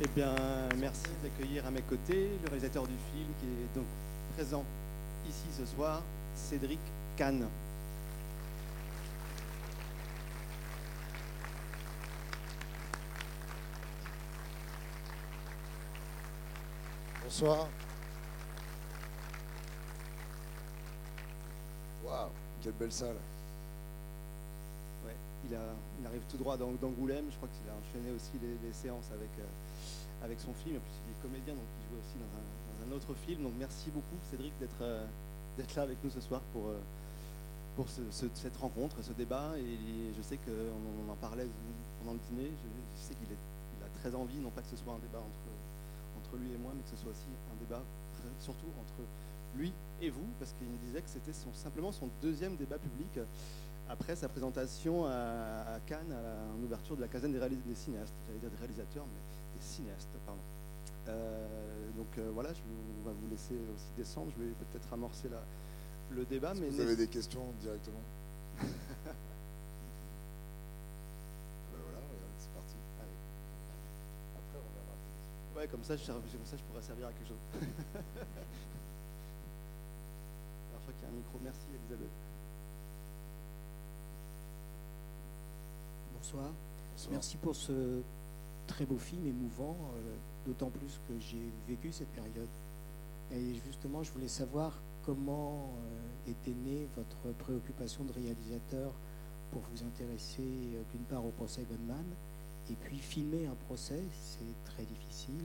Eh 0.00 0.06
bien, 0.14 0.32
merci 0.78 1.02
d'accueillir 1.22 1.66
à 1.66 1.70
mes 1.70 1.82
côtés 1.82 2.30
le 2.42 2.48
réalisateur 2.48 2.86
du 2.86 2.94
film 3.12 3.28
qui 3.40 3.46
est 3.46 3.74
donc 3.74 3.86
présent 4.36 4.64
ici 5.28 5.46
ce 5.58 5.66
soir, 5.66 6.02
Cédric 6.36 6.78
Kahn. 7.16 7.48
Bonsoir. 17.24 17.68
Waouh, 22.04 22.28
quelle 22.62 22.72
belle 22.72 22.92
salle. 22.92 23.16
Ouais, 25.04 25.14
il, 25.48 25.54
a, 25.54 25.58
il 26.00 26.06
arrive 26.06 26.22
tout 26.30 26.36
droit 26.36 26.56
d'Ang- 26.56 26.78
d'Angoulême. 26.80 27.24
Je 27.30 27.36
crois 27.36 27.48
qu'il 27.48 27.68
a 27.70 27.74
enchaîné 27.74 28.14
aussi 28.14 28.32
les, 28.42 28.66
les 28.66 28.72
séances 28.72 29.10
avec, 29.12 29.30
euh, 29.40 29.44
avec 30.22 30.40
son 30.40 30.52
film. 30.52 30.76
En 30.76 30.80
plus, 30.80 30.96
il 31.06 31.12
est 31.12 31.22
comédien, 31.22 31.54
donc 31.54 31.68
il 31.80 31.84
joue 31.88 31.98
aussi 32.00 32.16
dans 32.18 32.30
un, 32.34 32.96
autre 32.96 33.14
film. 33.26 33.42
Donc 33.42 33.52
merci 33.58 33.90
beaucoup, 33.90 34.16
Cédric, 34.30 34.52
d'être 34.58 34.80
euh, 34.80 35.04
là 35.76 35.82
avec 35.82 36.02
nous 36.02 36.10
ce 36.10 36.20
soir 36.20 36.40
pour, 36.52 36.68
euh, 36.68 36.80
cette 38.10 38.56
rencontre, 38.56 38.96
ce 39.02 39.12
débat. 39.12 39.52
Et 39.58 40.12
je 40.16 40.22
sais 40.22 40.36
qu'on 40.38 41.06
on 41.06 41.12
en 41.12 41.16
parlait 41.16 41.46
pendant 42.00 42.14
le 42.14 42.20
dîner. 42.30 42.50
Je, 42.50 43.02
sais 43.02 43.14
qu'il 43.14 43.28
a 43.32 43.88
très 44.00 44.14
envie, 44.14 44.38
non 44.38 44.50
pas 44.50 44.62
que 44.62 44.68
ce 44.68 44.76
soit 44.76 44.92
un 44.92 44.98
débat 44.98 45.20
entre, 45.20 46.36
lui 46.36 46.52
et 46.52 46.58
moi, 46.58 46.72
mais 46.76 46.82
que 46.82 46.90
ce 46.90 46.96
soit 46.96 47.10
aussi 47.10 47.28
un 47.50 47.56
débat 47.58 47.82
surtout 48.40 48.66
entre 48.80 49.00
lui 49.56 49.72
et 50.02 50.10
vous, 50.10 50.26
parce 50.38 50.52
qu'il 50.52 50.66
me 50.68 50.76
disait 50.78 51.00
que 51.00 51.08
c'était 51.08 51.32
simplement 51.32 51.90
son 51.90 52.10
deuxième 52.20 52.56
débat 52.56 52.76
public 52.76 53.18
après 53.88 54.14
sa 54.14 54.28
présentation 54.28 55.06
à, 55.06 55.78
Cannes, 55.86 56.12
en 56.12 56.62
ouverture 56.62 56.96
de 56.96 57.00
la 57.00 57.08
caserne 57.08 57.32
des, 57.32 57.38
des 57.40 57.74
cinéastes, 57.74 58.14
j'allais 58.26 58.38
dire 58.38 58.50
des 58.50 58.58
réalisateurs, 58.58 59.06
mais 59.06 59.20
des 59.58 59.64
cinéastes, 59.66 60.08
pardon. 60.26 60.40
Euh, 61.08 61.90
donc 61.96 62.06
euh, 62.18 62.30
voilà, 62.34 62.52
je 62.52 62.60
on 63.00 63.04
va 63.08 63.12
vous 63.12 63.28
laisser 63.30 63.54
aussi 63.74 63.86
descendre, 63.96 64.30
je 64.36 64.42
vais 64.44 64.50
peut-être 64.50 64.92
amorcer 64.92 65.28
la- 65.28 65.44
le 66.10 66.24
débat. 66.24 66.52
Mais 66.54 66.68
vous 66.68 66.80
avez 66.80 66.96
des 66.96 67.08
questions 67.08 67.44
directement 67.60 68.00
Ben 68.58 68.66
voilà, 71.72 71.98
c'est 72.38 72.50
parti. 72.52 72.74
Allez. 73.00 73.16
Après, 74.36 74.58
on 74.58 74.70
verra. 74.74 74.94
Ouais, 75.60 75.68
comme 75.68 75.84
ça, 75.84 75.96
je, 75.96 76.06
comme 76.06 76.22
ça, 76.44 76.56
je 76.56 76.62
pourrais 76.64 76.82
servir 76.82 77.06
à 77.06 77.12
quelque 77.12 77.28
chose. 77.28 77.38
Alors, 77.54 77.64
je 80.72 80.78
crois 80.82 80.92
qu'il 80.94 81.02
y 81.02 81.06
a 81.06 81.08
un 81.08 81.16
micro. 81.16 81.38
Merci, 81.42 81.66
Elisabeth. 81.74 82.10
Bonsoir. 86.14 86.50
Bonsoir. 86.92 87.12
Merci 87.12 87.36
pour 87.38 87.54
ce 87.54 88.02
très 88.68 88.84
beau 88.86 88.98
film 88.98 89.26
émouvant, 89.26 89.76
euh, 89.96 90.14
d'autant 90.46 90.70
plus 90.70 91.00
que 91.08 91.18
j'ai 91.18 91.50
vécu 91.66 91.90
cette 91.90 92.12
période. 92.12 92.54
Et 93.32 93.54
justement, 93.66 94.04
je 94.04 94.12
voulais 94.12 94.28
savoir 94.28 94.72
comment 95.04 95.74
euh, 95.80 96.30
était 96.30 96.54
née 96.64 96.86
votre 96.96 97.36
préoccupation 97.38 98.04
de 98.04 98.12
réalisateur 98.12 98.92
pour 99.50 99.62
vous 99.72 99.82
intéresser 99.82 100.42
euh, 100.42 100.82
d'une 100.92 101.02
part 101.04 101.24
au 101.24 101.30
procès 101.30 101.64
Goldman, 101.68 102.06
et 102.70 102.74
puis 102.74 102.98
filmer 102.98 103.46
un 103.46 103.56
procès, 103.66 104.02
c'est 104.12 104.54
très 104.64 104.84
difficile. 104.84 105.44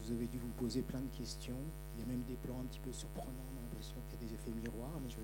Vous 0.00 0.12
avez 0.12 0.26
dû 0.26 0.38
vous 0.38 0.52
poser 0.58 0.82
plein 0.82 1.00
de 1.00 1.16
questions. 1.16 1.56
Il 1.94 2.00
y 2.00 2.02
a 2.02 2.06
même 2.06 2.22
des 2.22 2.34
plans 2.34 2.58
un 2.60 2.64
petit 2.64 2.80
peu 2.80 2.92
surprenants, 2.92 3.28
on 3.28 3.62
l'impression 3.62 3.94
qu'il 4.08 4.20
y 4.20 4.24
a 4.24 4.26
des 4.26 4.34
effets 4.34 4.50
miroirs. 4.50 4.98
Mais 5.02 5.10
je, 5.10 5.16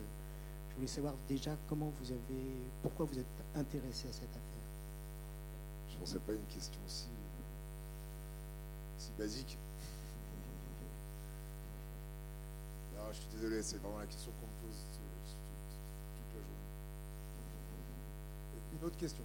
je 0.70 0.74
voulais 0.76 0.86
savoir 0.86 1.14
déjà 1.26 1.56
comment 1.66 1.92
vous 1.98 2.12
avez, 2.12 2.60
pourquoi 2.82 3.06
vous 3.06 3.18
êtes 3.18 3.26
intéressé 3.56 4.08
à 4.08 4.12
cette 4.12 4.30
affaire. 4.30 4.57
Je 5.98 6.04
pensais 6.04 6.18
pas 6.20 6.32
une 6.32 6.46
question 6.46 6.80
si, 6.86 7.08
si 8.98 9.10
basique. 9.18 9.58
Je 13.10 13.16
suis 13.16 13.28
désolé, 13.32 13.62
c'est 13.62 13.78
vraiment 13.78 13.98
la 13.98 14.06
question 14.06 14.30
qu'on 14.32 14.46
me 14.46 14.52
pose 14.68 14.78
toute 14.92 15.00
la 16.34 16.40
journée. 16.40 16.58
Une 18.78 18.84
autre 18.86 18.98
question. 18.98 19.24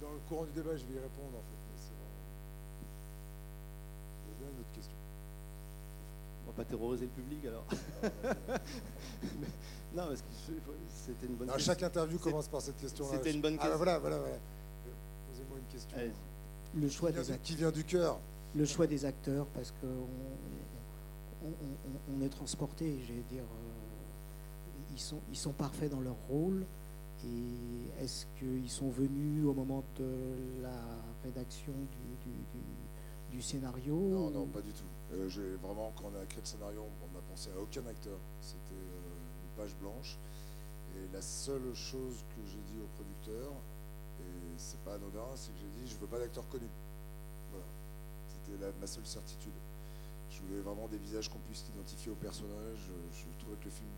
Dans 0.00 0.12
le 0.12 0.18
courant 0.28 0.44
du 0.44 0.52
débat, 0.52 0.76
je 0.76 0.84
vais 0.84 0.94
y 0.94 0.98
répondre 0.98 1.36
en 1.36 1.42
fait. 1.42 1.63
Va 6.56 6.64
pas 6.64 6.68
terroriser 6.68 7.04
le 7.06 7.10
public 7.10 7.44
alors. 7.46 7.64
non, 9.94 10.06
parce 10.08 10.20
que 10.22 10.26
c'était 11.06 11.26
une 11.26 11.34
bonne 11.34 11.48
Non, 11.48 11.54
question. 11.54 11.72
chaque 11.72 11.82
interview 11.82 12.18
commence 12.18 12.48
par 12.48 12.60
cette 12.60 12.76
question-là. 12.78 13.10
c'était 13.12 13.32
une 13.32 13.40
bonne 13.40 13.54
Ah, 13.58 13.62
question. 13.62 13.76
voilà, 13.76 13.98
voilà, 13.98 14.18
voilà. 14.18 14.36
Posez-moi 15.30 15.58
une 15.58 15.72
question. 15.72 15.96
Allez. 15.98 16.12
Le 16.74 16.88
choix 16.88 17.10
Qui 17.10 17.14
vient, 17.14 17.22
des 17.22 17.30
acteurs. 17.30 17.42
qui 17.46 17.56
vient 17.56 17.70
du 17.70 17.84
cœur. 17.84 18.18
le 18.56 18.64
choix 18.64 18.86
des 18.86 19.04
acteurs 19.04 19.46
parce 19.46 19.70
que 19.72 19.86
on, 21.44 21.48
on- 21.48 22.18
on- 22.18 22.22
est 22.24 22.28
transporté, 22.28 22.98
j'allais 23.06 23.22
dire, 23.30 23.42
euh, 23.44 24.92
ils 24.94 25.00
sont 25.00 25.20
ils 25.30 25.36
sont 25.36 25.52
parfaits 25.52 25.90
dans 25.90 26.00
leur 26.00 26.16
rôle. 26.28 26.64
Et 27.24 28.02
est-ce 28.04 28.26
qu'ils 28.38 28.68
sont 28.70 28.90
venus 28.90 29.46
au 29.46 29.54
moment 29.54 29.82
de 29.98 30.04
la 30.62 30.72
rédaction 31.24 31.72
du, 31.72 32.30
du- 32.30 32.36
du- 32.52 32.64
du 33.34 33.42
scénario 33.42 33.94
Non, 33.96 34.30
non, 34.30 34.46
pas 34.46 34.60
du 34.60 34.70
tout. 34.72 34.86
Euh, 35.12 35.28
j'ai- 35.28 35.56
vraiment, 35.56 35.92
quand 35.96 36.04
on 36.14 36.22
a 36.22 36.24
créé 36.26 36.40
le 36.40 36.46
scénario, 36.46 36.82
on 37.02 37.14
n'a 37.14 37.20
pensé 37.28 37.50
à 37.50 37.60
aucun 37.60 37.84
acteur. 37.86 38.16
C'était 38.40 38.78
euh, 38.78 39.42
une 39.42 39.50
page 39.56 39.74
blanche. 39.80 40.16
Et 40.96 41.12
la 41.12 41.20
seule 41.20 41.74
chose 41.74 42.22
que 42.30 42.40
j'ai 42.46 42.62
dit 42.72 42.78
au 42.78 42.86
producteur, 42.94 43.50
et 44.20 44.54
c'est 44.56 44.78
pas 44.86 44.94
anodin, 44.94 45.26
c'est 45.34 45.50
que 45.50 45.58
j'ai 45.58 45.82
dit 45.82 45.90
je 45.90 45.96
veux 45.98 46.06
pas 46.06 46.20
d'acteurs 46.20 46.48
connus. 46.48 46.70
Voilà. 47.50 47.66
C'était 48.30 48.56
ma 48.80 48.86
seule 48.86 49.04
certitude. 49.06 49.58
Je 50.30 50.40
voulais 50.42 50.60
vraiment 50.60 50.86
des 50.86 50.98
visages 50.98 51.28
qu'on 51.28 51.42
puisse 51.50 51.64
identifier 51.74 52.12
au 52.12 52.16
personnage. 52.16 52.78
Je, 52.78 53.18
je 53.18 53.38
trouvais 53.40 53.56
que 53.58 53.64
le 53.64 53.70
film 53.70 53.90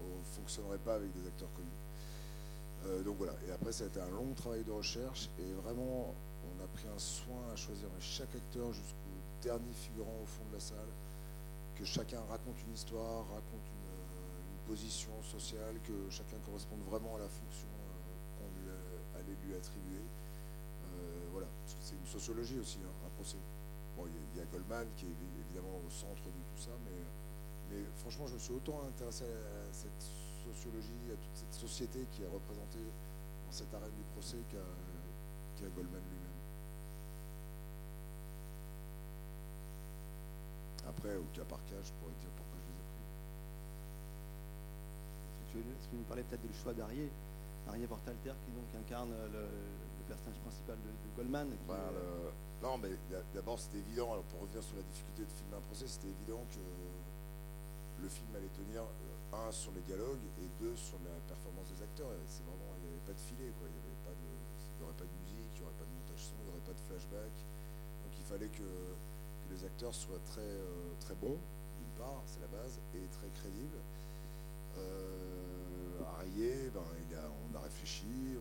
ne 0.00 0.22
fonctionnerait 0.40 0.78
pas 0.78 0.94
avec 0.94 1.12
des 1.12 1.26
acteurs 1.28 1.52
connus. 1.52 1.78
Euh, 2.86 3.02
donc 3.02 3.16
voilà. 3.18 3.34
Et 3.46 3.52
après, 3.52 3.72
ça 3.72 3.84
a 3.84 3.86
été 3.88 4.00
un 4.00 4.08
long 4.10 4.32
travail 4.34 4.64
de 4.64 4.70
recherche. 4.72 5.28
Et 5.38 5.52
vraiment, 5.64 6.14
on 6.58 6.64
a 6.64 6.66
pris 6.68 6.86
un 6.88 6.98
soin 6.98 7.42
à 7.52 7.56
choisir 7.56 7.88
chaque 8.00 8.34
acteur 8.34 8.72
jusqu'au 8.72 9.14
dernier 9.42 9.72
figurant 9.72 10.18
au 10.22 10.26
fond 10.26 10.44
de 10.50 10.54
la 10.54 10.60
salle. 10.60 10.90
Que 11.76 11.84
chacun 11.84 12.20
raconte 12.28 12.56
une 12.66 12.74
histoire, 12.74 13.22
raconte 13.28 13.62
une, 13.70 13.86
euh, 13.86 14.66
position 14.66 15.12
sociale, 15.22 15.76
que 15.86 16.10
chacun 16.10 16.36
corresponde 16.44 16.80
vraiment 16.90 17.16
à 17.16 17.20
la 17.20 17.28
fonction 17.28 17.68
euh, 17.70 18.36
qu'on 18.36 18.48
lui 18.60 18.68
allait 19.16 19.38
lui 19.46 19.54
attribuer. 19.54 20.02
Euh, 20.02 21.28
voilà. 21.32 21.46
C'est 21.80 21.94
une 21.94 22.06
sociologie 22.06 22.58
aussi, 22.58 22.78
hein, 22.84 22.92
un 23.06 23.10
procès. 23.14 23.38
Bon, 23.96 24.04
il 24.06 24.38
y 24.38 24.42
a- 24.42 24.46
Goldman 24.46 24.86
qui 24.96 25.06
est 25.06 25.08
évi- 25.10 25.40
évidemment 25.46 25.78
au 25.86 25.90
centre 25.90 26.22
de 26.24 26.30
tout 26.54 26.62
ça, 26.62 26.70
mais, 26.84 27.82
franchement, 27.96 28.26
je 28.26 28.34
me 28.34 28.38
suis 28.38 28.54
autant 28.54 28.82
intéressé 28.88 29.24
à 29.24 29.72
cette 29.72 30.02
sociologie, 30.46 31.12
à 31.12 31.16
toute 31.16 31.34
cette 31.36 31.54
société 31.54 32.06
qui 32.12 32.22
est 32.22 32.28
représentée 32.32 32.80
dans 33.46 33.52
cette 33.52 33.72
arène 33.74 33.92
du 33.92 34.02
procès 34.14 34.38
qu'à 34.50 35.68
Goldman 35.76 36.00
lui-même. 36.10 36.17
Après, 40.98 41.14
au 41.14 41.26
cas 41.30 41.46
par 41.46 41.62
cas, 41.70 41.78
je 41.78 41.92
pourrais 42.02 42.14
dire 42.18 42.30
pourquoi 42.34 42.58
je 42.58 42.66
les 42.74 42.74
ai 42.74 42.86
pris. 42.90 43.06
Veux, 45.62 45.76
tu 45.88 45.94
nous 45.96 46.02
parler 46.10 46.24
peut-être 46.26 46.42
du 46.46 46.54
choix 46.58 46.74
d'Arié, 46.74 47.06
Arié 47.70 47.86
Portalter 47.86 48.34
qui 48.44 48.50
donc 48.50 48.66
incarne 48.74 49.14
le, 49.30 49.42
le 49.46 50.04
personnage 50.10 50.40
principal 50.42 50.76
de, 50.82 50.90
de 50.90 51.08
Goldman. 51.14 51.48
qui, 51.54 51.58
Enfin, 51.70 51.78
euh, 51.94 52.30
le- 52.30 52.66
Non, 52.66 52.78
mais 52.78 52.90
d'a- 53.10 53.22
d'abord, 53.34 53.58
c'était 53.62 53.78
évident, 53.78 54.10
alors 54.12 54.26
pour 54.26 54.42
revenir 54.42 54.58
sur 54.62 54.74
la 54.74 54.82
difficulté 54.90 55.22
de 55.22 55.30
filmer 55.30 55.56
un 55.62 55.64
procès, 55.70 55.86
c'était 55.86 56.10
évident 56.10 56.42
que 56.50 56.58
le 58.02 58.08
film 58.10 58.30
allait 58.34 58.50
tenir, 58.58 58.82
euh, 58.82 59.38
un, 59.38 59.52
sur 59.54 59.70
les 59.78 59.82
dialogues, 59.86 60.22
et 60.42 60.48
deux, 60.58 60.74
sur 60.74 60.98
la 61.06 61.14
performance 61.30 61.70
des 61.70 61.78
acteurs. 61.82 62.10
C'est 62.26 62.42
vraiment, 62.42 62.74
il 62.82 62.90
n'y 62.90 62.90
avait 62.98 63.06
pas 63.06 63.14
de 63.14 63.22
filet, 63.22 63.50
quoi. 63.54 63.70
Il 63.70 63.74
n'y 63.78 63.82
avait 63.86 64.02
pas 64.02 64.14
de, 64.18 64.26
il 64.34 64.78
y 64.78 64.82
aurait 64.82 64.98
pas 64.98 65.06
de 65.06 65.14
musique, 65.22 65.50
il 65.54 65.58
n'y 65.62 65.64
aurait 65.66 65.78
pas 65.78 65.86
de 65.86 65.94
montage 65.94 66.22
son, 66.26 66.34
il 66.42 66.42
n'y 66.42 66.50
aurait 66.58 66.66
pas 66.66 66.74
de 66.74 66.82
flashback. 66.90 67.34
Donc 68.02 68.12
il 68.18 68.26
fallait 68.26 68.50
que, 68.50 68.66
que 69.48 69.54
les 69.54 69.64
acteurs 69.64 69.94
soient 69.94 70.20
très, 70.26 70.40
euh, 70.40 70.92
très 71.00 71.14
d'une 71.14 71.94
part, 71.96 72.22
c'est 72.26 72.40
la 72.40 72.48
base, 72.48 72.78
et 72.94 73.06
très 73.18 73.28
crédibles. 73.40 73.80
Euh, 74.76 75.98
ben, 76.72 76.80
a, 77.16 77.26
on 77.26 77.56
a 77.56 77.60
réfléchi, 77.60 78.36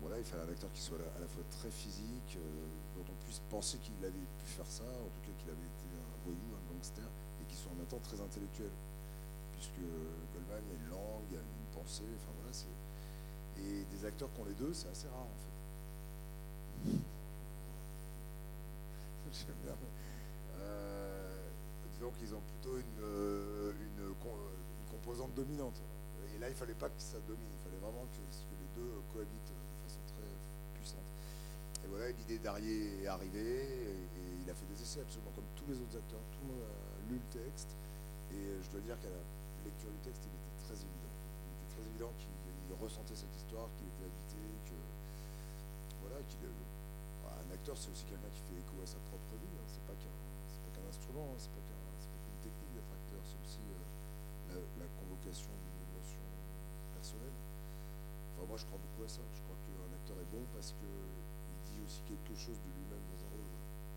voilà, 0.00 0.18
il 0.18 0.24
fallait 0.24 0.42
un 0.42 0.48
acteur 0.48 0.72
qui 0.72 0.80
soit 0.80 0.98
à 0.98 1.02
la, 1.02 1.10
à 1.16 1.20
la 1.20 1.26
fois 1.26 1.42
très 1.50 1.70
physique, 1.70 2.36
euh, 2.36 2.66
dont 2.96 3.06
on 3.06 3.24
puisse 3.24 3.40
penser 3.50 3.78
qu'il 3.78 3.94
avait 4.02 4.28
pu 4.38 4.46
faire 4.46 4.66
ça, 4.66 4.84
en 4.84 5.10
tout 5.10 5.22
cas 5.22 5.34
qu'il 5.38 5.50
avait 5.50 5.66
été 5.66 5.86
un 5.94 6.18
voyou, 6.24 6.46
un 6.54 6.74
gangster, 6.74 7.04
et 7.04 7.44
qui 7.46 7.56
soit 7.56 7.70
en 7.70 7.76
même 7.76 7.86
temps 7.86 8.02
très 8.02 8.20
intellectuel. 8.20 8.70
Puisque 9.52 9.82
Goldman, 10.34 10.62
il 10.66 10.70
y 10.70 10.74
a 10.74 10.78
une 10.82 10.90
langue, 10.90 11.26
il 11.30 11.34
y 11.34 11.38
a 11.38 11.42
une 11.42 11.70
pensée, 11.70 12.08
enfin 12.18 12.32
voilà, 12.38 12.52
c'est. 12.52 12.74
Et 13.62 13.84
des 13.84 14.04
acteurs 14.06 14.32
qui 14.32 14.40
ont 14.40 14.44
les 14.44 14.54
deux, 14.54 14.72
c'est 14.72 14.88
assez 14.88 15.06
rare 15.08 15.28
en 15.28 15.38
fait. 15.38 15.51
Euh, 20.60 21.48
disons 21.94 22.12
qu'ils 22.18 22.34
ont 22.34 22.40
plutôt 22.40 22.76
une, 22.76 23.02
euh, 23.02 23.72
une, 23.72 24.14
composante 24.90 25.34
dominante. 25.34 25.80
Et 26.34 26.38
là, 26.38 26.48
il 26.48 26.54
fallait 26.54 26.76
pas 26.76 26.88
que 26.88 27.00
ça 27.00 27.18
domine, 27.26 27.50
il 27.50 27.62
fallait 27.64 27.80
vraiment 27.80 28.06
que, 28.12 28.20
les 28.20 28.70
deux 28.76 28.92
cohabitent 29.12 29.50
de 29.50 29.88
façon 29.88 30.00
très 30.06 30.28
puissante. 30.74 31.08
Et 31.82 31.88
voilà, 31.88 32.12
l'idée 32.12 32.38
d'Arié 32.38 33.02
est 33.02 33.06
arrivée 33.06 33.64
et, 33.64 34.22
il 34.44 34.50
a 34.50 34.54
fait 34.54 34.66
des 34.66 34.82
essais 34.82 35.00
absolument 35.00 35.30
comme 35.34 35.48
tous 35.54 35.66
les 35.70 35.78
autres 35.78 35.96
acteurs. 35.96 36.20
Tout 36.34 36.42
le 36.42 36.52
monde 36.52 36.66
a 36.66 37.10
lu 37.10 37.18
le 37.18 37.28
texte 37.30 37.74
et 38.34 38.58
je 38.58 38.68
dois 38.70 38.82
dire 38.82 38.98
qu'à 38.98 39.10
la 39.10 39.22
lecture 39.64 39.90
du 39.90 40.02
texte, 40.02 40.22
il 40.26 40.34
était 40.34 40.56
très 40.66 40.76
évident. 40.82 41.14
Il 41.14 41.50
était 41.54 41.70
très 41.78 41.84
évident 41.86 42.12
qu'il 42.18 42.74
ressentait 42.82 43.14
cette 43.14 43.34
histoire, 43.38 43.70
qu'il 43.78 43.86
était 43.86 44.06
habité, 44.10 44.42
que 44.66 44.78
voilà, 46.02 46.18
qu'il 46.26 46.42
un 47.40 47.48
acteur, 47.52 47.76
c'est 47.76 47.90
aussi 47.90 48.04
quelqu'un 48.04 48.30
qui 48.32 48.42
fait 48.44 48.58
écho 48.58 48.76
à 48.82 48.86
sa 48.86 48.98
propre 49.08 49.34
vie. 49.40 49.56
Hein. 49.56 49.66
C'est 49.68 49.84
pas 49.86 49.96
qu'un 49.96 50.86
instrument, 50.88 51.32
hein. 51.32 51.38
c'est 51.38 51.52
pas 51.52 51.62
qu'une 51.64 52.40
technique 52.44 52.72
d'être 52.76 52.92
acteur, 52.92 53.22
c'est 53.24 53.40
aussi 53.40 53.64
euh, 54.52 54.60
la, 54.76 54.88
convocation 55.00 55.52
d'une 55.64 55.80
émotion 55.88 56.24
personnelle. 56.92 57.38
Enfin, 58.36 58.44
moi, 58.44 58.56
je 58.60 58.66
crois 58.66 58.80
beaucoup 58.80 59.04
à 59.04 59.08
ça. 59.08 59.24
Je 59.32 59.40
crois 59.46 59.56
qu'un 59.64 59.90
acteur 59.96 60.16
est 60.20 60.30
bon 60.32 60.44
parce 60.52 60.72
que 60.76 60.88
aussi 61.84 62.02
quelque 62.06 62.34
chose 62.38 62.58
de 62.62 62.70
lui-même 62.70 63.02
dans 63.10 63.20
un 63.26 63.30
rôle. 63.34 63.52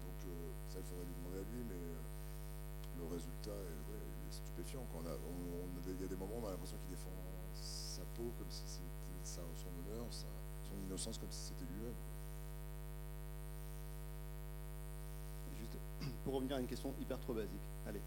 Donc 0.06 0.20
euh, 0.26 0.52
ça, 0.68 0.80
il 0.80 0.86
faudrait 0.86 1.06
lui 1.06 1.16
demander 1.16 1.40
à 1.40 1.48
lui, 1.54 1.62
mais 1.70 1.78
euh, 1.78 3.00
le 3.00 3.06
résultat 3.06 3.56
est, 3.56 4.34
stupéfiant. 4.34 4.84
Quand 4.92 5.00
il 5.06 6.02
y 6.02 6.04
a 6.04 6.08
des 6.08 6.16
moments 6.16 6.36
où 6.36 6.44
on 6.44 6.48
a 6.48 6.52
l'impression 6.52 6.78
qu'il 6.78 6.90
défend 6.90 7.14
sa 7.54 8.04
peau 8.18 8.34
comme 8.38 8.50
si 8.50 8.64
c'était 8.68 9.24
son 9.24 9.42
honneur, 9.80 10.06
son 10.12 10.76
innocence 10.84 11.18
comme 11.18 11.32
si 11.32 11.54
c'était 11.54 11.66
lui-même. 11.72 11.96
Pour 16.26 16.34
revenir 16.34 16.58
à 16.58 16.60
une 16.60 16.68
question 16.68 16.94
hyper 17.00 17.20
trop 17.20 17.34
basique. 17.34 17.62
Allez. 17.88 18.02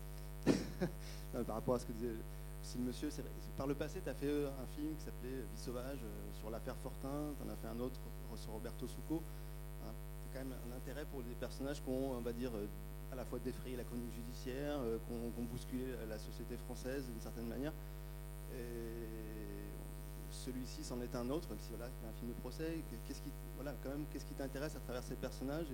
par 1.47 1.56
rapport 1.56 1.76
à 1.76 1.79
ce 1.79 1.87
que 1.87 1.93
disait 1.93 2.15
si 2.62 2.76
le 2.76 2.85
monsieur, 2.85 3.09
par 3.56 3.67
le 3.67 3.75
passé, 3.75 4.00
tu 4.03 4.11
as 4.11 4.15
fait 4.15 4.29
un 4.29 4.67
film 4.76 4.94
qui 4.99 5.05
s'appelait 5.05 5.41
Vie 5.55 5.62
sauvage 5.62 6.00
sur 6.38 6.50
l'affaire 6.50 6.76
Fortin, 6.76 7.32
tu 7.38 7.49
en 7.49 7.50
as 7.50 7.56
fait 7.56 7.69
un 7.69 7.81
autre 7.81 7.99
sur 8.37 8.53
Roberto 8.53 8.87
Succo 8.87 9.23
quand 10.32 10.41
même 10.41 10.55
un 10.70 10.76
intérêt 10.76 11.05
pour 11.06 11.23
des 11.23 11.35
personnages 11.35 11.82
qui 11.82 11.88
ont, 11.88 12.12
on 12.12 12.20
va 12.20 12.32
dire, 12.32 12.50
euh, 12.55 12.67
à 13.12 13.15
la 13.15 13.25
fois 13.25 13.38
défrayé 13.38 13.76
la 13.76 13.85
chronique 13.85 14.12
judiciaire, 14.12 14.79
euh, 14.81 14.99
qui 14.99 15.12
ont, 15.12 15.44
bousculé 15.44 15.85
la 16.09 16.19
société 16.19 16.56
française 16.56 17.06
d'une 17.06 17.21
certaine 17.21 17.47
manière. 17.47 17.73
celui-ci 20.31 20.85
c'en 20.85 21.00
est 21.00 21.14
un 21.14 21.29
autre, 21.31 21.49
même 21.49 21.59
si 21.59 21.71
c'est 21.71 21.82
un 21.82 22.12
film 22.19 22.29
de 22.29 22.41
procès. 22.41 22.79
Qu'est-ce 23.06 23.23
qui, 23.23 23.31
voilà, 23.56 23.73
t'intéresse 24.37 24.76
à 24.76 24.81
travers 24.81 25.03
ces 25.03 25.14
personnages 25.14 25.67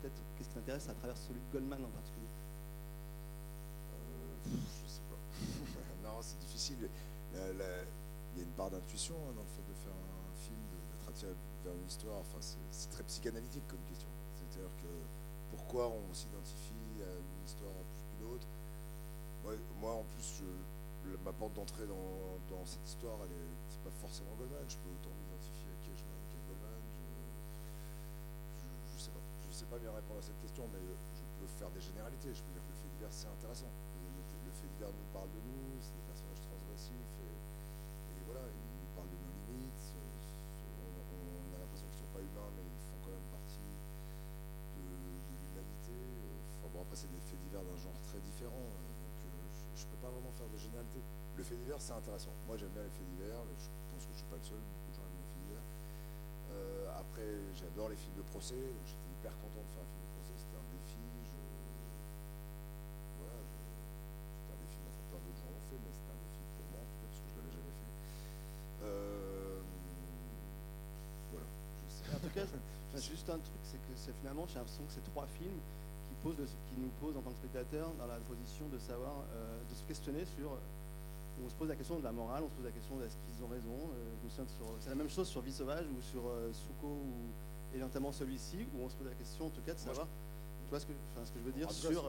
peut-être 0.00 0.20
qu'est-ce 0.36 0.48
qui 0.48 0.54
t'intéresse 0.54 0.88
à 0.88 0.94
travers 0.94 1.16
celui 1.16 1.40
de 1.40 1.52
Goldman 1.52 1.84
en 1.84 1.92
particulier 1.92 2.32
euh, 3.94 4.58
Je 4.84 4.88
sais 4.88 5.04
pas. 5.08 5.20
non, 6.08 6.18
c'est 6.20 6.38
difficile. 6.38 6.88
Il 7.34 8.38
y 8.38 8.40
a 8.40 8.44
une 8.44 8.56
part 8.56 8.70
d'intuition 8.70 9.14
hein, 9.28 9.32
dans 9.34 9.42
le 9.42 9.52
fait 9.54 9.66
de 9.68 9.74
faire 9.74 9.94
un 9.94 10.34
film, 10.36 10.58
d'être 10.90 11.08
attiré 11.08 11.32
vers 11.64 11.74
une 11.74 11.86
histoire. 11.86 12.18
Enfin, 12.20 12.38
c'est 12.40 12.90
très 12.90 13.02
psychanalytique 13.04 13.66
comme 13.68 13.82
question. 13.88 14.08
C'est-à-dire 14.34 14.70
que 14.82 14.90
pourquoi 15.50 15.88
on 15.88 16.14
s'identifie 16.14 17.02
à 17.02 17.12
une 17.18 17.44
histoire 17.44 17.74
plus 17.90 18.02
qu'une 18.06 18.26
autre? 18.34 18.46
Moi, 19.80 19.92
en 19.92 20.04
plus, 20.14 20.42
ma 21.24 21.32
porte 21.32 21.54
d'entrée 21.54 21.86
dans, 21.86 22.64
cette 22.66 22.86
histoire, 22.86 23.16
elle 23.24 23.34
c'est 23.68 23.82
pas 23.82 23.90
forcément 24.00 24.30
Goldman. 24.38 24.62
Je 24.68 24.76
peux 24.76 24.90
autant 24.90 25.10
m'identifier 25.16 25.70
à 25.72 25.78
Cashman 25.82 26.20
qu'à 26.28 26.38
Goldman. 26.46 26.82
Je, 28.98 29.08
ne 29.48 29.49
sais 29.60 29.68
pas. 29.68 29.76
Pas 29.76 29.78
bien 29.78 29.92
répondre 29.94 30.18
à 30.18 30.26
cette 30.26 30.40
question, 30.42 30.66
mais 30.72 30.82
je 30.82 31.22
peux 31.38 31.46
faire 31.46 31.70
des 31.70 31.80
généralités. 31.80 32.34
Je 32.34 32.42
peux 32.42 32.50
dire 32.50 32.64
que 32.64 32.74
le 32.74 32.80
fait 32.82 32.90
divers, 32.90 33.12
c'est 33.14 33.30
intéressant. 33.30 33.70
Le, 33.70 34.50
fait 34.50 34.66
divers 34.66 34.90
nous 34.90 35.08
parle 35.14 35.30
de 35.30 35.40
nous, 35.46 35.78
c'est 35.78 35.94
des 35.94 36.06
personnages 36.10 36.42
transgressifs, 36.42 37.14
et, 37.22 38.18
voilà, 38.26 38.42
ils 38.50 38.82
nous 38.82 38.90
parlent 38.98 39.14
de 39.14 39.20
nos 39.22 39.30
limites 39.46 39.94
humains, 42.20 42.50
mais 42.56 42.66
ils 42.66 42.84
font 42.84 42.98
quand 43.00 43.14
même 43.14 43.30
partie 43.32 43.62
de, 44.76 44.84
l'humanité. 45.38 45.96
Enfin 46.58 46.68
bon, 46.72 46.80
après, 46.82 46.96
c'est 46.96 47.10
des 47.10 47.22
faits 47.22 47.40
divers 47.40 47.64
d'un 47.64 47.78
genre 47.80 47.96
très 48.04 48.20
différent, 48.20 48.60
euh, 48.60 48.90
donc 49.00 49.16
euh, 49.24 49.30
je 49.74 49.84
ne 49.86 49.88
peux 49.90 50.00
pas 50.04 50.10
vraiment 50.10 50.32
faire 50.36 50.48
de 50.48 50.58
généralité. 50.58 51.00
Le 51.36 51.42
fait 51.42 51.56
divers, 51.56 51.80
c'est 51.80 51.96
intéressant. 51.96 52.34
Moi, 52.46 52.56
j'aime 52.56 52.74
bien 52.74 52.82
les 52.84 52.92
faits 52.92 53.08
divers, 53.16 53.40
je 53.56 53.70
pense 53.94 54.04
que 54.04 54.12
je 54.12 54.18
ne 54.18 54.20
suis 54.20 54.30
pas 54.30 54.36
le 54.36 54.44
seul, 54.44 54.60
beaucoup 54.60 54.90
de 54.90 54.96
gens 54.96 55.06
aiment 55.06 55.20
les 55.20 55.30
faits 55.30 55.44
divers. 55.48 55.68
Euh, 56.52 57.00
après, 57.00 57.30
j'adore 57.56 57.88
les 57.88 57.96
films 57.96 58.16
de 58.18 58.26
procès, 58.28 58.60
donc 58.60 59.09
hyper 59.20 59.36
content 59.36 59.60
de 59.60 59.68
faire 59.76 59.84
un 59.84 59.92
film 59.92 60.08
procès, 60.16 60.32
c'était 60.32 60.56
un 60.56 60.64
défi. 60.72 60.96
Je... 61.28 61.36
Voilà, 63.20 63.36
c'était 63.44 64.56
un 64.56 64.60
défi, 64.64 64.80
enfin, 64.80 64.96
plein 65.12 65.20
d'autres 65.20 65.36
gens 65.44 65.52
l'ont 65.52 65.60
fait, 65.68 65.76
mais 65.76 65.92
c'était 65.92 66.16
un 66.16 66.20
défi 66.24 66.40
pour 66.56 66.64
moi, 66.72 66.80
parce 66.80 67.20
que 67.20 67.28
je 67.28 67.36
ne 67.36 67.36
l'avais 67.36 67.52
jamais 67.52 67.76
fait. 67.76 67.92
en 72.16 72.20
tout 72.24 72.32
cas, 72.32 72.48
juste 72.96 73.28
un 73.28 73.40
truc, 73.44 73.60
c'est 73.68 73.76
que 73.76 73.92
finalement, 74.24 74.48
j'ai 74.48 74.56
l'impression 74.56 74.88
que 74.88 74.92
ces 74.96 75.04
trois 75.12 75.28
films 75.36 75.60
qui, 76.08 76.16
posent 76.24 76.40
nous 76.80 76.88
posent 76.96 77.16
en 77.16 77.20
tant 77.20 77.36
que 77.36 77.44
spectateurs 77.44 77.92
dans 78.00 78.08
la 78.08 78.16
position 78.24 78.72
de 78.72 78.80
savoir, 78.80 79.28
euh, 79.36 79.60
de 79.68 79.74
se 79.76 79.84
questionner 79.84 80.24
sur. 80.24 80.56
On 81.40 81.48
se 81.48 81.54
pose 81.54 81.68
la 81.68 81.76
question 81.76 81.96
de 81.98 82.04
la 82.04 82.12
morale, 82.12 82.42
on 82.44 82.48
se 82.48 82.56
pose 82.56 82.68
la 82.68 82.72
question 82.72 82.96
de 82.96 83.04
est-ce 83.04 83.16
qu'ils 83.16 83.40
ont 83.44 83.48
raison. 83.48 83.88
Euh, 83.96 84.44
c'est 84.80 84.90
la 84.90 84.94
même 84.96 85.08
chose 85.08 85.28
sur 85.28 85.40
Vie 85.40 85.52
sauvage 85.52 85.86
ou 85.88 86.02
sur 86.02 86.20
euh, 86.26 86.52
ou, 86.84 87.32
et 87.74 87.78
notamment 87.78 88.12
celui-ci, 88.12 88.66
où 88.74 88.84
on 88.84 88.88
se 88.88 88.96
pose 88.96 89.06
la 89.08 89.14
question 89.14 89.46
en 89.46 89.50
tout 89.50 89.62
cas 89.62 89.74
de 89.74 89.78
savoir. 89.78 90.06
tu 90.06 90.70
vois 90.70 90.80
ce 90.80 90.86
que, 90.86 90.92
ce 91.24 91.30
que 91.32 91.38
je 91.38 91.44
veux 91.44 91.52
dire 91.52 91.70
sur, 91.70 92.04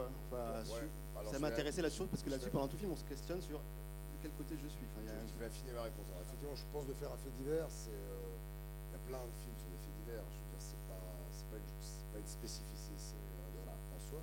Ça 1.30 1.38
m'intéressait 1.38 1.82
là-dessus, 1.82 2.06
parce 2.10 2.22
que 2.22 2.30
là-dessus, 2.30 2.50
pendant 2.50 2.68
tout 2.68 2.76
le 2.76 2.80
film, 2.80 2.92
on 2.92 2.96
se 2.96 3.04
questionne 3.04 3.40
sur 3.40 3.58
de 3.58 4.16
quel 4.20 4.32
côté 4.32 4.56
je 4.56 4.68
suis. 4.68 4.86
Enfin, 4.90 5.06
Je 5.06 5.38
vais 5.38 5.46
affiner 5.46 5.72
ma 5.72 5.82
réponse. 5.82 6.06
effectivement, 6.20 6.54
je 6.54 6.64
pense 6.72 6.86
de 6.86 6.94
faire 6.94 7.10
un 7.12 7.16
fait 7.16 7.30
divers, 7.38 7.66
c'est. 7.68 7.90
Il 7.90 8.92
y 8.92 9.00
a 9.00 9.02
plein 9.08 9.24
de 9.24 9.36
films 9.40 9.56
sur 9.56 9.72
je 9.72 9.96
veux 9.96 10.04
dire, 10.04 10.60
c'est 10.60 10.76
pas, 10.84 11.00
pas, 11.00 11.56
pas, 11.56 12.18
une 12.18 12.26
spécificité 12.26 13.16
euh, 13.16 13.96
en 13.96 14.00
soi. 14.00 14.20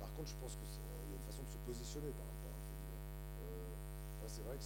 Par 0.00 0.08
contre, 0.14 0.28
je 0.32 0.38
pense 0.40 0.56
qu'il 0.56 0.64
y 0.64 1.12
a 1.12 1.16
une 1.20 1.26
façon 1.28 1.44
de 1.44 1.52
se 1.52 1.60
positionner 1.68 2.08
par 2.16 2.24
rapport 2.24 2.48
à 2.48 2.56
un 2.56 2.64
fait 2.64 2.88
euh, 3.44 4.32
c'est 4.32 4.44
vrai 4.48 4.56
que 4.56 4.64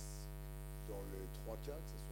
dans 0.87 1.03
les 1.11 1.27
trois 1.43 1.59
cas, 1.67 1.75
que 1.75 1.91
ce 1.91 1.99
soit 1.99 2.12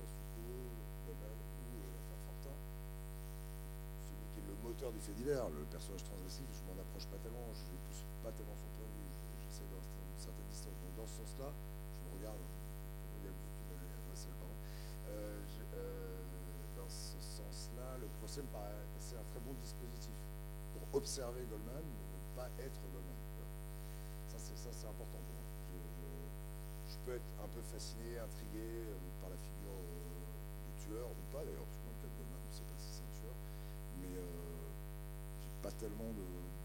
moteur 4.62 4.93
du 4.93 5.01
fait 5.01 5.12
divers, 5.12 5.49
le 5.51 5.65
personnage 5.69 6.05
transgressif, 6.05 6.47
je 6.53 6.62
m'en 6.69 6.77
approche 6.81 7.07
pas 7.07 7.19
tellement, 7.23 7.49
je 7.53 7.65
ne 7.69 7.81
pousse 7.89 8.05
pas 8.23 8.33
tellement 8.33 8.57
son 8.57 8.71
point 8.77 8.89
de 8.89 8.97
vue, 8.97 9.11
j'essaie 9.45 9.67
de 9.69 9.77
rester 9.77 9.97
une 9.97 10.21
certaine 10.21 10.49
distance. 10.49 10.77
Donc 10.81 10.93
dans 10.97 11.09
ce 11.09 11.17
sens-là, 11.25 11.51
je 11.51 12.00
me 12.05 12.09
regarde, 12.21 12.40
y 13.25 13.29
a 13.29 13.33
vous 13.33 13.49
qui 13.57 13.64
m'avez 13.69 13.90
adressé 13.90 14.29
la 14.31 14.38
parole. 14.40 14.61
Euh, 15.12 15.40
le 18.00 18.09
procès 18.21 18.40
me 18.40 18.49
paraissait 18.49 19.17
un 19.17 19.26
très 19.29 19.40
bon 19.40 19.52
dispositif 19.61 20.17
pour 20.73 20.83
observer 20.97 21.45
Goldman, 21.50 21.85
mais 21.85 22.07
ne 22.09 22.21
pas 22.37 22.49
être 22.62 22.81
Goldman. 22.93 23.21
Ça, 24.31 24.73
c'est 24.73 24.88
important 24.88 25.21
pour 25.25 25.37
moi. 25.37 25.47
Je, 26.88 26.97
peux 27.07 27.17
être 27.17 27.33
un 27.40 27.49
peu 27.49 27.62
fasciné, 27.62 28.19
intrigué 28.19 28.61
euh, 28.61 28.93
par 29.21 29.31
la 29.31 29.37
figure 29.37 29.73
euh, 29.73 30.69
du 30.69 30.73
tueur, 30.85 31.09
ou 31.09 31.23
pas 31.33 31.40
d'ailleurs, 31.45 31.64
parce 31.64 31.81
que 31.81 31.85
dans 31.88 31.97
le 31.97 32.00
cas 32.02 32.11
de 32.12 32.17
Goldman, 32.21 32.40
on 32.45 32.50
ne 32.50 32.57
sait 32.57 32.69
pas 32.69 32.76
si 32.76 32.88
c'est 32.93 33.05
un 33.09 33.14
tueur, 33.21 33.37
mais 34.00 34.12
euh, 34.21 34.39
pas 35.62 35.71
tellement 35.73 36.11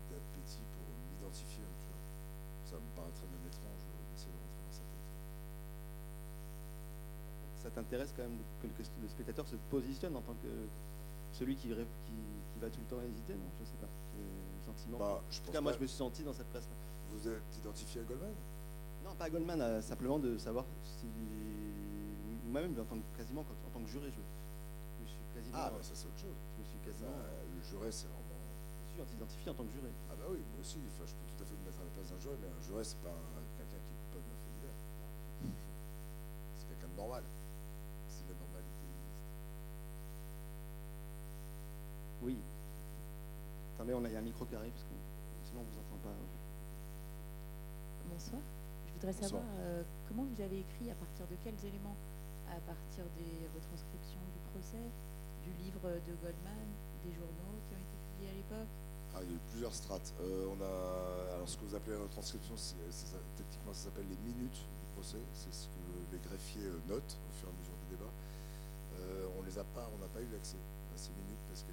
d'appétit 0.09 0.63
pour 0.73 0.87
m'identifier 1.11 1.63
tueur. 1.79 1.99
Ça 2.65 2.75
me 2.75 2.89
paraîtrait 2.95 3.27
même 3.27 3.45
étrange 3.47 3.83
d'essayer 4.11 4.31
de 4.31 4.39
rentrer 4.39 4.63
dans 4.63 4.75
sa 4.75 4.85
tête. 4.87 5.07
Ça 7.63 7.69
t'intéresse 7.71 8.13
quand 8.15 8.23
même 8.23 8.39
que 8.61 8.67
le 8.67 9.07
spectateur 9.07 9.47
se 9.47 9.55
positionne 9.69 10.15
en 10.15 10.21
tant 10.21 10.35
que 10.39 10.51
celui 11.33 11.55
qui, 11.55 11.67
qui, 11.67 12.59
va 12.61 12.69
tout 12.69 12.79
le 12.79 12.87
temps 12.87 13.01
hésiter, 13.03 13.33
non? 13.33 13.49
Je 13.59 13.65
sais 13.65 13.79
pas. 13.79 13.91
Gentiment. 14.65 14.97
Bah, 14.97 15.21
en 15.21 15.45
tout 15.45 15.51
cas, 15.51 15.61
moi, 15.61 15.73
je 15.73 15.79
me 15.79 15.87
suis 15.87 15.97
senti 15.97 16.23
dans 16.23 16.33
cette 16.33 16.47
place-là. 16.47 16.75
Vous 17.11 17.27
êtes 17.27 17.57
identifié 17.57 18.01
à 18.01 18.03
Goldman? 18.05 18.33
Non, 19.03 19.13
pas 19.15 19.25
à 19.25 19.29
Goldman, 19.29 19.81
simplement 19.81 20.19
de 20.19 20.37
savoir 20.37 20.65
si. 20.83 21.07
Moi-même, 22.47 22.71
en 22.79 22.85
tant 22.85 22.95
que, 22.95 23.17
quasiment 23.17 23.41
en 23.41 23.69
tant 23.73 23.81
que 23.81 23.89
juré, 23.89 24.09
je, 24.09 24.21
me 25.03 25.07
suis 25.07 25.19
quasiment. 25.33 25.57
Ah, 25.59 25.71
bah, 25.71 25.79
ça, 25.81 25.91
c'est 25.93 26.07
autre 26.07 26.17
chose. 26.17 26.37
Je 26.55 26.61
me 26.61 26.65
suis 26.65 26.79
quasiment. 26.79 27.11
le 27.11 27.63
juré, 27.69 27.91
c'est 27.91 28.07
identifié 29.03 29.51
en 29.51 29.55
tant 29.55 29.65
que 29.65 29.73
juré. 29.73 29.91
Ah, 30.09 30.15
bah 30.15 30.25
oui, 30.31 30.39
moi 30.51 30.61
aussi. 30.61 30.79
Enfin, 30.95 31.03
je 31.03 31.13
peux 31.13 31.27
tout 31.35 31.43
à 31.43 31.45
fait 31.45 31.57
me 31.59 31.65
mettre 31.67 31.81
à 31.81 31.85
la 31.85 31.91
place 31.91 32.09
d'un 32.09 32.19
juré, 32.19 32.35
mais 32.39 32.47
un 32.47 32.63
juré, 32.63 32.83
c'est 32.83 33.01
pas 33.03 33.15
quelqu'un 33.57 33.81
qui 33.83 33.91
est 33.91 33.99
coupable 34.07 34.25
d'un 34.29 34.39
fait 34.39 34.53
divers. 34.55 34.79
c'est 36.57 36.67
quelqu'un 36.69 36.87
de 36.87 36.97
normal. 36.97 37.23
Oui. 42.25 42.37
Attendez, 43.75 43.93
on 43.93 44.03
a, 44.03 44.09
y 44.09 44.15
a 44.15 44.19
un 44.19 44.21
micro 44.21 44.45
arrive, 44.55 44.73
parce 44.73 44.83
que 44.89 44.97
sinon 45.45 45.61
on 45.61 45.65
ne 45.65 45.69
vous 45.69 45.77
entend 45.77 46.01
pas. 46.01 46.15
Bonsoir. 48.09 48.41
Je 48.87 48.93
voudrais 48.93 49.13
savoir 49.13 49.43
euh, 49.59 49.83
comment 50.07 50.23
vous 50.23 50.41
avez 50.41 50.59
écrit, 50.59 50.89
à 50.89 50.95
partir 50.95 51.27
de 51.27 51.35
quels 51.43 51.59
éléments? 51.65 51.95
À 52.49 52.59
partir 52.61 53.05
des 53.17 53.45
retranscriptions 53.53 54.25
du 54.33 54.39
procès, 54.49 54.89
du 55.43 55.51
livre 55.61 55.85
de 55.85 56.13
Goldman, 56.23 56.69
des 57.03 57.13
journaux 57.13 57.61
qui 57.67 57.75
ont 57.75 57.83
été 57.83 57.95
publiés 58.09 58.31
à 58.31 58.33
l'époque? 58.33 58.84
Ah, 59.15 59.23
il 59.23 59.31
y 59.31 59.33
a 59.33 59.35
eu 59.35 59.43
plusieurs 59.51 59.73
strates. 59.73 60.13
Euh, 60.19 60.51
on 60.51 60.59
a, 60.59 61.35
alors 61.35 61.47
ce 61.47 61.55
que 61.55 61.63
vous 61.63 61.75
appelez 61.75 61.95
la 61.95 62.03
retranscription, 62.03 62.55
techniquement 63.37 63.71
ça 63.71 63.87
s'appelle 63.87 64.07
les 64.11 64.19
minutes 64.27 64.59
du 64.59 64.87
procès. 64.91 65.23
C'est 65.31 65.53
ce 65.53 65.67
que 65.71 65.83
les 66.11 66.19
greffiers 66.19 66.67
euh, 66.67 66.91
notent 66.91 67.15
au 67.15 67.31
fur 67.31 67.47
et 67.47 67.51
à 67.51 67.55
mesure 67.55 67.77
du 67.87 67.95
débat. 67.95 68.11
on 69.39 69.41
les 69.43 69.57
a 69.57 69.63
pas, 69.63 69.87
on 69.95 69.99
n'a 70.03 70.11
pas 70.11 70.19
eu 70.19 70.27
l'accès 70.31 70.59
à 70.93 70.97
6 70.97 71.11
minutes 71.15 71.43
parce 71.47 71.63
qu'on 71.63 71.71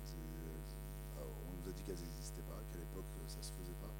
nous 1.58 1.66
a 1.66 1.72
dit 1.74 1.82
qu'elles 1.82 1.98
n'existaient 1.98 2.46
pas, 2.46 2.58
qu'à 2.70 2.78
l'époque 2.78 3.10
ça 3.26 3.42
se 3.42 3.50
faisait 3.58 3.78
pas. 3.82 3.90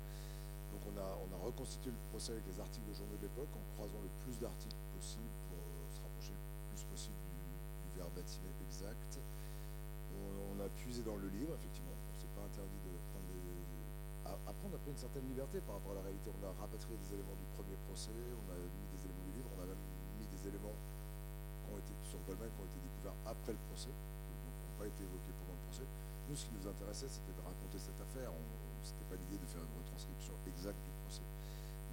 Donc 0.71 0.83
on 0.87 0.95
a, 0.99 1.09
on 1.27 1.29
a 1.35 1.39
reconstitué 1.43 1.91
le 1.91 2.03
procès 2.15 2.33
avec 2.39 2.47
les 2.47 2.59
articles 2.63 2.87
de 2.87 2.95
journaux 2.95 3.19
de 3.19 3.27
l'époque 3.27 3.51
en 3.59 3.65
croisant 3.75 3.99
le 4.03 4.13
plus 4.23 4.39
d'articles 4.39 4.83
possible 4.95 5.31
pour 5.51 5.63
se 5.91 5.99
rapprocher 5.99 6.35
le 6.39 6.65
plus 6.71 6.85
possible 6.87 7.19
du, 7.27 7.91
du 7.91 7.99
verbatim 7.99 8.47
exact. 8.71 9.19
On, 10.13 10.61
a 10.61 10.69
puisé 10.77 11.03
dans 11.03 11.17
le 11.17 11.29
livre, 11.29 11.55
effectivement. 11.59 11.91
On 11.91 12.15
s'est 12.15 12.31
pas 12.37 12.45
interdit 12.45 12.79
de 12.85 12.91
des. 12.91 12.92
On 14.63 14.71
a 14.71 14.79
pris 14.79 14.95
une 14.95 15.03
certaine 15.03 15.27
liberté 15.27 15.59
par 15.67 15.83
rapport 15.83 15.99
à 15.99 15.99
la 15.99 16.05
réalité. 16.07 16.31
On 16.31 16.43
a 16.47 16.55
rapatrié 16.55 16.95
des 16.95 17.11
éléments 17.19 17.35
du 17.35 17.47
premier 17.59 17.75
procès, 17.91 18.15
on 18.15 18.47
a 18.47 18.57
mis 18.63 18.87
des 18.95 19.03
éléments 19.03 19.27
du 19.27 19.35
livre, 19.35 19.51
on 19.59 19.61
a 19.63 19.67
même 19.67 19.85
mis 20.23 20.29
des 20.31 20.43
éléments 20.47 20.79
qui 20.79 21.67
ont 21.75 21.79
été, 21.83 21.91
sur 22.07 22.23
Goldman 22.23 22.47
qui 22.47 22.61
ont 22.63 22.71
été 22.71 22.79
découverts 22.79 23.19
après 23.27 23.53
le 23.59 23.63
procès, 23.67 23.91
donc 23.91 24.55
qui 24.55 24.63
n'ont 24.63 24.79
pas 24.79 24.87
été 24.87 25.03
évoqués 25.03 25.35
pendant 25.35 25.59
le 25.59 25.65
procès. 25.67 25.87
Nous, 26.31 26.37
ce 26.39 26.47
qui 26.47 26.55
nous 26.55 26.67
intéressait, 26.71 27.11
c'était 27.11 27.35
de 27.35 27.43
raconter 27.43 27.79
cette 27.83 27.99
affaire. 27.99 28.31
Ce 28.87 28.95
n'était 28.95 29.09
pas 29.11 29.19
l'idée 29.19 29.39
de 29.43 29.49
faire 29.51 29.63
une 29.67 29.75
retranscription 29.83 30.35
exacte 30.47 30.79
du 30.87 30.95
procès. 31.03 31.27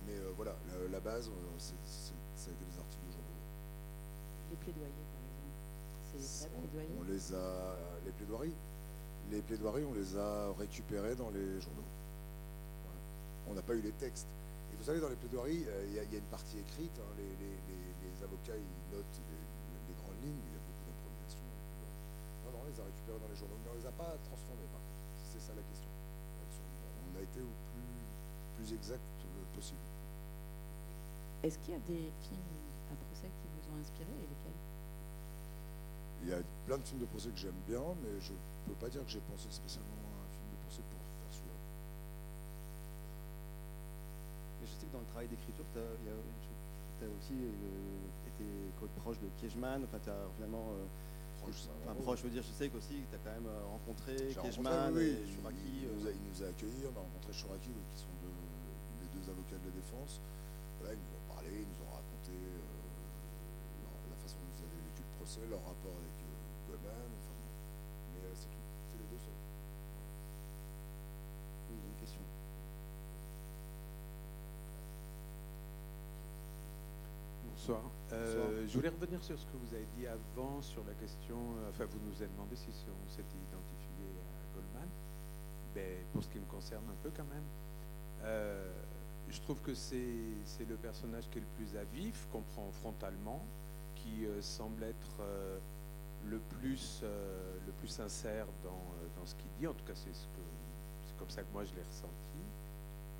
Mais 0.05 0.17
euh, 0.21 0.29
voilà, 0.37 0.53
la, 0.93 1.01
base, 1.01 1.29
euh, 1.29 1.57
ça 1.57 1.73
a 1.73 2.53
été 2.53 2.65
les 2.69 2.77
articles 2.77 3.05
de 3.09 3.13
journaux. 3.17 3.41
Les 4.53 4.57
plaidoyers, 4.61 5.09
par 5.09 5.21
exemple. 5.25 5.57
C'est 6.21 6.49
on, 6.53 6.61
plaidoyers 6.61 6.93
on 7.01 7.05
les 7.09 7.23
a, 7.33 7.49
les 8.05 8.13
plaidoiries. 8.13 8.57
Les 9.33 9.41
plaidoiries, 9.41 9.85
on 9.89 9.93
les 9.93 10.17
a 10.17 10.53
récupérées 10.53 11.17
dans 11.17 11.29
les 11.33 11.57
journaux. 11.61 11.88
On 13.49 13.53
n'a 13.53 13.61
pas 13.61 13.73
eu 13.73 13.81
les 13.81 13.91
textes. 13.97 14.27
Et 14.71 14.75
vous 14.77 14.83
savez, 14.83 15.01
dans 15.01 15.09
les 15.09 15.17
plaidoiries, 15.17 15.65
euh, 15.67 15.89
il 15.89 15.95
y, 15.95 15.99
a 15.99 16.03
une 16.05 16.31
partie 16.31 16.59
écrite. 16.59 16.93
Hein. 17.01 17.11
les, 17.17 17.33
les, 17.41 17.57
les, 17.57 18.23
avocats, 18.23 18.55
ils 18.55 18.95
notent 18.95 19.19
les, 19.25 19.95
grandes 19.97 20.21
lignes, 20.21 20.37
mais 20.37 20.53
il 20.53 20.57
y 20.57 20.61
a 20.61 20.65
beaucoup 20.69 20.85
d'improvisation. 20.85 21.43
Non, 22.45 22.49
non, 22.53 22.59
on 22.61 22.67
les 22.69 22.77
a 22.77 22.85
récupérées 22.85 23.19
dans 23.19 23.31
les 23.31 23.39
journaux, 23.39 23.57
mais 23.65 23.69
on 23.73 23.77
ne 23.77 23.81
les 23.81 23.89
a 23.89 23.95
pas 23.97 24.13
transformées, 24.29 24.69
par 24.69 24.81
contre. 24.85 25.01
C'est 25.25 25.41
ça 25.41 25.53
la 25.57 25.65
question. 25.65 25.89
On 25.89 27.13
a 27.17 27.21
été 27.25 27.41
au 27.41 27.53
plus, 27.73 27.89
plus 28.61 28.69
exact 28.77 29.01
possible. 29.55 29.81
Est-ce 31.43 31.57
qu'il 31.59 31.73
y 31.73 31.77
a 31.77 31.85
des 31.87 32.11
films 32.21 32.53
à 32.91 32.95
procès 32.95 33.31
qui 33.33 33.47
vous 33.49 33.63
ont 33.73 33.79
inspiré 33.81 34.11
et 34.13 34.27
lesquels? 34.29 34.59
Il 36.21 36.27
y 36.29 36.33
a 36.33 36.41
plein 36.67 36.77
de 36.77 36.83
films 36.83 36.99
de 36.99 37.09
procès 37.09 37.29
que 37.29 37.39
j'aime 37.39 37.61
bien, 37.67 37.83
mais 38.03 38.19
je 38.19 38.33
ne 38.33 38.37
peux 38.67 38.79
pas 38.79 38.89
dire 38.89 39.03
que 39.03 39.09
j'ai 39.09 39.23
pensé 39.23 39.47
spécialement 39.49 39.98
travail 45.19 45.35
d'écriture, 45.35 45.67
tu 45.75 45.79
as, 47.03 47.11
aussi 47.11 47.35
euh, 47.35 48.31
été 48.31 48.47
proche 49.03 49.19
de 49.19 49.27
Kiechman, 49.35 49.83
enfin 49.83 49.99
tu 49.99 50.09
as 50.09 50.23
finalement... 50.35 50.71
Euh, 50.79 50.87
proche, 51.43 51.67
enfin, 51.83 51.95
proche, 51.99 52.19
je 52.19 52.23
veux 52.23 52.35
dire, 52.35 52.43
je 52.43 52.55
sais 52.55 52.67
qu'aussi 52.71 53.03
tu 53.03 53.15
as 53.15 53.19
quand 53.19 53.35
même 53.35 53.51
euh, 53.51 53.67
rencontré 53.67 54.15
Kiechman 54.15 54.95
et 54.95 55.27
Chouraki. 55.27 55.59
Il, 55.83 55.91
nous 55.91 56.07
a, 56.07 56.11
il 56.15 56.23
nous 56.23 56.39
a 56.39 56.47
accueillis, 56.47 56.87
on 56.87 56.95
a 56.95 57.03
rencontré 57.03 57.35
Chouraki, 57.35 57.67
qui 57.67 57.99
sont 57.99 58.15
les 58.15 59.11
deux 59.11 59.27
avocats 59.27 59.59
de 59.59 59.67
la 59.67 59.75
défense. 59.75 60.23
Voilà, 60.79 60.95
ils 60.95 61.03
nous 61.03 61.15
ont 61.19 61.27
parlé, 61.27 61.51
ils 61.51 61.67
nous 61.67 61.79
ont 61.83 61.91
raconté 61.91 62.35
la 64.07 64.17
façon 64.23 64.39
dont 64.39 64.55
ils 64.55 64.63
avaient 64.63 64.83
vécu 64.87 65.03
le 65.03 65.13
procès, 65.19 65.43
leur 65.51 65.63
rapport 65.67 65.99
avec 65.99 66.15
Bonsoir. 77.69 77.91
Euh, 78.13 78.65
je 78.67 78.73
voulais 78.73 78.89
revenir 78.89 79.23
sur 79.23 79.37
ce 79.37 79.45
que 79.45 79.55
vous 79.55 79.75
avez 79.75 79.85
dit 79.95 80.07
avant 80.07 80.59
sur 80.59 80.83
la 80.85 80.93
question. 80.95 81.35
Euh, 81.37 81.69
enfin, 81.69 81.85
vous 81.85 81.99
nous 81.99 82.15
avez 82.15 82.31
demandé 82.31 82.55
si 82.55 82.65
on 82.67 83.09
s'était 83.11 83.37
identifié 83.37 84.05
à 84.09 84.55
Goldman. 84.55 84.89
Ben, 85.75 86.03
pour 86.11 86.23
ce 86.23 86.29
qui 86.29 86.39
me 86.39 86.45
concerne 86.45 86.85
un 86.89 87.03
peu 87.03 87.11
quand 87.15 87.27
même. 87.31 87.43
Euh, 88.23 88.71
je 89.29 89.39
trouve 89.41 89.61
que 89.61 89.75
c'est 89.75 90.65
le 90.67 90.75
personnage 90.77 91.29
qui 91.29 91.37
est 91.37 91.41
le 91.41 91.47
plus 91.57 91.77
à 91.77 91.83
vif, 91.83 92.27
qu'on 92.31 92.41
prend 92.41 92.71
frontalement, 92.71 93.45
qui 93.93 94.25
semble 94.41 94.83
être 94.83 95.21
le, 96.25 96.39
plus, 96.39 97.03
le 97.03 97.71
plus 97.73 97.89
sincère 97.89 98.47
dans, 98.63 98.95
dans 99.15 99.27
ce 99.27 99.35
qu'il 99.35 99.51
dit. 99.59 99.67
En 99.67 99.75
tout 99.75 99.85
cas, 99.85 99.93
c'est 99.93 100.15
ce 100.15 100.25
comme 101.19 101.29
ça 101.29 101.43
que 101.43 101.53
moi 101.53 101.63
je 101.65 101.75
l'ai 101.75 101.83
ressenti. 101.83 102.48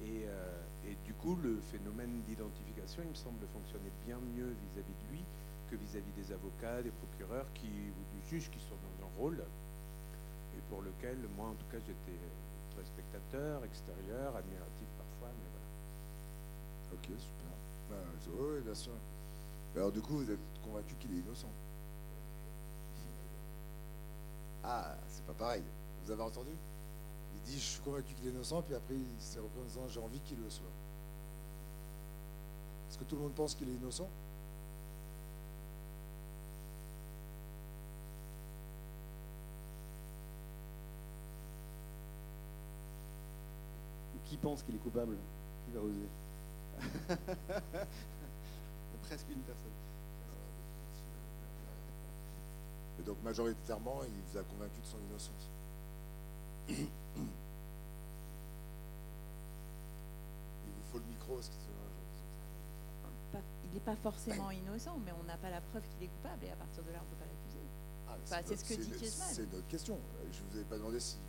Et, 0.01 0.25
et 0.87 0.95
du 1.05 1.13
coup, 1.13 1.35
le 1.43 1.59
phénomène 1.71 2.21
d'identification, 2.27 3.03
il 3.03 3.09
me 3.09 3.15
semble 3.15 3.45
fonctionner 3.53 3.91
bien 4.05 4.17
mieux 4.35 4.47
vis-à-vis 4.47 4.95
de 5.05 5.11
lui 5.11 5.23
que 5.69 5.75
vis-à-vis 5.75 6.11
des 6.13 6.31
avocats, 6.31 6.81
des 6.81 6.91
procureurs 6.91 7.45
qui, 7.53 7.67
ou 7.67 8.03
du 8.15 8.27
juge 8.29 8.49
qui 8.49 8.59
sont 8.59 8.75
dans 8.75 9.05
un 9.05 9.09
rôle 9.17 9.43
et 10.57 10.61
pour 10.69 10.81
lequel, 10.81 11.17
moi 11.37 11.47
en 11.47 11.53
tout 11.53 11.67
cas, 11.71 11.79
j'étais 11.79 12.19
très 12.75 12.83
spectateur, 12.83 13.63
extérieur, 13.63 14.35
admiratif 14.35 14.87
parfois, 14.97 15.29
mais 15.37 15.49
voilà. 15.51 15.69
Ok, 16.93 17.19
super. 17.19 17.53
Ben, 17.89 18.33
oui, 18.39 18.61
bien 18.61 18.75
sûr. 18.75 18.93
Alors 19.75 19.91
du 19.91 20.01
coup, 20.01 20.17
vous 20.17 20.31
êtes 20.31 20.39
convaincu 20.63 20.95
qu'il 20.99 21.13
est 21.13 21.19
innocent 21.19 21.51
Ah, 24.63 24.95
c'est 25.07 25.25
pas 25.25 25.33
pareil. 25.33 25.63
Vous 26.03 26.11
avez 26.11 26.23
entendu? 26.23 26.51
Il 27.45 27.51
dit 27.51 27.59
je 27.59 27.65
suis 27.65 27.81
convaincu 27.81 28.13
qu'il 28.13 28.27
est 28.27 28.31
innocent, 28.31 28.61
puis 28.61 28.75
après 28.75 28.95
il 28.95 29.21
s'est 29.21 29.39
repris 29.39 29.59
en 29.61 29.65
disant 29.65 29.87
j'ai 29.87 29.99
envie 29.99 30.19
qu'il 30.21 30.39
le 30.39 30.49
soit. 30.49 30.65
Est-ce 32.89 32.97
que 32.97 33.03
tout 33.03 33.15
le 33.15 33.21
monde 33.21 33.33
pense 33.33 33.55
qu'il 33.55 33.69
est 33.69 33.73
innocent? 33.73 34.09
Qui 44.29 44.37
pense 44.37 44.61
qu'il 44.61 44.75
est 44.75 44.79
coupable? 44.79 45.17
Qui 45.65 45.71
va 45.71 45.81
oser? 45.81 46.07
Presque 49.07 49.27
une 49.31 49.41
personne. 49.41 49.71
Et 52.99 53.01
donc 53.01 53.17
majoritairement, 53.23 54.01
il 54.03 54.11
vous 54.31 54.37
a 54.37 54.43
convaincu 54.43 54.79
de 54.81 54.85
son 54.85 54.97
innocence. 55.09 55.49
Il 57.17 57.23
vous 60.71 60.83
faut 60.91 60.99
le 60.99 61.05
micro, 61.05 61.35
parce 61.35 61.49
que 61.49 61.53
il 63.69 63.73
n'est 63.73 63.79
pas 63.81 63.95
forcément 63.97 64.49
innocent, 64.49 64.97
mais 65.05 65.11
on 65.11 65.23
n'a 65.25 65.37
pas 65.37 65.51
la 65.51 65.61
preuve 65.61 65.83
qu'il 65.89 66.03
est 66.03 66.09
coupable 66.09 66.43
et 66.45 66.49
à 66.49 66.55
partir 66.55 66.81
de 66.83 66.89
là, 66.91 66.99
on 67.01 67.05
ne 67.05 67.09
peut 67.09 67.21
pas 67.21 67.29
l'accuser. 67.29 67.61
Ah, 68.09 68.41
c'est 68.43 68.57
ce 68.57 68.65
que 68.65 68.81
dit 68.81 68.89
Kiesman. 68.97 69.27
C'est 69.29 69.53
notre 69.53 69.67
question. 69.67 69.99
Je 70.31 70.41
ne 70.41 70.49
vous 70.49 70.55
avais 70.57 70.65
pas 70.65 70.77
demandé 70.77 70.99
s'il 70.99 71.19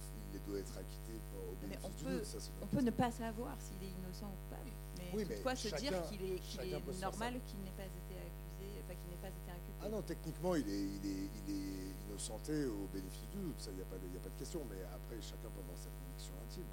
doit 0.49 0.59
être 0.59 0.79
acquitté 0.79 1.21
au 1.37 1.55
bénéfice 1.61 1.85
on 1.85 1.91
peut, 1.91 2.23
on 2.63 2.67
peut 2.67 2.81
ne 2.83 2.91
pas 2.91 3.11
savoir 3.11 3.57
s'il 3.61 3.83
est 3.87 3.93
innocent 3.93 4.25
ou 4.25 4.37
coupable. 4.49 4.71
Mais 4.97 5.11
oui, 5.13 5.27
toutefois, 5.27 5.55
se 5.55 5.69
dire 5.77 5.93
qu'il 6.09 6.23
est, 6.23 6.41
est 6.65 7.01
normal 7.01 7.35
qu'il 7.45 7.61
n'ait 7.61 7.77
pas 7.77 7.85
été 7.85 8.17
accusé, 8.17 8.81
enfin 8.81 8.95
qu'il 8.97 9.11
n'ait 9.11 9.21
pas 9.21 9.29
été 9.29 9.51
inculpé. 9.51 9.80
Ah 9.80 9.80
non, 9.91 10.03
techniquement, 10.03 10.55
il 10.55 10.69
est, 10.69 11.31
innocenté 12.09 12.67
au 12.67 12.87
bénéfice 12.93 13.29
du 13.33 13.39
doute. 13.39 13.59
Ça, 13.59 13.71
il 13.71 13.77
n'y 13.77 13.83
a, 13.83 13.87
pas 13.87 13.99
de 13.99 14.39
question. 14.39 14.61
Mais 14.71 14.83
après, 14.95 15.21
chacun 15.21 15.51
peut 15.51 15.61
avoir 15.61 15.79
sa 15.79 15.91
conviction 15.91 16.33
intime. 16.47 16.71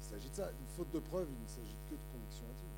Il 0.00 0.04
s'agit 0.04 0.30
de 0.30 0.34
ça. 0.34 0.50
Une 0.50 0.70
faute 0.76 0.90
de 0.92 1.00
preuve, 1.00 1.28
il 1.28 1.42
ne 1.42 1.48
s'agit 1.48 1.76
que 1.88 1.94
de 1.94 2.06
conviction 2.12 2.44
intime. 2.48 2.74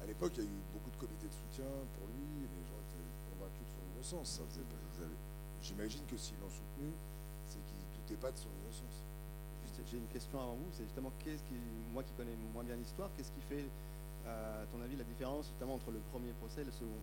à 0.00 0.06
l'époque, 0.06 0.32
il 0.36 0.44
y 0.44 0.46
a 0.46 0.50
eu 0.50 0.62
beaucoup 0.72 0.90
de 0.90 0.96
comités 0.96 1.28
de 1.28 1.32
soutien 1.32 1.68
pour 1.94 2.08
lui, 2.08 2.48
les 2.48 2.64
gens 2.64 2.80
étaient 2.88 3.08
convaincus 3.36 3.68
de 3.68 3.72
son 3.76 3.84
innocence. 3.92 4.40
J'imagine 5.62 6.00
que 6.08 6.16
s'ils 6.16 6.40
l'ont 6.40 6.48
soutenu, 6.48 6.88
c'est 7.46 7.60
qu'ils 7.68 7.76
ne 7.76 7.88
doutaient 8.00 8.20
pas 8.20 8.32
de 8.32 8.38
son 8.38 8.48
innocence. 8.64 9.04
J'ai 9.90 9.98
une 9.98 10.08
question 10.08 10.38
avant 10.40 10.54
vous, 10.54 10.68
c'est 10.72 10.84
justement 10.84 11.12
qu'est-ce 11.24 11.42
moi 11.92 12.02
qui 12.02 12.12
connais 12.12 12.36
moins 12.52 12.64
bien 12.64 12.76
l'histoire, 12.76 13.10
qu'est-ce 13.16 13.32
qui 13.32 13.40
fait, 13.40 13.64
à 14.26 14.66
ton 14.70 14.80
avis, 14.82 14.96
la 14.96 15.04
différence 15.04 15.50
notamment 15.52 15.74
entre 15.74 15.90
le 15.90 15.98
premier 16.12 16.32
procès 16.32 16.62
et 16.62 16.64
le 16.64 16.72
second 16.72 16.98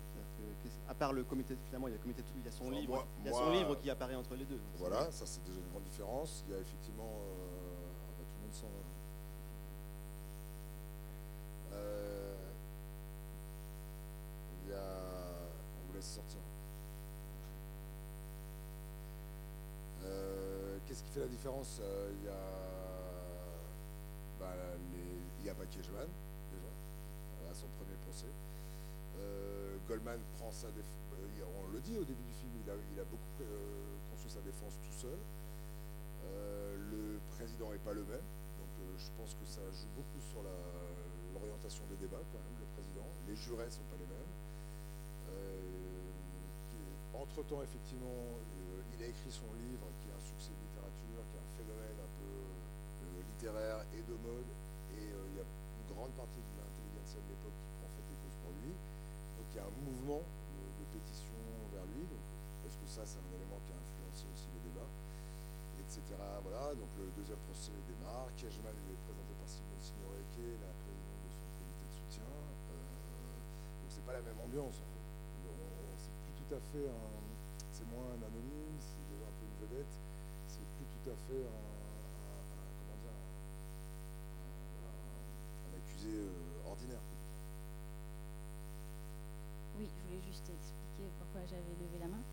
À 0.87 0.93
part 0.93 1.13
le 1.13 1.23
comité, 1.23 1.55
finalement, 1.67 1.87
il 1.87 1.91
y 1.91 1.93
a, 1.93 1.97
le 1.97 2.03
comité 2.03 2.21
de, 2.21 2.27
il 2.37 2.45
y 2.45 2.47
a 2.47 2.51
son, 2.51 2.69
livre, 2.69 3.05
il 3.19 3.25
y 3.25 3.29
a 3.29 3.33
son 3.33 3.51
livre 3.51 3.75
qui 3.75 3.89
apparaît 3.89 4.15
entre 4.15 4.35
les 4.35 4.45
deux. 4.45 4.59
Voilà, 4.77 5.11
ça 5.11 5.25
c'est 5.25 5.43
déjà 5.45 5.59
une 5.59 5.69
grande 5.69 5.83
différence. 5.83 6.43
Il 6.47 6.53
y 6.53 6.57
a 6.57 6.61
effectivement, 6.61 7.09
euh, 7.09 7.91
bah, 8.17 8.23
tout 8.31 8.37
le 8.39 8.45
monde 8.45 8.53
s'en 8.53 8.67
sortir. 16.07 16.39
Euh, 20.05 20.77
qu'est-ce 20.85 21.03
qui 21.03 21.09
fait 21.11 21.19
la 21.19 21.27
différence? 21.27 21.79
Euh, 21.81 22.11
Il 22.19 22.25
y 22.25 22.29
a 22.29 22.33
bah, 24.39 24.53
il 25.39 25.45
y 25.45 25.49
a 25.49 25.53
son 27.57 27.67
premier 27.81 27.97
procès. 28.05 28.29
Euh, 29.17 29.77
Goldman 29.89 30.21
prend 30.37 30.51
sa 30.51 30.69
défense, 30.69 30.93
on 31.57 31.73
le 31.73 31.79
dit 31.81 31.97
au 31.97 32.05
début 32.05 32.23
du 32.23 32.35
film, 32.37 32.53
il 32.61 32.69
a, 32.69 32.75
il 32.93 32.99
a 32.99 33.05
beaucoup 33.05 33.41
construit 34.11 34.31
sa 34.31 34.41
défense 34.41 34.77
tout 34.83 34.97
seul. 35.01 35.17
le 36.77 37.17
président 37.33 37.71
n'est 37.71 37.81
pas 37.81 37.93
le 37.93 38.05
même, 38.05 38.27
donc 38.61 38.73
je 38.97 39.09
pense 39.17 39.33
que 39.33 39.45
ça 39.45 39.61
joue 39.73 39.89
beaucoup 39.97 40.21
sur 40.21 40.45
l'orientation 41.33 41.83
des 41.89 41.97
débats 41.97 42.21
quand 42.31 42.39
même, 42.39 42.57
le 42.61 42.69
président. 42.77 43.09
Les 43.27 43.35
jurés 43.35 43.69
sont 43.69 43.85
pas 43.89 43.97
les 43.97 44.05
mêmes 44.05 44.33
entre-temps, 47.17 47.61
effectivement, 47.65 48.13
euh, 48.13 48.93
il 48.93 49.03
a 49.03 49.07
écrit 49.07 49.31
son 49.31 49.49
livre 49.57 49.89
qui 49.99 50.09
est 50.09 50.15
un 50.15 50.21
succès 50.21 50.53
de 50.53 50.61
littérature, 50.69 51.21
qui 51.27 51.35
est 51.37 51.41
un 51.41 51.53
phénomène 51.57 51.97
un 51.97 52.11
peu 52.21 52.29
euh, 52.29 53.25
littéraire 53.33 53.81
et 53.97 54.01
de 54.05 54.15
mode. 54.21 54.49
Et 54.93 55.09
il 55.09 55.33
y 55.37 55.41
a 55.41 55.45
une 55.45 55.87
grande 55.93 56.13
partie 56.13 56.41
de 57.21 57.29
l'époque 57.33 57.57
qui 57.57 57.69
prend 57.77 57.89
fait 57.93 58.05
des 58.05 58.17
causes 58.21 58.39
pour 58.41 58.53
lui. 58.61 58.73
Donc 58.73 59.45
il 59.51 59.57
y 59.57 59.61
a 59.61 59.67
un 59.67 59.75
mouvement 59.81 60.21
de, 60.21 60.85
pétition 60.93 61.37
vers 61.73 61.85
lui. 61.91 62.05
Donc, 62.07 62.23
parce 62.63 62.77
que 62.79 62.87
ça, 62.87 63.03
c'est 63.03 63.19
un 63.19 63.31
élément 63.35 63.59
qui 63.67 63.71
a 63.75 63.77
influencé 63.77 64.25
aussi 64.31 64.47
le 64.55 64.61
débat, 64.71 64.89
etc. 65.83 66.01
Voilà, 66.43 66.73
donc 66.73 66.89
le 66.95 67.11
deuxième 67.17 67.41
procès 67.49 67.75
démarre. 67.89 68.31
Lui 68.37 68.47
est 68.47 69.01
présenté 69.03 69.33
par 69.35 69.49
Simone 69.49 69.81
Signoret, 69.83 70.23
qui 70.35 70.41
est 70.47 70.59
la 70.63 70.73
présidente 70.83 71.21
de 71.23 71.29
son 71.31 71.45
comité 71.57 71.83
de 71.85 71.93
soutien. 71.95 72.27
donc 72.27 73.89
c'est 73.89 74.05
pas 74.05 74.15
la 74.15 74.23
même 74.23 74.39
ambiance 74.39 74.79
en 74.79 74.87
fait 74.87 75.07
tout 76.47 76.55
à 76.55 76.59
fait 76.71 76.87
un. 76.87 77.11
C'est 77.71 77.83
moins 77.91 78.07
un 78.07 78.21
anonyme, 78.23 78.79
c'est 78.79 79.19
un 79.19 79.33
peu 79.35 79.45
une 79.45 79.67
vedette, 79.67 79.95
c'est 80.47 80.63
plus 80.79 80.87
tout 80.95 81.11
à 81.11 81.15
fait 81.27 81.43
un. 81.43 81.67
comment 82.79 82.97
dire 83.03 83.11
un, 85.67 85.77
accusé 85.77 86.23
euh, 86.23 86.46
j'avais 91.49 91.75
levé 91.79 91.97
la 91.99 92.07
main. 92.07 92.23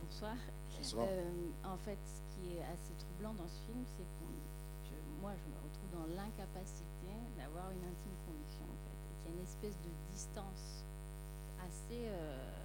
Bonsoir. 0.00 0.36
Bonsoir. 0.76 1.06
Euh, 1.08 1.50
en 1.64 1.76
fait, 1.78 1.98
ce 2.04 2.20
qui 2.34 2.56
est 2.56 2.62
assez 2.62 2.94
troublant 2.98 3.34
dans 3.34 3.48
ce 3.48 3.60
film, 3.66 3.84
c'est 3.96 4.04
que 4.04 4.28
moi, 5.20 5.32
je 5.34 5.44
me 5.50 5.56
retrouve 5.58 5.90
dans 5.92 6.06
l'incapacité 6.14 7.10
d'avoir 7.36 7.70
une 7.72 7.84
intime 7.84 8.16
conviction, 8.24 8.64
en 8.64 8.78
fait, 8.86 8.98
et 9.08 9.14
qu'il 9.18 9.30
y 9.30 9.34
a 9.34 9.36
une 9.36 9.44
espèce 9.44 9.76
de 9.82 9.90
distance 10.12 10.84
assez. 11.58 12.06
Euh, 12.06 12.58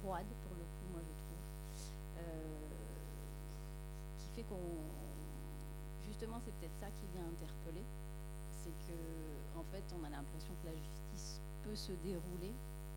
froide 0.00 0.26
pour 0.48 0.56
le 0.56 0.64
coup, 0.64 0.86
moi 0.92 1.02
je 1.04 1.12
trouve, 1.12 1.44
euh, 2.18 2.56
qui 4.18 4.28
fait 4.34 4.46
qu'on, 4.48 4.56
justement, 6.06 6.40
c'est 6.44 6.52
peut-être 6.56 6.78
ça 6.80 6.88
qui 6.88 7.06
vient 7.12 7.26
interpeller, 7.28 7.84
c'est 8.50 8.72
que 8.88 8.96
en 9.58 9.64
fait, 9.72 9.84
on 9.92 10.04
a 10.04 10.10
l'impression 10.10 10.52
que 10.62 10.68
la 10.68 10.76
justice 10.76 11.40
peut 11.64 11.76
se 11.76 11.92
dérouler 11.92 12.52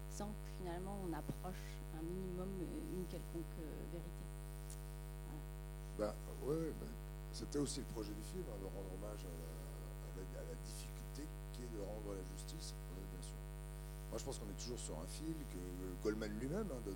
sans 0.10 0.28
que 0.28 0.48
finalement 0.60 0.96
on 1.04 1.12
approche 1.14 1.83
minimum 2.04 2.50
une 2.94 3.06
quelconque 3.08 3.58
euh, 3.60 3.92
vérité. 3.92 4.24
Bah, 5.98 6.16
ouais, 6.46 6.72
bah, 6.80 6.88
c'était 7.32 7.60
aussi 7.60 7.80
le 7.80 7.86
projet 7.88 8.14
du 8.14 8.24
film, 8.24 8.44
hein, 8.50 8.58
de 8.60 8.66
rendre 8.66 8.90
hommage 8.94 9.26
à 9.26 10.44
la, 10.44 10.56
difficulté 10.64 11.28
qui 11.54 11.64
est 11.64 11.72
de 11.74 11.82
rendre 11.82 12.14
la 12.14 12.24
justice, 12.36 12.74
bien 13.12 13.22
sûr. 13.22 13.38
Moi, 14.10 14.18
je 14.20 14.24
pense 14.24 14.38
qu'on 14.38 14.50
est 14.50 14.60
toujours 14.62 14.80
sur 14.80 14.96
un 15.00 15.08
fil 15.08 15.34
que 15.50 16.04
Goldman 16.04 16.32
lui-même 16.40 16.68
hein, 16.72 16.82
donne 16.86 16.96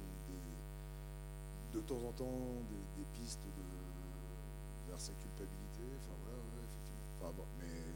de 1.73 1.81
temps 1.81 2.01
en 2.07 2.11
temps 2.13 2.63
des, 2.69 3.05
pistes 3.13 3.41
de, 3.43 4.89
vers 4.89 4.99
sa 4.99 5.13
culpabilité. 5.13 5.85
Enfin 6.01 6.15
voilà, 6.23 6.41
effectivement. 6.65 7.05
Enfin, 7.19 7.31
bon, 7.37 7.45
mais... 7.59 7.93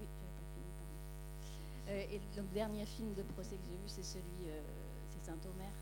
Oui, 0.00 0.06
j'avais 0.12 0.34
pas 0.36 0.46
fini, 0.52 0.70
pardon. 0.76 0.98
Euh, 1.88 2.14
et 2.14 2.20
le 2.36 2.42
dernier 2.52 2.84
film 2.84 3.14
de 3.14 3.22
procès 3.22 3.56
que 3.56 3.64
j'ai 3.64 3.76
vu, 3.76 3.88
c'est 3.88 4.04
celui, 4.04 4.48
euh, 4.48 4.60
c'est 5.08 5.24
Saint-Omer 5.24 5.72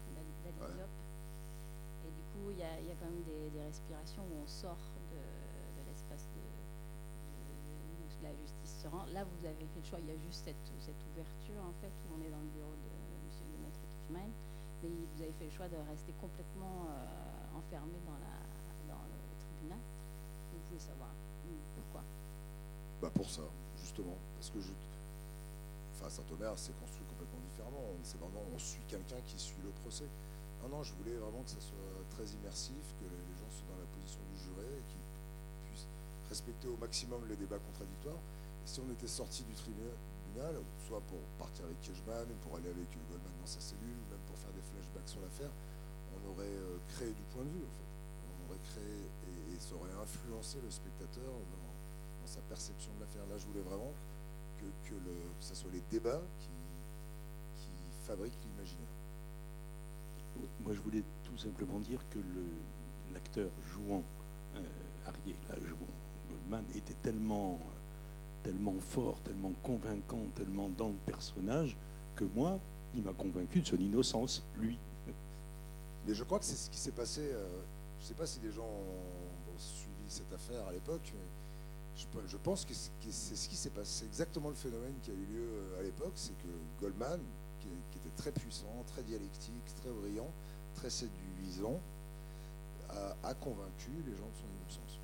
Et 0.63 2.11
du 2.11 2.23
coup, 2.33 2.51
il 2.51 2.57
y, 2.57 2.61
y 2.61 2.93
a, 2.93 2.97
quand 3.01 3.11
même 3.11 3.25
des, 3.25 3.51
des, 3.51 3.63
respirations 3.63 4.23
où 4.23 4.43
on 4.43 4.47
sort 4.47 4.81
de, 5.11 5.19
de 5.19 5.83
l'espace 5.89 6.29
de, 6.35 6.43
de, 6.43 8.23
la 8.23 8.35
justice 8.37 8.83
se 8.83 8.89
rend. 8.89 9.05
Là, 9.13 9.25
vous 9.25 9.47
avez 9.47 9.67
fait 9.67 9.81
le 9.81 9.87
choix, 9.87 9.99
il 10.01 10.09
y 10.09 10.15
a 10.15 10.19
juste 10.19 10.45
cette, 10.45 10.67
cette 10.81 11.01
ouverture, 11.13 11.61
en 11.65 11.75
fait, 11.81 11.93
où 12.05 12.17
on 12.17 12.21
est 12.25 12.31
dans 12.31 12.41
le 12.41 12.53
bureau 12.53 12.77
de, 12.77 12.93
monsieur, 13.27 13.45
de 13.49 13.59
Maître 13.65 13.81
Kiffman 13.81 14.31
vous 14.89 15.23
avez 15.23 15.33
fait 15.33 15.45
le 15.45 15.51
choix 15.51 15.69
de 15.69 15.77
rester 15.89 16.13
complètement 16.21 16.89
euh, 16.89 17.59
enfermé 17.59 17.97
dans, 18.05 18.19
la, 18.21 18.37
dans 18.93 19.01
le 19.01 19.17
tribunal. 19.39 19.79
Vous 20.53 20.61
pouvez 20.69 20.81
savoir 20.81 21.11
pourquoi 21.75 22.03
bah 23.01 23.11
Pour 23.15 23.31
ça, 23.31 23.43
justement. 23.77 24.17
Parce 24.35 24.51
que 24.51 24.61
je, 24.61 24.73
enfin, 25.95 26.09
Saint-Omer, 26.11 26.53
c'est 26.57 26.79
construit 26.79 27.07
complètement 27.07 27.41
différemment. 27.49 27.85
C'est 28.03 28.19
vraiment, 28.19 28.43
on 28.55 28.59
suit 28.59 28.85
quelqu'un 28.89 29.21
qui 29.27 29.39
suit 29.39 29.63
le 29.63 29.71
procès. 29.83 30.09
Non, 30.65 30.79
non, 30.79 30.83
je 30.83 30.97
voulais 30.97 31.13
vraiment 31.21 31.45
que 31.45 31.53
ça 31.53 31.61
soit 31.61 31.93
très 32.09 32.25
immersif, 32.25 32.81
que 32.97 33.05
les 33.05 33.37
gens 33.37 33.53
soient 33.53 33.69
dans 33.69 33.85
la 33.85 33.91
position 33.93 34.25
du 34.33 34.37
juré 34.49 34.65
et 34.65 34.85
qu'ils 34.89 35.05
puissent 35.69 35.89
respecter 36.33 36.69
au 36.73 36.77
maximum 36.81 37.21
les 37.29 37.37
débats 37.37 37.61
contradictoires. 37.61 38.17
Et 38.17 38.67
si 38.67 38.81
on 38.81 38.89
était 38.89 39.13
sorti 39.13 39.45
du 39.45 39.53
tribunal, 39.53 40.57
soit 40.89 41.05
pour 41.05 41.21
partir 41.37 41.69
avec 41.69 41.77
Kirchman, 41.85 42.25
pour 42.41 42.57
aller 42.57 42.73
avec 42.73 42.89
Goldman 43.13 43.37
dans 43.45 43.47
sa 43.47 43.61
cellule, 43.61 43.93
ou 43.93 44.09
même 44.09 44.25
pour 44.25 44.41
faire 44.41 44.57
des 44.57 44.65
flashbacks 44.65 45.05
sur 45.13 45.21
l'affaire, 45.21 45.53
on 46.17 46.33
aurait 46.33 46.49
euh, 46.49 46.81
créé 46.97 47.13
du 47.13 47.25
point 47.37 47.45
de 47.45 47.53
vue, 47.53 47.69
en 47.69 47.75
fait. 47.77 47.93
On 48.25 48.49
aurait 48.49 48.65
créé, 48.73 49.05
et, 49.53 49.61
ça 49.61 49.77
aurait 49.77 49.93
influencé 50.01 50.65
le 50.65 50.73
spectateur 50.73 51.29
dans, 51.29 51.77
sa 52.25 52.41
perception 52.49 52.89
de 52.97 53.05
l'affaire. 53.05 53.29
Là, 53.29 53.37
je 53.37 53.45
voulais 53.45 53.61
vraiment 53.61 53.93
que, 54.57 54.97
ce 55.41 55.55
soit 55.55 55.71
les 55.71 55.85
débats 55.93 56.25
qui 56.41 56.57
fabriquent 58.09 58.41
l'imaginaire. 58.49 58.94
Moi, 60.63 60.73
je 60.73 60.81
voulais 60.81 61.03
tout 61.25 61.37
simplement 61.39 61.79
dire 61.81 62.01
que 62.11 62.19
l'acteur 63.13 63.51
jouant 63.73 64.03
euh, 64.57 64.61
jouant 65.67 65.87
Goldman, 66.31 66.65
était 66.75 66.95
tellement 67.03 67.59
tellement 68.45 68.75
fort, 68.79 69.19
tellement 69.23 69.53
convaincant, 69.63 70.21
tellement 70.37 70.69
dans 70.69 70.89
le 70.89 70.99
personnage, 71.07 71.77
que 72.15 72.25
moi, 72.25 72.61
il 72.95 73.03
m'a 73.03 73.15
convaincu 73.15 73.61
de 73.63 73.67
son 73.67 73.77
innocence, 73.77 74.45
lui. 74.57 74.79
Mais 76.07 76.15
je 76.15 76.23
crois 76.23 76.39
que 76.39 76.45
c'est 76.45 76.55
ce 76.55 76.71
qui 76.71 76.79
s'est 76.79 76.93
passé. 76.93 77.23
Euh, 77.23 77.49
je 77.99 78.05
ne 78.05 78.09
sais 78.09 78.15
pas 78.15 78.27
si 78.27 78.39
des 78.39 78.53
gens 78.53 78.63
ont, 78.63 79.59
suivi 79.59 79.95
cette 80.09 80.33
affaire 80.33 80.67
à 80.69 80.73
l'époque, 80.73 81.13
je, 81.97 82.37
pense 82.37 82.65
que 82.65 82.75
c'est 82.75 83.37
ce 83.37 83.49
qui 83.49 83.57
s'est 83.57 83.71
passé. 83.71 84.01
C'est 84.01 84.07
exactement 84.07 84.49
le 84.49 84.57
phénomène 84.57 84.95
qui 85.03 85.11
a 85.11 85.15
eu 85.15 85.27
lieu 85.33 85.47
euh, 85.47 85.81
à 85.81 85.83
l'époque. 85.83 86.13
C'est 86.17 86.37
que 86.39 86.49
Goldman, 86.81 87.21
qui, 87.91 87.99
était 87.99 88.17
très 88.17 88.33
puissant, 88.33 88.85
très 88.87 89.03
dialectique, 89.03 89.75
très 89.83 89.91
brillant, 89.91 90.31
très 90.75 90.91
séduisant, 90.91 91.81
a 93.25 93.35
convaincu 93.35 93.91
les 94.07 94.13
gens 94.13 94.29
de 94.31 94.37
son 94.37 94.47
innocence 94.47 95.01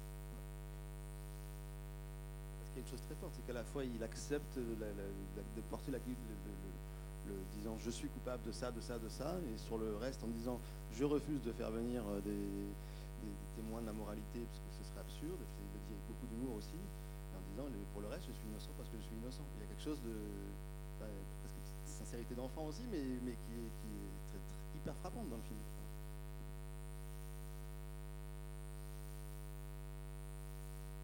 une 2.80 2.86
chose 2.86 3.02
très 3.04 3.14
forte, 3.16 3.32
c'est 3.36 3.46
qu'à 3.46 3.52
la 3.52 3.64
fois 3.64 3.84
il 3.84 4.02
accepte 4.02 4.56
de 4.56 5.60
porter 5.68 5.92
la, 5.92 5.98
le, 5.98 7.34
disant 7.56 7.76
je 7.78 7.90
suis 7.90 8.08
coupable 8.08 8.42
de 8.46 8.52
ça, 8.52 8.70
de 8.70 8.80
ça, 8.80 8.98
de 8.98 9.08
ça, 9.08 9.36
et 9.52 9.58
sur 9.58 9.78
le 9.78 9.96
reste 9.96 10.24
en 10.24 10.28
disant 10.28 10.58
je 10.92 11.04
refuse 11.04 11.42
de 11.42 11.52
faire 11.52 11.70
venir 11.70 12.02
euh, 12.08 12.20
des, 12.20 13.52
témoins 13.54 13.82
de 13.82 13.86
la 13.86 13.92
moralité 13.92 14.40
parce 14.48 14.60
que 14.64 14.72
ce 14.80 14.84
serait 14.88 15.00
absurde, 15.00 15.40
il 15.60 15.68
le 15.76 15.80
dit 15.84 15.92
avec 15.92 16.04
beaucoup 16.08 16.26
d'humour 16.26 16.56
aussi, 16.56 16.80
en 17.36 17.42
disant 17.52 17.68
pour 17.92 18.00
le 18.00 18.08
reste 18.08 18.24
je 18.24 18.32
suis 18.32 18.48
innocent 18.48 18.72
parce 18.78 18.88
que 18.88 18.96
je 18.96 19.04
suis 19.04 19.16
innocent. 19.16 19.44
Il 19.56 19.60
y 19.60 19.64
a 19.64 19.68
quelque 19.68 19.84
chose 19.84 20.00
de 20.00 20.16
sincérité 22.10 22.34
d'enfant 22.34 22.66
aussi, 22.66 22.82
mais, 22.90 23.02
mais 23.24 23.32
qui 23.32 23.52
est, 23.52 23.70
qui 23.78 23.88
est 23.94 24.26
très, 24.26 24.78
hyper 24.78 24.94
frappante 24.96 25.28
dans 25.28 25.36
le 25.36 25.42
film. 25.42 25.58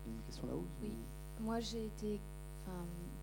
Une 0.08 0.22
question 0.22 0.46
là-haut 0.46 0.66
Oui. 0.82 0.92
Moi, 1.40 1.60
j'ai 1.60 1.86
été 1.86 2.20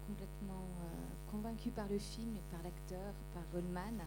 complètement 0.08 0.64
euh, 0.82 1.32
convaincue 1.32 1.72
par 1.72 1.88
le 1.90 1.98
film 1.98 2.36
et 2.36 2.52
par 2.52 2.62
l'acteur, 2.64 3.14
par 3.34 3.44
Goldman. 3.52 4.00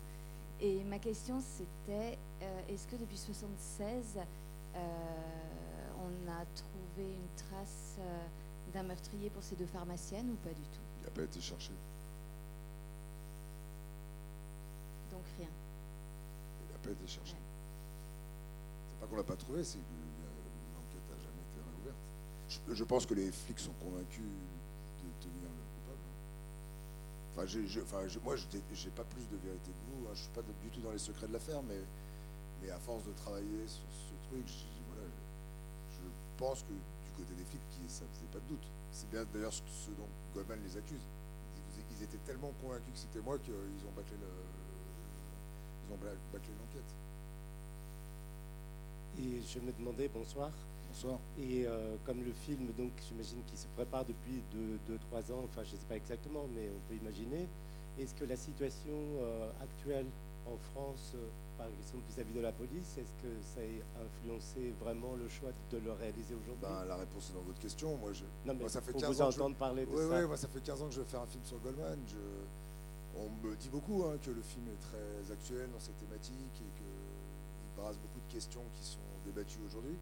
Et 0.61 0.83
ma 0.85 0.99
question, 0.99 1.41
c'était 1.41 2.19
euh, 2.43 2.61
est-ce 2.69 2.87
que 2.87 2.97
depuis 2.97 3.19
1976, 3.19 4.19
euh, 4.75 4.79
on 5.99 6.31
a 6.31 6.45
trouvé 6.55 7.15
une 7.15 7.37
trace 7.37 7.99
d'un 8.73 8.83
meurtrier 8.85 9.29
pour 9.31 9.43
ces 9.43 9.57
deux 9.57 9.67
pharmaciennes 9.67 10.31
ou 10.31 10.37
pas 10.37 10.55
du 10.55 10.62
tout? 10.62 10.81
Il 11.01 11.05
n'a 11.05 11.11
pas 11.11 11.23
été 11.23 11.41
cherché. 11.41 11.73
Rien. 15.38 15.49
Il 16.61 16.72
n'a 16.72 16.79
pas 16.79 16.90
été 16.90 17.07
cherché. 17.07 17.37
C'est 18.88 19.01
pas 19.01 19.07
qu'on 19.07 19.16
l'a 19.16 19.25
pas 19.25 19.37
trouvé, 19.37 19.64
c'est 19.64 19.79
que 19.79 20.07
je, 22.75 22.85
pense 22.85 23.07
que 23.07 23.14
les 23.14 23.31
flics 23.31 23.59
sont 23.59 23.75
convaincus 23.83 24.22
de 24.22 25.09
tenir 25.20 25.49
le 25.51 25.64
coupable. 25.75 26.07
Enfin, 27.83 28.01
moi, 28.25 28.37
je 28.37 28.49
n'ai 28.49 28.94
pas 28.94 29.05
plus 29.05 29.27
de 29.29 29.37
vérité 29.37 29.70
que 29.70 29.85
vous. 29.90 30.07
Hein. 30.07 30.14
Je 30.14 30.20
ne 30.20 30.25
suis 30.25 30.31
pas 30.31 30.42
du 30.42 30.70
tout 30.70 30.81
dans 30.81 30.92
les 30.92 30.99
secrets 30.99 31.27
de 31.27 31.33
l'affaire, 31.33 31.62
mais, 31.62 31.81
mais 32.62 32.70
à 32.70 32.79
force 32.79 33.05
de 33.05 33.12
travailler 33.12 33.66
sur 33.66 33.87
ce 33.90 34.29
truc, 34.29 34.46
je 34.46 36.07
pense 36.37 36.62
que 36.62 36.72
du 36.72 37.11
côté 37.16 37.35
des 37.35 37.44
flics, 37.44 37.62
ça 37.88 38.05
ne 38.05 38.11
faisait 38.11 38.33
pas 38.33 38.40
de 38.40 38.49
doute. 38.49 38.66
C'est 38.90 39.09
bien 39.11 39.25
d'ailleurs 39.33 39.53
ce, 39.53 39.90
dont 39.90 40.09
Goldman 40.35 40.61
les 40.62 40.77
accuse. 40.77 41.03
Ils, 41.90 42.03
étaient 42.03 42.20
tellement 42.27 42.53
convaincus 42.61 42.92
que 42.92 42.99
c'était 42.99 43.20
moi 43.20 43.38
qu'ils 43.38 43.55
ont 43.55 43.92
bâclé 43.96 44.16
l'enquête. 45.90 46.92
Et 49.18 49.40
je 49.42 49.59
me 49.61 49.72
demandais, 49.72 50.09
bonsoir, 50.09 50.51
et 51.38 51.66
euh, 51.66 51.96
comme 52.05 52.25
le 52.25 52.33
film, 52.33 52.72
donc 52.79 52.90
j'imagine 53.07 53.42
qu'il 53.46 53.59
se 53.59 53.66
prépare 53.77 54.05
depuis 54.05 54.42
2-3 54.88 55.33
ans, 55.33 55.44
enfin 55.44 55.62
je 55.64 55.72
ne 55.72 55.77
sais 55.77 55.87
pas 55.88 55.96
exactement, 55.96 56.46
mais 56.55 56.70
on 56.75 56.88
peut 56.88 56.99
imaginer, 57.01 57.46
est-ce 57.99 58.14
que 58.14 58.25
la 58.25 58.37
situation 58.37 58.96
euh, 59.20 59.51
actuelle 59.62 60.07
en 60.46 60.57
France, 60.72 61.12
euh, 61.14 61.29
par 61.59 61.66
exemple 61.66 62.05
vis-à-vis 62.09 62.33
de 62.33 62.40
la 62.40 62.53
police, 62.53 62.96
est-ce 62.99 63.12
que 63.22 63.33
ça 63.42 63.61
a 63.61 64.05
influencé 64.05 64.72
vraiment 64.81 65.14
le 65.16 65.29
choix 65.29 65.51
de 65.70 65.79
le 65.79 65.92
réaliser 65.92 66.35
aujourd'hui? 66.35 66.62
Ben, 66.62 66.85
La 66.88 66.96
réponse 66.96 67.31
est 67.31 67.35
dans 67.35 67.44
votre 67.44 67.59
question. 67.61 67.96
Moi, 67.96 68.12
je, 68.12 68.25
non, 68.46 68.55
mais 68.55 68.61
moi, 68.61 68.68
ça 68.68 68.81
fait 68.81 68.92
faut 68.92 68.99
15 68.99 69.09
vous 69.09 69.22
ans 69.22 69.29
entendre 69.29 69.55
je... 69.55 69.59
parler 69.59 69.87
de 69.87 69.96
ça. 69.96 70.20
Oui, 70.20 70.27
moi, 70.27 70.37
ça 70.37 70.49
fait 70.49 70.61
15 70.61 70.83
ans 70.83 70.87
que 70.87 70.94
je 70.94 71.01
veux 71.01 71.07
faire 71.07 71.20
un 71.20 71.27
film 71.27 71.44
sur 71.44 71.59
Goldman. 71.59 71.99
Je... 72.07 72.16
On 73.27 73.47
me 73.49 73.57
dit 73.57 73.69
beaucoup 73.69 74.05
hein, 74.07 74.19
que 74.23 74.31
le 74.31 74.43
film 74.43 74.69
est 74.71 74.79
très 74.79 75.33
actuel 75.33 75.69
dans 75.73 75.81
ses 75.81 75.93
thématiques 75.99 76.62
et 76.62 76.71
qu'il 76.79 77.75
brasse 77.75 77.99
beaucoup 77.99 78.21
de 78.23 78.33
questions 78.33 78.62
qui 78.79 78.85
sont 78.87 79.11
débattues 79.25 79.59
aujourd'hui. 79.67 79.99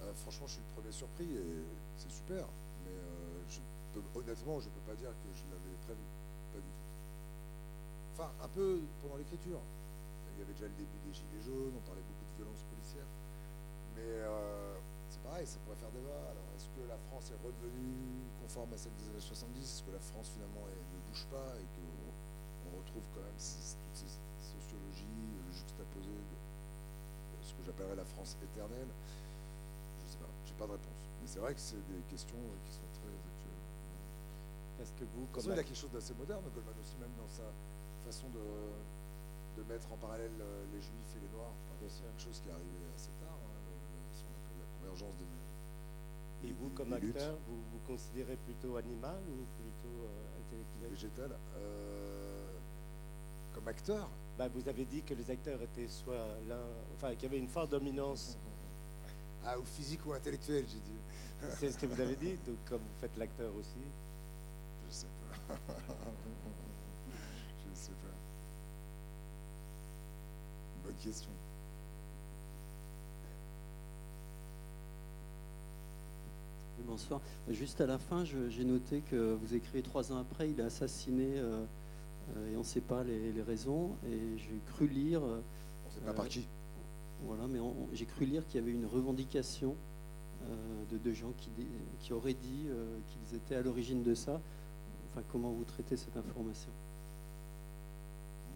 Euh, 0.00 0.14
franchement, 0.14 0.46
je 0.46 0.54
suis 0.54 0.62
le 0.62 0.74
premier 0.74 0.92
surpris 0.92 1.26
et 1.26 1.66
c'est 1.96 2.10
super. 2.10 2.46
Mais 2.86 2.94
euh, 2.94 4.00
honnêtement, 4.14 4.60
je 4.60 4.70
ne 4.70 4.74
peux 4.78 4.86
pas 4.86 4.94
dire 4.94 5.10
que 5.10 5.28
je 5.34 5.42
l'avais 5.50 5.74
prévu. 5.82 6.06
Pas 6.54 6.62
du 6.62 6.70
tout. 6.70 6.90
Enfin, 8.14 8.30
un 8.42 8.48
peu 8.48 8.78
pendant 9.02 9.16
l'écriture. 9.16 9.58
Il 10.36 10.40
y 10.40 10.42
avait 10.46 10.54
déjà 10.54 10.70
le 10.70 10.78
début 10.78 10.98
des 11.02 11.12
Gilets 11.12 11.42
jaunes, 11.42 11.74
on 11.74 11.82
parlait 11.82 12.06
beaucoup 12.06 12.24
de 12.30 12.36
violences 12.38 12.62
policières. 12.70 13.10
Mais 13.98 14.22
euh, 14.22 14.78
c'est 15.10 15.20
pareil, 15.20 15.46
ça 15.46 15.58
pourrait 15.66 15.82
faire 15.82 15.90
débat. 15.90 16.30
Alors, 16.30 16.46
est-ce 16.54 16.70
que 16.70 16.86
la 16.86 16.96
France 17.10 17.34
est 17.34 17.40
redevenue 17.42 18.22
conforme 18.38 18.72
à 18.72 18.78
celle 18.78 18.94
des 19.02 19.10
années 19.10 19.20
70 19.20 19.50
Est-ce 19.58 19.82
que 19.82 19.90
la 19.90 20.00
France, 20.00 20.30
finalement, 20.30 20.62
ne 20.62 20.98
bouge 21.10 21.26
pas 21.26 21.58
et 21.58 21.66
on 21.66 21.81
retrouve 22.92 23.08
quand 23.16 23.24
même 23.24 23.40
toutes 23.40 23.96
ces 23.96 24.12
sociologies 24.36 25.16
juxtaposées 25.48 26.12
de, 26.12 26.36
ce 27.40 27.54
que 27.54 27.64
j'appellerais 27.64 27.96
la 27.96 28.04
France 28.04 28.36
éternelle 28.42 28.92
Je 29.98 30.04
ne 30.04 30.10
sais 30.12 30.18
pas, 30.20 30.28
j'ai 30.44 30.54
pas 30.54 30.66
de 30.66 30.72
réponse. 30.76 31.00
Mais 31.20 31.26
c'est 31.26 31.40
vrai 31.40 31.54
que 31.54 31.60
c'est 31.60 31.80
des 31.88 32.04
questions 32.10 32.38
qui 32.64 32.72
sont 32.72 32.88
très 32.92 33.08
actuelles. 33.08 33.64
Parce 34.76 34.92
que 34.92 35.04
vous, 35.16 35.26
comme. 35.32 35.52
il 35.52 35.58
a 35.58 35.64
quelque 35.64 35.78
chose 35.78 35.92
d'assez 35.92 36.14
moderne, 36.14 36.44
Goldman 36.52 36.76
aussi, 36.80 36.96
même 37.00 37.14
dans 37.16 37.28
sa 37.28 37.48
façon 38.04 38.28
de, 38.28 38.44
de 39.56 39.62
mettre 39.68 39.88
en 39.92 39.96
parallèle 39.96 40.36
euh, 40.40 40.64
les 40.74 40.80
juifs 40.80 41.12
et 41.16 41.20
les 41.22 41.32
noirs. 41.32 41.54
Enfin, 41.72 41.88
c'est 41.88 42.04
quelque 42.04 42.22
chose 42.22 42.40
qui 42.44 42.48
est 42.48 42.56
arrivé 42.56 42.82
assez 42.92 43.14
tard, 43.22 43.38
hein, 43.40 43.56
le, 43.64 43.72
ce 44.12 44.20
qu'on 44.22 44.36
appelle 44.36 44.60
la 44.60 44.68
convergence 44.76 45.16
des. 45.16 45.30
Et 46.44 46.52
vous, 46.58 46.70
comme 46.70 46.92
acteur, 46.92 47.38
vous 47.46 47.62
vous 47.70 47.78
considérez 47.86 48.34
plutôt 48.34 48.74
animal 48.76 49.22
ou 49.30 49.46
plutôt 49.62 50.02
euh, 50.02 50.40
intellectuel? 50.42 50.90
Végétal 50.90 51.38
euh, 51.56 52.41
Comme 53.62 53.68
acteur 53.68 54.08
bah, 54.36 54.48
Vous 54.52 54.68
avez 54.68 54.84
dit 54.84 55.02
que 55.02 55.14
les 55.14 55.30
acteurs 55.30 55.60
étaient 55.62 55.86
soit 55.86 56.26
l'un. 56.48 56.58
Enfin, 56.96 57.14
qu'il 57.14 57.24
y 57.24 57.26
avait 57.26 57.38
une 57.38 57.48
forte 57.48 57.70
dominance. 57.70 58.36
Ah, 59.44 59.58
ou 59.58 59.64
physique 59.64 60.04
ou 60.04 60.12
intellectuel, 60.12 60.64
j'ai 60.68 60.80
dit. 60.80 60.98
C'est 61.58 61.70
ce 61.70 61.78
que 61.78 61.86
vous 61.86 62.00
avez 62.00 62.16
dit, 62.16 62.36
donc 62.46 62.56
comme 62.68 62.78
vous 62.78 63.00
faites 63.00 63.16
l'acteur 63.16 63.52
aussi 63.56 63.82
Je 64.88 64.94
sais 64.94 65.06
pas. 65.48 65.54
je 67.10 67.74
sais 67.74 67.90
pas. 67.90 68.14
Bonne 70.84 70.94
question. 70.94 71.30
Bonsoir. 76.86 77.20
Juste 77.48 77.80
à 77.80 77.86
la 77.86 77.98
fin, 77.98 78.24
j'ai 78.24 78.64
noté 78.64 79.02
que 79.10 79.34
vous 79.34 79.54
écrivez 79.54 79.82
trois 79.82 80.12
ans 80.12 80.18
après, 80.18 80.50
il 80.50 80.60
est 80.60 80.64
assassiné 80.64 81.34
euh, 81.36 81.64
et 82.50 82.56
on 82.56 82.60
ne 82.60 82.64
sait 82.64 82.80
pas 82.80 83.02
les, 83.04 83.32
les 83.32 83.42
raisons. 83.42 83.90
Et 84.06 84.38
j'ai 84.38 84.60
cru 84.74 84.86
lire. 84.88 85.22
on 85.22 85.36
ne 85.36 85.92
sait 85.94 86.00
pas 86.00 86.12
par 86.14 86.28
qui. 86.28 86.46
Voilà, 87.24 87.46
mais 87.46 87.60
j'ai 87.92 88.06
cru 88.06 88.24
lire 88.24 88.46
qu'il 88.46 88.60
y 88.60 88.62
avait 88.62 88.72
une 88.72 88.86
revendication 88.86 89.76
euh, 90.44 90.54
de, 90.90 90.98
de, 90.98 91.12
gens 91.12 91.32
qui, 91.38 91.50
qui 92.00 92.12
auraient 92.12 92.34
dit 92.34 92.66
qu'ils 93.08 93.36
étaient 93.36 93.54
à 93.56 93.62
l'origine 93.62 94.02
de 94.02 94.14
ça. 94.14 94.40
Enfin, 95.10 95.22
comment 95.30 95.50
vous 95.50 95.64
traitez 95.64 95.96
cette 95.96 96.16
information? 96.16 96.70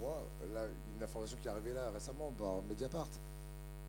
Moi, 0.00 0.26
là, 0.52 0.66
une 0.96 1.02
information 1.02 1.36
qui 1.40 1.48
est 1.48 1.50
arrivée 1.50 1.72
là 1.72 1.90
récemment 1.90 2.32
par 2.36 2.62
Mediapart. 2.68 3.08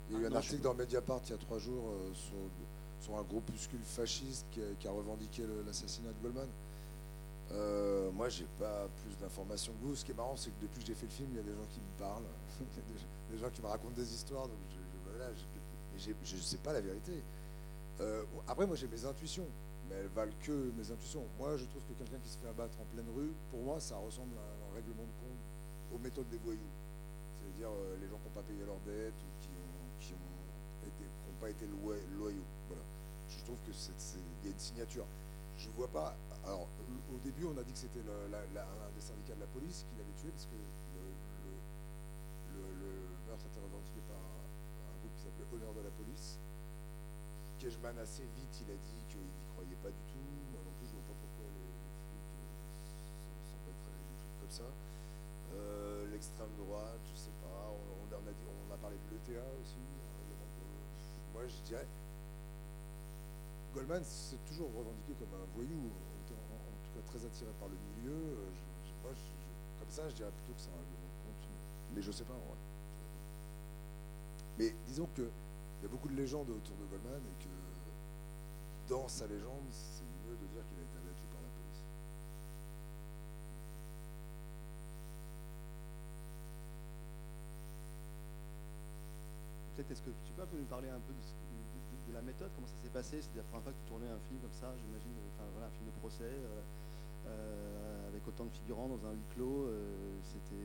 Il 0.10 0.16
y 0.16 0.20
a 0.20 0.22
eu 0.22 0.24
Ah, 0.26 0.28
un 0.28 0.30
non, 0.32 0.36
article 0.38 0.58
je- 0.58 0.64
dans 0.64 0.74
Mediapart 0.74 1.22
il 1.26 1.30
y 1.32 1.34
a 1.34 1.38
trois 1.38 1.58
jours 1.60 1.84
euh, 1.90 2.14
sur, 2.14 2.36
sur 3.02 3.18
un 3.18 3.24
groupuscule 3.24 3.80
fasciste 3.84 4.46
qui 4.52 4.62
a, 4.62 4.66
qui 4.80 4.88
a 4.88 4.92
revendiqué 4.92 5.44
l'assassinat 5.66 6.10
de 6.10 6.22
Goldman. 6.22 6.48
Euh, 7.52 8.12
moi, 8.12 8.28
j'ai 8.30 8.48
pas 8.60 8.88
plus 9.04 9.16
d'informations 9.18 9.74
que 9.74 9.86
vous. 9.88 9.96
Ce 9.96 10.04
qui 10.04 10.12
est 10.12 10.16
marrant, 10.16 10.36
c'est 10.36 10.50
que 10.52 10.62
depuis 10.62 10.82
que 10.82 10.88
j'ai 10.88 10.96
fait 10.96 11.06
le 11.06 11.12
film, 11.12 11.30
il 11.32 11.38
y 11.38 11.40
a 11.40 11.44
des 11.44 11.54
gens 11.56 11.66
qui 11.70 11.80
me 11.80 12.00
parlent, 12.00 12.24
des, 13.32 13.38
gens 13.38 13.50
qui 13.50 13.62
me 13.62 13.68
racontent 13.68 13.96
des 13.96 14.14
histoires. 14.14 14.48
Donc, 14.48 14.58
je, 14.70 14.76
je- 15.98 16.12
je- 16.12 16.14
je 16.24 16.36
ne 16.36 16.42
sais 16.42 16.58
pas 16.58 16.74
la 16.74 16.82
vérité. 16.82 17.24
Euh, 18.02 18.24
après, 18.48 18.68
moi, 18.68 18.76
j'ai 18.76 18.88
mes 18.88 19.06
intuitions, 19.06 19.48
mais 19.90 19.96
elles 19.96 20.08
valent 20.14 20.34
que 20.42 20.72
mes 20.78 20.92
intuitions. 20.92 21.24
Moi, 21.40 21.56
je 21.58 21.66
trouve 21.66 21.82
que 21.90 21.94
quelqu'un 21.94 22.20
qui 22.20 22.30
se 22.30 22.38
fait 22.38 22.48
abattre 22.50 22.78
en 22.82 22.86
pleine 22.94 23.08
rue, 23.16 23.32
pour 23.50 23.64
moi, 23.64 23.80
ça 23.80 23.96
ressemble 23.98 24.36
à 24.38 24.72
un 24.72 24.76
règlement 24.76 25.04
de 25.04 25.16
compte 25.24 25.40
aux 25.96 26.00
méthodes 26.00 26.28
des 26.30 26.38
voyous. 26.38 26.60
C'est-à-dire 27.42 27.70
euh, 27.72 27.96
les 28.02 28.08
gens 28.08 28.18
qui 28.18 28.26
n'ont 28.28 28.36
pas 28.36 28.44
payé 28.44 28.64
leurs 28.66 28.80
dettes 28.86 29.16
ou 29.24 29.32
qui 29.42 29.50
n'ont 30.12 31.40
pas 31.40 31.50
été 31.50 31.66
loyaux. 32.18 32.44
Voilà. 32.68 32.84
Je 33.30 33.44
trouve 33.46 33.58
que 33.66 33.72
c'est, 33.74 33.92
il 34.44 34.48
y 34.50 34.50
a 34.50 34.54
une 34.54 34.60
signature. 34.60 35.06
Je 35.58 35.70
vois 35.72 35.88
pas. 35.88 36.16
Alors, 36.48 36.68
au- 37.12 37.20
début, 37.24 37.44
on 37.46 37.58
a 37.60 37.64
dit 37.64 37.74
que 37.74 37.80
c'était 37.80 38.00
un 38.00 38.90
des 38.96 39.02
syndicats 39.02 39.36
de 39.36 39.42
la 39.42 39.52
police 39.52 39.84
qui 39.90 39.98
l'avait 40.00 40.16
tué 40.16 40.32
parce 40.32 40.46
que 40.48 40.56
le, 40.56 40.64
meurtre 43.28 43.46
était 43.52 43.60
revendiqué 43.60 44.00
par 44.08 44.16
un, 44.16 44.96
groupe 45.04 45.12
qui 45.20 45.22
s'appelait 45.28 45.44
Honneur 45.52 45.74
de 45.76 45.84
la 45.84 45.92
police. 45.92 46.40
Kejman, 47.60 47.98
assez 48.00 48.24
vite, 48.40 48.54
il 48.64 48.72
a 48.72 48.78
dit 48.80 49.02
qu'il 49.12 49.28
n'y 49.28 49.44
croyait 49.52 49.76
pas 49.84 49.92
du 49.92 50.04
tout. 50.08 50.24
Moi 50.56 50.62
non 50.64 50.72
plus, 50.80 50.88
je 50.88 50.94
vois 50.96 51.04
pas 51.12 51.18
pourquoi 51.20 51.52
les, 51.52 51.68
flics 52.08 52.32
euh, 52.32 53.44
s'embêteraient 53.52 54.00
des 54.08 54.16
trucs 54.16 54.40
comme 54.40 54.56
ça. 54.56 54.70
Euh, 55.52 56.08
L'extrême 56.16 56.54
droite, 56.56 57.04
je 57.12 57.16
sais 57.18 57.36
pas. 57.44 57.76
On, 57.76 58.08
a 58.08 58.18
on 58.24 58.74
a 58.74 58.78
parlé 58.78 58.96
de 58.96 59.08
l'ETA 59.12 59.44
aussi. 59.60 59.76
de- 59.84 61.34
Moi, 61.36 61.44
je 61.46 61.60
dirais. 61.68 61.88
Goldman 63.74 64.04
s'est 64.04 64.42
toujours 64.48 64.70
revendiqué 64.74 65.14
comme 65.20 65.34
un 65.38 65.46
voyou, 65.54 65.92
en, 65.92 66.34
en- 66.34 66.66
en 66.66 66.78
tout 66.82 66.94
cas 66.97 66.97
très 67.08 67.26
attiré 67.26 67.52
par 67.60 67.70
le 67.70 67.76
milieu. 67.76 68.14
Euh, 68.14 68.52
moi, 69.04 69.12
je- 69.16 69.80
comme 69.80 69.90
ça, 69.90 70.08
je 70.10 70.16
dirais 70.16 70.32
plutôt 70.32 70.54
que 70.54 70.60
c'est 70.60 70.70
un 70.70 70.84
compte. 71.24 71.50
Mais 71.96 72.02
je 72.02 72.12
sais 72.12 72.24
pas. 72.26 72.36
Mais 74.58 74.74
disons 74.88 75.08
que 75.16 75.22
il 75.80 75.84
y 75.84 75.86
a 75.86 75.90
beaucoup 75.90 76.10
de 76.10 76.16
légendes 76.16 76.50
autour 76.50 76.76
de 76.78 76.86
Goldman 76.86 77.22
et 77.22 77.44
que 77.44 77.50
dans 78.90 79.08
sa 79.08 79.28
légende, 79.28 79.70
c'est 79.70 80.04
mieux 80.26 80.36
de 80.36 80.48
dire 80.48 80.66
qu'il 80.68 80.80
a 80.80 80.84
été 80.84 80.98
abattu 80.98 81.24
par 81.30 81.42
la 81.42 81.50
police. 81.54 81.84
Peut-être 89.76 89.92
est-ce 89.92 90.02
que 90.02 90.10
tu 90.26 90.34
peux 90.34 90.58
nous 90.58 90.66
parler 90.66 90.90
un 90.90 91.00
peu 91.00 91.14
de, 91.14 92.14
la 92.14 92.22
méthode, 92.22 92.50
comment 92.56 92.66
ça 92.66 92.78
s'est 92.82 92.90
passé? 92.90 93.22
C'était 93.22 93.38
la 93.38 93.44
première 93.44 93.64
fois 93.64 93.74
que 93.74 93.78
tu 93.84 93.90
tournais 93.92 94.10
un 94.10 94.20
film 94.26 94.40
comme 94.40 94.54
ça, 94.54 94.74
j'imagine, 94.80 95.14
euh, 95.14 95.30
enfin 95.36 95.46
voilà, 95.54 95.68
un 95.68 95.76
film 95.76 95.86
de 95.86 95.96
procès 96.00 96.24
euh, 96.24 96.62
euh, 97.28 98.08
avec 98.08 98.28
autant 98.28 98.46
de 98.46 98.52
figurants 98.52 98.88
dans 98.88 99.06
un 99.06 99.12
huis 99.14 99.28
clos. 99.36 99.66
euh, 99.68 100.18
c'était, 100.24 100.56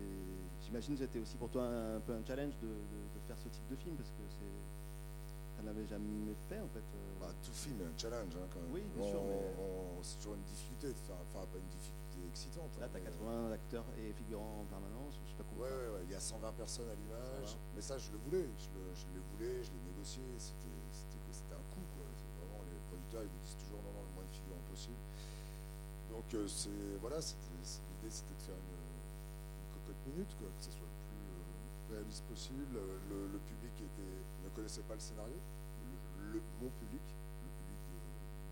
j'imagine, 0.62 0.94
que 0.94 1.00
c'était 1.00 1.18
aussi 1.18 1.36
pour 1.36 1.50
toi 1.50 1.64
un, 1.64 1.96
un 1.96 2.00
peu 2.00 2.12
un 2.14 2.24
challenge 2.24 2.54
de, 2.62 2.68
de- 2.68 3.08
de 3.14 3.20
faire 3.26 3.38
ce 3.38 3.48
type 3.48 3.66
de 3.68 3.76
film 3.76 3.96
parce 3.96 4.10
que 4.10 4.22
c'est, 4.28 5.62
n'avait 5.62 5.86
jamais 5.86 6.34
fait 6.50 6.58
en 6.58 6.66
fait. 6.74 6.82
euh. 6.82 7.20
Bah, 7.22 7.30
tout 7.40 7.52
film 7.54 7.78
est 7.82 7.86
un 7.86 7.94
challenge 7.96 8.34
hein, 8.34 8.46
quand 8.50 8.58
même. 8.66 8.72
Oui, 8.74 8.82
bien 8.98 9.04
On- 9.06 9.10
sûr, 9.14 9.22
mais- 9.22 10.02
c'est 10.02 10.16
toujours 10.18 10.34
une 10.34 10.42
difficulté 10.42 10.88
de 10.90 10.98
faire, 11.06 11.14
enfin 11.30 11.46
pas 11.46 11.58
une 11.58 11.70
difficulté 11.70 12.18
excitante. 12.26 12.74
Là, 12.82 12.86
hein, 12.86 12.88
tu 12.90 12.98
as 12.98 13.00
mais- 13.00 13.06
80 13.14 13.52
acteurs 13.54 13.86
et 13.94 14.10
figurants 14.12 14.62
en 14.62 14.66
permanence, 14.66 15.14
je 15.22 15.30
sais 15.30 15.38
pas 15.38 15.46
Ouais, 15.54 15.70
comment. 15.70 15.70
ouais, 15.70 15.90
ouais, 16.02 16.02
il 16.02 16.10
y 16.10 16.18
a 16.18 16.20
120 16.20 16.50
personnes 16.58 16.90
à 16.90 16.98
l'image. 16.98 17.54
120. 17.54 17.78
Mais 17.78 17.82
ça, 17.82 17.94
je 17.94 18.10
le 18.10 18.18
voulais. 18.26 18.42
Je 18.58 18.68
le, 18.74 18.82
je 18.90 19.06
le 19.14 19.22
voulais, 19.22 19.62
je 19.62 19.70
l'ai 19.70 19.82
négocié. 19.86 20.22
C'était, 20.38 20.66
un 21.54 21.64
coup, 21.70 21.84
quoi. 21.96 22.04
C'est 22.18 22.26
vraiment, 22.42 22.58
les 22.66 22.80
producteurs, 22.90 23.22
ils 23.22 23.30
vous 23.30 23.42
disent 23.46 23.56
toujours 23.62 23.78
non, 23.86 23.92
non, 23.94 24.02
le 24.02 24.12
moins 24.18 24.26
de 24.26 24.34
figurants 24.34 24.66
possible. 24.68 24.98
Donc, 26.10 26.21
euh, 26.34 26.48
c'est, 26.48 26.70
voilà, 27.00 27.16
l'idée, 27.18 28.10
c'était 28.10 28.34
de 28.34 28.42
faire 28.42 28.56
une, 28.56 29.72
cocotte 29.74 30.02
minute, 30.06 30.32
quoi, 30.38 30.48
que 30.58 30.64
ce 30.64 30.70
soit 30.70 30.86
le 30.86 30.98
plus 31.08 31.24
euh, 31.28 31.94
réaliste 31.96 32.24
possible. 32.24 32.76
Euh, 32.76 33.28
Le, 33.32 33.38
public 33.38 33.72
était, 33.80 34.16
ne 34.44 34.48
connaissait 34.50 34.82
pas 34.86 34.94
le 34.94 35.00
scénario. 35.00 35.36
Le, 36.18 36.38
le- 36.38 36.42
mon 36.60 36.70
public, 36.70 37.02
le 37.42 37.50
public 37.50 37.80
de 37.92 37.98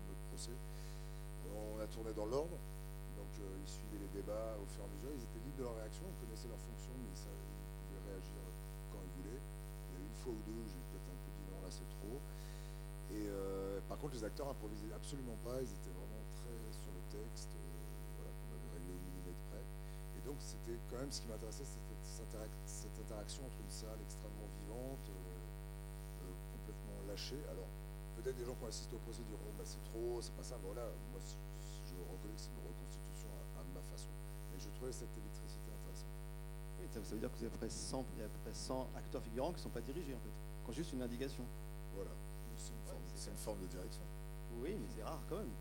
notre 0.09 0.23
procès. 0.29 0.55
On 1.51 1.79
a 1.79 1.87
tourné 1.87 2.13
dans 2.13 2.25
l'ordre. 2.25 2.57
Donc 3.17 3.31
euh, 3.39 3.61
ils 3.61 3.69
suivaient 3.69 4.01
les 4.01 4.11
débats 4.21 4.55
au 4.61 4.65
fur 4.65 4.81
et 4.81 4.87
à 4.87 4.91
mesure, 4.95 5.11
ils 5.13 5.23
étaient 5.23 5.43
libres 5.45 5.59
de 5.59 5.65
leur 5.69 5.75
réaction, 5.77 6.03
on 6.09 6.15
connaissait 6.25 6.47
leur 6.49 6.57
fonction, 6.57 6.89
mais 6.97 7.11
ils 7.11 7.21
pouvaient 7.21 8.05
réagir 8.09 8.41
quand 8.89 9.01
ils 9.03 9.13
voulaient. 9.21 9.41
Il 9.41 9.89
y 9.93 9.97
a 9.99 10.01
une 10.01 10.17
fois 10.17 10.33
ou 10.33 10.41
deux 10.47 10.57
où 10.57 10.65
j'ai 10.65 10.81
peut-être 10.89 11.05
un 11.11 11.19
peu 11.21 11.29
dit 11.37 11.45
non 11.53 11.59
là 11.61 11.69
c'est 11.69 11.85
trop. 12.01 12.17
Et 13.13 13.27
euh, 13.29 13.77
par 13.91 13.99
contre 13.99 14.15
les 14.17 14.23
acteurs 14.25 14.49
improvisaient 14.49 14.89
absolument 14.95 15.37
pas, 15.45 15.59
ils 15.61 15.69
étaient 15.69 15.93
vraiment 15.93 16.23
très 16.39 16.55
sur 16.73 16.89
le 16.95 17.03
texte, 17.13 17.51
euh, 17.53 17.61
voilà, 18.17 18.31
qu'on 18.33 18.49
avait 18.57 18.71
réglé 18.79 18.91
au 18.95 19.01
millimètre 19.05 19.43
près. 19.53 19.63
Et 20.17 20.20
donc 20.31 20.39
c'était 20.39 20.79
quand 20.89 20.95
même 21.03 21.11
ce 21.11 21.19
qui 21.19 21.27
m'intéressait, 21.27 21.67
c'était 21.67 21.99
cette, 21.99 22.23
interac- 22.31 22.63
cette 22.65 22.95
interaction 23.03 23.43
entre 23.43 23.59
une 23.59 23.69
salle 23.69 23.99
extrêmement 23.99 24.47
vivante, 24.63 25.03
euh, 25.11 26.23
euh, 26.23 26.33
complètement 26.55 26.95
lâchée. 27.07 27.43
Alors 27.51 27.67
peut-être 28.15 28.37
des 28.39 28.45
gens 28.47 28.55
qui 28.55 28.63
ont 28.63 28.71
assisté 28.71 28.95
au 28.95 29.03
procès 29.03 29.23
diront 29.27 29.51
bah, 29.59 29.67
c'est 29.67 29.83
trop, 29.91 30.21
c'est 30.23 30.31
pas 30.39 30.43
ça. 30.47 30.55
Voilà, 30.63 30.87
moi 31.11 31.19
je 31.19 31.95
reconnais 31.99 32.31
que 32.35 32.41
c'est 32.47 32.55
une 32.55 32.63
reconstitution 32.63 33.27
à, 33.35 33.59
à 33.59 33.63
ma 33.75 33.83
façon. 33.91 34.07
Mais 34.55 34.59
je 34.59 34.69
trouvais 34.79 34.95
cette 34.95 35.11
électricité 35.19 35.67
intéressante. 35.67 36.15
Oui, 36.79 36.87
ça, 36.95 36.99
veut 37.03 37.19
dire 37.19 37.27
que 37.31 37.37
vous 37.37 37.45
avez 37.51 37.57
près 37.59 37.69
100, 37.69 38.05
il 38.15 38.21
y 38.21 38.25
a 38.25 38.29
près 38.47 38.53
100 38.55 38.87
acteurs 38.95 39.21
figurants 39.21 39.51
qui 39.51 39.59
ne 39.59 39.65
sont 39.67 39.75
pas 39.75 39.83
dirigés, 39.83 40.15
en 40.15 40.23
fait, 40.23 40.31
qui 40.63 40.69
ont 40.71 40.73
juste 40.73 40.93
une 40.95 41.03
indication. 41.03 41.43
Voilà, 41.93 42.11
c'est 42.57 42.71
une, 42.71 42.85
forme- 42.87 43.11
c'est 43.15 43.29
une 43.31 43.37
forme 43.43 43.59
de 43.59 43.67
direction. 43.67 44.01
Oui, 44.63 44.75
mais 44.79 44.87
c'est 44.95 45.03
rare 45.03 45.19
quand 45.29 45.37
même. 45.43 45.51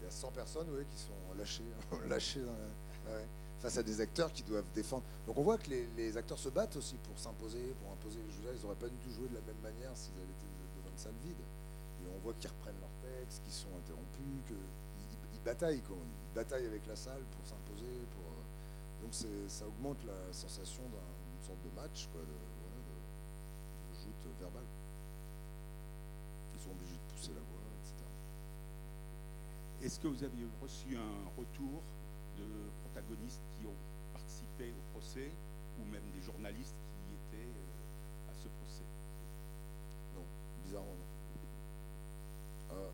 Il 0.00 0.04
y 0.04 0.06
a 0.06 0.10
100 0.10 0.30
personnes 0.32 0.70
ouais, 0.70 0.84
qui 0.90 0.96
sont 0.98 1.12
lâchées, 1.36 1.64
lâchées 2.08 2.40
dans 2.42 2.52
la- 2.56 3.12
ouais, 3.18 3.26
face 3.60 3.76
à 3.78 3.82
des 3.82 4.00
acteurs 4.00 4.32
qui 4.32 4.42
doivent 4.42 4.70
défendre. 4.74 5.02
Donc 5.26 5.36
on 5.38 5.42
voit 5.42 5.58
que 5.58 5.68
les, 5.70 5.86
les 5.96 6.16
acteurs 6.16 6.38
se 6.38 6.48
battent 6.48 6.76
aussi 6.76 6.96
pour 6.96 7.18
s'imposer, 7.18 7.74
pour 7.82 7.92
imposer. 7.92 8.20
Je 8.30 8.36
veux 8.36 8.42
dire, 8.42 8.52
ils 8.54 8.62
n'auraient 8.62 8.78
pas 8.78 8.88
du 8.88 8.96
tout 8.98 9.10
joué 9.10 9.28
de 9.28 9.34
la 9.34 9.40
même 9.42 9.60
manière 9.62 9.90
s'ils 9.96 10.14
avaient 10.14 10.30
été 10.30 10.46
devant 10.78 10.90
une 10.90 10.98
salle 10.98 11.18
vide. 11.24 11.42
Et 12.02 12.06
on 12.14 12.18
voit 12.22 12.34
qu'ils 12.38 12.50
reprennent 12.50 12.78
leurs 12.80 12.98
textes, 13.02 13.42
qu'ils 13.42 13.52
sont 13.52 13.74
interrompus, 13.82 14.42
qu'ils 14.46 14.56
ils 15.34 15.42
bataillent, 15.44 15.82
quoi. 15.82 15.96
Ils 15.98 16.34
bataillent 16.34 16.66
avec 16.66 16.86
la 16.86 16.94
salle 16.96 17.22
pour 17.34 17.44
s'imposer. 17.46 17.90
Pour, 18.14 18.30
euh, 18.30 19.02
donc 19.02 19.14
ça 19.14 19.66
augmente 19.66 19.98
la 20.06 20.32
sensation 20.32 20.82
d'un- 20.94 21.14
d'une 21.30 21.42
sorte 21.46 21.62
de 21.62 21.70
match, 21.74 22.08
quoi, 22.12 22.20
de, 22.22 22.26
voilà, 22.62 22.78
de, 22.86 22.94
de 22.94 23.94
joute 23.98 24.22
verbale. 24.38 24.66
Ils 26.54 26.60
sont 26.62 26.70
obligés 26.70 26.94
de 26.98 27.06
pousser 27.14 27.32
la 27.34 27.42
voix, 27.42 27.62
etc. 27.82 27.94
Est-ce 29.82 29.98
que 30.00 30.08
vous 30.08 30.22
avez 30.24 30.46
reçu 30.62 30.96
un 30.96 31.28
retour 31.38 31.82
de 32.36 32.46
qui 33.02 33.66
ont 33.66 33.76
participé 34.12 34.72
au 34.72 34.82
procès 34.98 35.30
ou 35.78 35.84
même 35.84 36.02
des 36.12 36.20
journalistes 36.20 36.74
qui 37.06 37.14
étaient 37.14 37.46
euh, 37.46 38.30
à 38.30 38.34
ce 38.34 38.48
procès 38.48 38.82
Non, 40.16 40.24
bizarrement 40.64 40.94
non. 40.98 42.76
Euh, 42.76 42.90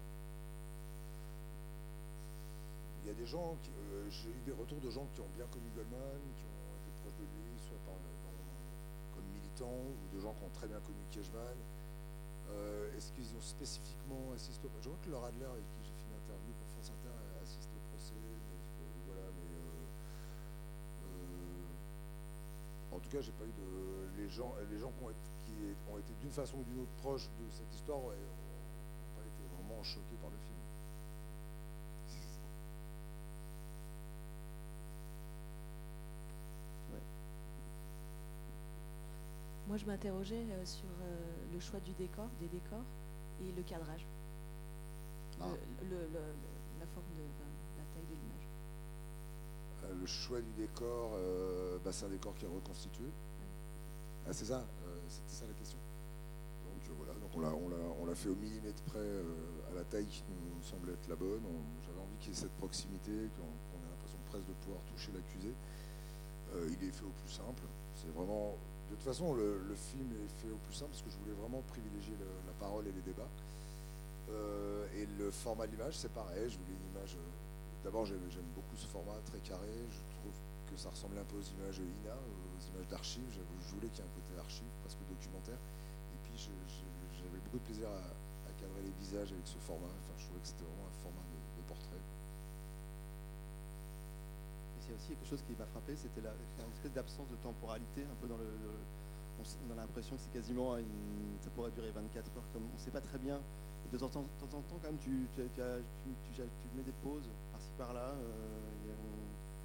Il 3.04 3.08
y 3.08 3.10
a 3.10 3.14
des 3.14 3.26
gens, 3.26 3.56
qui- 3.62 3.68
euh, 3.92 4.08
j'ai 4.08 4.30
eu 4.30 4.40
des 4.46 4.52
retours 4.52 4.80
de 4.80 4.88
gens 4.90 5.06
qui 5.14 5.20
ont 5.20 5.28
bien 5.36 5.44
connu 5.52 5.68
Goldman, 5.76 6.20
qui 6.40 6.44
ont 6.48 6.72
été 6.80 6.88
proches 7.04 7.16
de 7.20 7.24
lui, 7.36 7.52
soit 7.60 7.76
par, 7.84 7.94
comme 9.14 9.24
militants, 9.28 9.84
ou 9.92 10.16
de 10.16 10.20
gens 10.20 10.32
qui 10.32 10.44
ont 10.44 10.54
très 10.56 10.66
bien 10.68 10.80
connu 10.80 11.04
Kiechman. 11.10 11.56
Euh, 12.48 12.96
Est-ce 12.96 13.12
qu'ils 13.12 13.28
ont 13.36 13.40
spécifiquement 13.42 14.32
assisté 14.34 14.66
au 14.68 14.70
Je 14.80 14.88
vois 14.88 14.96
que 15.04 15.10
Laura 15.10 15.28
Adler, 15.28 15.44
avec 15.52 15.68
qui 15.76 15.84
j'ai 15.84 15.92
fait 15.92 16.08
une 16.08 16.16
interview 16.16 16.52
pour 16.56 16.68
France 16.80 16.90
Inter, 16.96 17.12
a 17.12 17.42
assisté 17.44 17.68
au 17.76 17.84
procès. 17.92 18.14
Mais, 18.16 18.40
euh, 18.40 19.04
voilà, 19.04 19.28
mais 19.36 19.52
euh, 19.52 19.84
euh, 21.04 22.93
en 22.93 22.93
tout 23.04 23.10
cas, 23.16 23.20
j'ai 23.20 23.32
pas 23.32 23.44
eu 23.44 23.52
de. 23.52 24.22
Les 24.22 24.28
gens, 24.28 24.54
les 24.70 24.78
gens 24.78 24.90
qui 24.92 25.04
ont 25.04 25.10
été, 25.10 25.18
qui 25.46 25.92
ont 25.92 25.98
été 25.98 26.12
d'une 26.20 26.30
façon 26.30 26.58
ou 26.58 26.64
d'une 26.64 26.80
autre 26.80 26.94
proches 27.02 27.28
de 27.38 27.50
cette 27.50 27.72
histoire 27.74 27.98
ouais, 28.04 28.16
n'ont 28.16 29.14
pas 29.14 29.22
été 29.26 29.42
vraiment 29.54 29.82
choqués 29.82 30.16
par 30.20 30.30
le 30.30 30.36
film. 30.38 30.58
Moi, 39.66 39.76
je 39.78 39.86
m'interrogeais 39.86 40.44
euh, 40.50 40.64
sur 40.64 40.84
euh, 41.02 41.16
le 41.52 41.60
choix 41.60 41.80
du 41.80 41.92
décor, 41.92 42.28
des 42.40 42.48
décors 42.48 42.84
et 43.40 43.50
le 43.52 43.62
cadrage. 43.62 44.06
Ah. 45.40 45.46
Le- 45.82 45.88
le- 45.88 45.96
le- 45.96 46.08
le- 46.12 46.80
la 46.80 46.86
forme 46.86 47.06
de 47.16 47.22
enfin, 47.22 47.48
la 47.78 47.84
taille 47.94 48.04
de 48.04 48.14
l'image. 48.14 48.46
Euh, 49.72 49.73
le 49.98 50.06
choix 50.06 50.40
du 50.40 50.52
décor, 50.52 51.12
euh, 51.14 51.78
bah, 51.84 51.92
c'est 51.92 52.06
un 52.06 52.10
décor 52.10 52.34
qui 52.36 52.44
est 52.44 52.48
reconstitué. 52.48 53.04
Ah, 54.26 54.32
c'est 54.32 54.46
ça 54.46 54.64
euh, 54.86 54.96
C'était 55.08 55.34
ça 55.34 55.44
la 55.46 55.52
question 55.54 55.76
Donc 56.64 56.82
euh, 56.88 56.94
voilà, 56.96 57.12
donc 57.20 57.30
on 57.36 57.40
l'a, 57.40 57.52
on, 57.52 57.68
l'a, 57.68 57.76
on 58.00 58.06
l'a 58.06 58.14
fait 58.14 58.28
au 58.30 58.36
millimètre 58.36 58.82
près 58.84 58.98
euh, 58.98 59.22
à 59.70 59.74
la 59.74 59.84
taille 59.84 60.06
qui 60.06 60.24
nous 60.30 60.62
semble 60.62 60.90
être 60.90 61.08
la 61.08 61.16
bonne. 61.16 61.42
On- 61.44 61.82
j'avais 61.84 62.00
envie 62.00 62.16
qu'il 62.20 62.30
y 62.30 62.32
ait 62.32 62.40
cette 62.40 62.56
proximité, 62.56 63.10
qu'on, 63.36 63.44
qu'on 63.44 63.84
ait 63.84 63.90
l'impression 63.90 64.18
presque 64.30 64.46
de 64.48 64.54
pouvoir 64.64 64.80
toucher 64.94 65.12
l'accusé. 65.12 65.52
Euh, 66.54 66.68
il 66.70 66.88
est 66.88 66.92
fait 66.92 67.04
au 67.04 67.12
plus 67.22 67.30
simple. 67.32 67.62
C'est 67.94 68.08
vraiment. 68.14 68.56
De 68.90 68.94
toute 68.96 69.04
façon, 69.04 69.34
le, 69.34 69.58
le 69.66 69.74
film 69.74 70.08
est 70.12 70.30
fait 70.40 70.52
au 70.52 70.58
plus 70.58 70.74
simple 70.74 70.90
parce 70.92 71.02
que 71.02 71.10
je 71.10 71.16
voulais 71.18 71.34
vraiment 71.34 71.62
privilégier 71.68 72.14
le- 72.20 72.46
la 72.46 72.52
parole 72.60 72.86
et 72.86 72.92
les 72.92 73.02
débats. 73.02 73.28
Euh, 74.30 74.86
et 74.96 75.06
le 75.18 75.30
format 75.30 75.66
de 75.66 75.72
l'image, 75.72 75.96
c'est 75.98 76.12
pareil. 76.12 76.48
Je 76.48 76.56
voulais 76.58 76.72
une 76.80 76.90
image. 76.96 77.16
D'abord, 77.84 78.06
j'aime, 78.06 78.48
beaucoup 78.56 78.74
ce 78.76 78.86
format 78.86 79.20
très 79.26 79.38
carré. 79.40 79.68
Je 79.92 80.00
trouve 80.16 80.32
que 80.64 80.74
ça 80.74 80.88
ressemble 80.88 81.18
un 81.18 81.24
peu 81.28 81.36
aux 81.36 81.48
images 81.60 81.78
INA, 81.84 82.16
aux 82.16 82.62
images 82.72 82.88
d'archives. 82.88 83.28
Je, 83.28 83.44
voulais 83.76 83.92
qu'il 83.92 84.00
y 84.00 84.08
ait 84.08 84.08
un 84.08 84.14
côté 84.16 84.32
archive, 84.40 84.72
presque 84.80 85.04
documentaire. 85.04 85.60
Et 85.60 86.18
puis, 86.24 86.32
j'avais 86.40 87.38
beaucoup 87.44 87.60
de 87.60 87.68
plaisir 87.68 87.88
à, 87.92 88.00
cadrer 88.56 88.82
les 88.86 88.96
visages 88.96 89.32
avec 89.32 89.46
ce 89.46 89.58
format. 89.58 89.92
Enfin, 90.00 90.14
je 90.16 90.24
trouvais 90.24 90.40
que 90.40 90.46
c'était 90.46 90.64
vraiment 90.64 90.88
un 90.88 90.96
format 91.02 91.26
de, 91.28 91.60
de 91.60 91.62
portrait. 91.68 92.00
Et 94.72 94.80
c'est 94.80 94.94
aussi 94.94 95.08
quelque 95.12 95.28
chose 95.28 95.42
qui 95.42 95.52
m'a 95.52 95.66
frappé, 95.66 95.96
c'était 95.96 96.22
une 96.22 96.72
espèce 96.72 96.92
d'absence 96.94 97.28
de 97.28 97.36
temporalité, 97.42 98.06
un 98.08 98.16
peu 98.22 98.28
dans 98.28 98.38
le. 98.38 98.48
on, 99.42 99.72
a 99.72 99.76
l'impression 99.76 100.16
que 100.16 100.22
c'est 100.22 100.32
quasiment 100.32 100.78
une, 100.78 101.36
ça 101.42 101.50
pourrait 101.50 101.72
durer 101.72 101.90
24 101.90 102.16
heures, 102.38 102.48
comme 102.54 102.64
on 102.70 102.72
ne 102.72 102.80
sait 102.80 102.94
pas 102.94 103.02
très 103.02 103.18
bien. 103.18 103.42
Et 103.84 103.92
de 103.92 103.98
temps 103.98 104.14
en, 104.14 104.22
de 104.22 104.48
temps, 104.48 104.62
temps, 104.62 104.78
quand 104.80 104.88
même, 104.88 104.96
tu 104.96 105.10
mets 106.72 106.86
des 106.86 106.96
pauses 107.02 107.28
par-ci 107.76 107.92
par-là. 107.92 108.14
euh, 108.14 108.94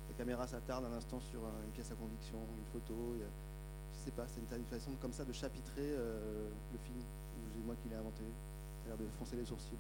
la 0.10 0.14
caméra 0.16 0.48
s'attarde 0.48 0.86
un 0.86 0.94
instant 0.94 1.20
sur 1.20 1.40
un- 1.46 1.64
une 1.66 1.72
pièce 1.72 1.92
à 1.92 1.96
conviction, 1.96 2.38
une 2.58 2.66
photo. 2.74 3.16
a- 3.24 3.28
je 3.94 4.00
sais 4.06 4.12
pas, 4.12 4.26
c'est 4.28 4.40
une, 4.40 4.48
façon 4.66 4.92
comme 5.02 5.14
ça 5.14 5.24
de 5.26 5.34
chapitrer 5.34 5.96
euh, 5.98 6.50
le 6.74 6.78
film. 6.80 7.00
C'est 7.54 7.66
moi 7.66 7.76
qui 7.82 7.90
l'ai 7.90 7.96
inventé. 7.96 8.24
Ça 8.24 8.86
a 8.86 8.88
l'air 8.90 8.98
de 8.98 9.08
froncer 9.16 9.36
les 9.36 9.46
sourcils. 9.46 9.78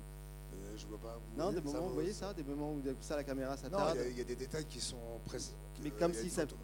Euh, 0.53 0.73
je 0.77 0.85
vois 0.87 0.97
pas. 0.97 1.17
vous 1.17 1.37
Non, 1.37 1.45
voyez 1.51 1.61
des 1.61 1.67
moments, 1.67 1.87
vous 1.87 1.93
voyez 1.93 2.13
ça, 2.13 2.33
des 2.33 2.43
moments 2.43 2.73
où 2.73 2.81
ça 3.01 3.15
la 3.15 3.23
caméra 3.23 3.51
Non, 3.51 3.57
s'attarde. 3.57 3.97
il 3.97 4.01
y 4.01 4.05
a- 4.05 4.09
il 4.09 4.17
y, 4.17 4.21
a 4.21 4.23
des 4.23 4.35
détails 4.35 4.65
qui 4.65 4.79
sont 4.79 4.97
présents. 5.25 5.53
Mais 5.83 5.91
comme 5.91 6.13
si 6.13 6.29
ça. 6.29 6.47
ça- 6.47 6.55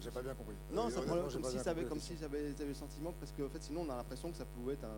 J'ai 0.00 0.10
pas 0.10 0.22
bien 0.22 0.34
compris. 0.34 0.54
Non, 0.72 0.86
Euh, 0.86 0.90
ça 0.90 1.02
prend- 1.02 1.28
comme 1.28 1.44
si 1.44 1.58
ça 1.58 1.70
avait, 1.70 1.84
comme 1.84 2.00
si 2.00 2.16
j'avais 2.16 2.52
le 2.64 2.74
sentiment, 2.74 3.12
parce 3.18 3.32
fait, 3.48 3.62
sinon, 3.62 3.82
on 3.86 3.90
a 3.90 3.96
l'impression 3.96 4.30
que 4.30 4.36
ça 4.36 4.44
pouvait 4.44 4.74
être 4.74 4.84
un, 4.84 4.96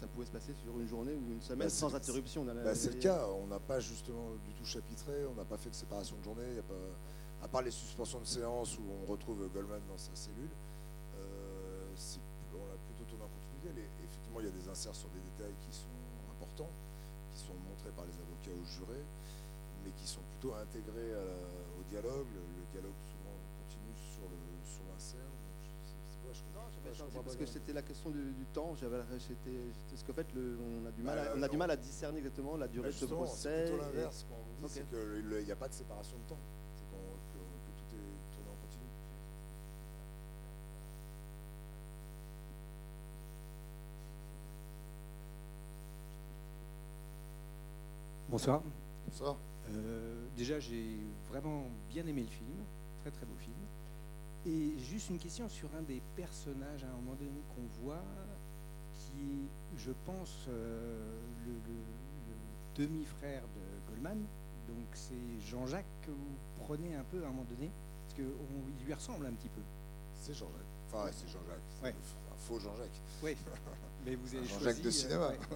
ça 0.00 0.06
pouvait 0.06 0.24
se 0.24 0.30
passer 0.30 0.54
sur 0.54 0.78
une 0.80 0.86
journée 0.88 1.12
ou 1.14 1.32
une 1.32 1.42
semaine 1.42 1.68
Bah, 1.68 1.70
sans 1.70 1.94
interruption. 1.94 2.44
La- 2.44 2.54
Bah, 2.54 2.74
c'est 2.74 2.94
le 2.94 3.00
cas. 3.00 3.26
On 3.42 3.46
n'a 3.46 3.60
pas 3.60 3.80
justement 3.80 4.30
du 4.46 4.54
tout 4.54 4.64
chapitré. 4.64 5.26
On 5.30 5.34
n'a 5.34 5.44
pas 5.44 5.58
fait 5.58 5.68
de 5.70 5.74
séparation 5.74 6.16
de 6.16 6.24
journée. 6.24 6.46
il 6.48 6.56
y 6.56 6.58
a 6.58 6.62
pas, 6.62 7.44
à 7.44 7.48
part 7.48 7.62
les 7.62 7.70
suspensions 7.70 8.20
de 8.20 8.24
séance 8.26 8.78
où 8.78 8.82
on 9.02 9.04
retrouve 9.10 9.46
Goldman 9.52 9.80
dans 9.88 9.98
sa 9.98 10.14
cellule, 10.14 10.48
euh, 11.18 11.92
on 12.54 12.64
a 12.72 12.76
plutôt 12.88 13.04
tourné 13.08 13.24
en 13.24 13.28
continuité. 13.28 13.88
Effectivement, 14.04 14.40
il 14.40 14.46
y 14.46 14.48
a 14.48 14.56
des 14.56 14.68
inserts 14.68 14.94
sur 14.96 15.08
des 15.10 15.20
détails 15.20 15.54
qui 15.68 15.72
sont 15.76 15.92
importants, 16.32 16.70
qui 17.32 17.38
sont 17.44 17.54
montrés 17.68 17.92
par 17.92 18.04
les 18.08 18.16
avocats 18.16 18.56
aux 18.56 18.64
jurés, 18.64 19.04
mais 19.84 19.90
qui 19.92 20.06
sont 20.08 20.24
plutôt 20.32 20.54
intégrés 20.56 21.12
à 21.12 21.24
la- 21.24 21.76
au 21.76 21.82
dialogue. 21.92 22.28
Le, 22.32 22.40
le 22.40 22.64
dialogue 22.72 22.96
souvent 23.04 23.36
continue 23.60 23.96
sur 24.00 24.24
sur 24.64 24.84
parce 27.24 27.36
que 27.36 27.46
c'était 27.46 27.72
la 27.72 27.82
question 27.82 28.10
du, 28.10 28.32
du 28.32 28.44
temps. 28.46 28.74
J'avais, 28.76 28.98
c'était, 29.18 29.58
parce 29.90 30.02
qu'en 30.02 30.12
fait, 30.12 30.26
le- 30.34 30.58
on 30.82 30.86
a 30.86 30.90
du 30.92 31.02
mal, 31.02 31.18
à, 31.18 31.24
Bah, 31.24 31.32
on 31.36 31.42
a 31.42 31.48
du 31.48 31.56
mal 31.56 31.70
à 31.70 31.76
discerner 31.76 32.18
exactement 32.18 32.56
la 32.56 32.66
Bah, 32.66 32.72
durée 32.72 32.88
de 32.88 32.92
ce 32.92 33.00
justement, 33.00 33.22
procès. 33.24 33.66
C'est 33.66 33.72
plutôt 33.72 33.82
l'inverse 33.82 34.26
c'est 34.68 34.88
qu'il 34.88 35.44
n'y 35.44 35.52
a 35.52 35.56
pas 35.56 35.68
de 35.68 35.74
séparation 35.74 36.16
de 36.18 36.28
temps. 36.28 36.38
C'est 36.76 36.84
qu'on- 36.90 36.96
que, 37.32 37.38
que 37.38 37.72
tout 37.78 37.94
est 37.96 38.34
tourné 38.34 38.50
en 38.50 38.56
continu. 38.62 38.84
Bonsoir. 48.28 48.62
Bonsoir. 49.06 49.36
Euh, 49.70 50.26
déjà, 50.36 50.58
j'ai 50.60 50.98
vraiment 51.28 51.64
bien 51.88 52.06
aimé 52.06 52.22
le 52.22 52.28
film, 52.28 52.64
très 53.02 53.10
très 53.10 53.26
beau 53.26 53.34
film. 53.38 53.54
Et 54.46 54.78
juste 54.78 55.10
une 55.10 55.18
question 55.18 55.48
sur 55.48 55.68
un 55.78 55.82
des 55.82 56.00
personnages 56.16 56.82
à 56.84 56.88
un 56.88 56.96
moment 56.96 57.14
donné 57.14 57.42
qu'on 57.54 57.82
voit, 57.82 58.02
qui 58.94 59.20
est, 59.22 59.78
je 59.78 59.90
pense, 60.06 60.46
euh, 60.48 60.98
le, 61.46 61.52
le- 61.52 61.58
le 62.30 62.86
demi-frère 62.86 63.42
de 63.42 63.90
Goldman. 63.92 64.18
Donc 64.68 64.86
c'est 64.94 65.40
Jean-Jacques 65.50 65.84
que 66.02 66.10
vous 66.10 66.36
prenez 66.64 66.94
un 66.94 67.04
peu 67.04 67.22
à 67.24 67.26
un 67.26 67.30
moment 67.30 67.44
donné, 67.50 67.70
parce 68.04 68.14
qu'il 68.14 68.86
lui 68.86 68.94
ressemble 68.94 69.26
un 69.26 69.32
petit 69.32 69.48
peu. 69.48 69.60
C'est 70.14 70.32
Jean-Jacques. 70.34 70.60
Enfin, 70.88 71.04
ouais, 71.04 71.10
c'est 71.12 71.28
Jean-Jacques. 71.28 71.82
Ouais. 71.82 71.90
un 72.32 72.36
faux 72.36 72.58
Jean-Jacques. 72.58 73.00
Oui, 73.22 73.36
mais 74.06 74.14
vous 74.14 74.34
avez 74.34 74.46
Jean-Jacques 74.46 74.80
de 74.80 74.88
euh, 74.88 74.90
cinéma. 74.90 75.28
ouais. 75.28 75.38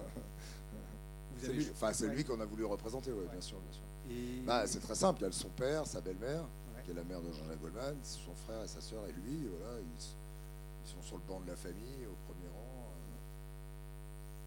C'est 1.37 1.51
lui, 1.51 1.67
enfin, 1.69 1.91
lui 2.07 2.23
qu'on 2.23 2.39
a 2.39 2.45
voulu 2.45 2.63
représenter, 2.63 3.11
ouais, 3.11 3.27
bien 3.29 3.41
sûr, 3.41 3.57
bien 3.59 3.71
sûr. 3.73 3.83
Et- 4.09 4.41
Bah, 4.45 4.65
c'est 4.67 4.79
très 4.79 4.95
simple. 4.95 5.19
Il 5.21 5.25
y 5.25 5.27
a 5.27 5.31
son 5.33 5.49
père, 5.49 5.85
sa 5.85 5.99
belle-mère. 5.99 6.45
Qui 6.85 6.91
est 6.91 6.93
la 6.93 7.03
mère 7.03 7.19
de 7.21 7.31
Jean-Jacques 7.31 7.59
Goldman, 7.61 7.97
son 8.03 8.33
frère 8.45 8.63
et 8.63 8.67
sa 8.67 8.79
sœur 8.79 9.01
et 9.09 9.11
lui. 9.11 9.47
Voilà, 9.49 9.79
ils, 9.81 10.87
sont 10.87 11.01
sur 11.01 11.17
le 11.17 11.23
banc 11.27 11.39
de 11.41 11.47
la 11.49 11.55
famille, 11.55 12.05
au 12.05 12.13
premier 12.29 12.47
rang. 12.53 12.61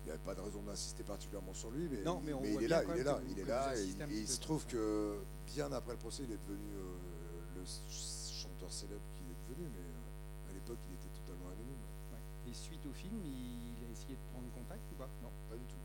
Il 0.03 0.07
n'y 0.07 0.11
avait 0.13 0.23
pas 0.25 0.35
de 0.37 0.41
raison 0.41 0.63
d'insister 0.63 1.03
particulièrement 1.03 1.53
sur 1.53 1.71
lui, 1.71 1.89
mais, 1.91 2.01
Non, 2.03 2.23
mais 2.25 2.33
on 2.33 2.43
il 2.45 2.63
est 2.63 2.69
là, 2.69 2.83
il 2.95 3.01
est 3.01 3.05
là, 3.05 3.19
il 3.29 3.39
est 3.41 3.45
là. 3.45 3.75
Et, 3.77 4.15
il 4.23 4.29
se 4.29 4.41
trouve 4.41 4.65
que 4.67 5.19
bien 5.47 5.71
après 5.73 5.93
le 5.93 5.99
procès, 5.99 6.23
il 6.23 6.33
est 6.33 6.39
devenu 6.47 6.71
euh, 6.79 7.59
le 7.59 7.67
ch- 7.67 8.41
chanteur 8.41 8.71
célèbre 8.73 9.03
qu'il 9.19 9.27
est 9.27 9.41
devenu, 9.51 9.69
mais 9.75 9.83
euh, 9.85 10.51
à 10.51 10.53
l'époque, 10.55 10.79
il 10.89 10.95
était 10.95 11.13
totalement 11.21 11.51
anonyme. 11.51 11.83
Ouais. 12.15 12.23
Et 12.49 12.55
suite 12.55 12.87
au 12.87 12.93
film, 12.95 13.19
il 13.27 13.85
a 13.85 13.91
essayé 13.93 14.15
de 14.15 14.25
prendre 14.33 14.47
contact 14.55 14.81
ou 14.93 14.97
pas? 14.97 15.11
Non. 15.21 15.29
Pas 15.51 15.57
du 15.59 15.67
tout. 15.67 15.83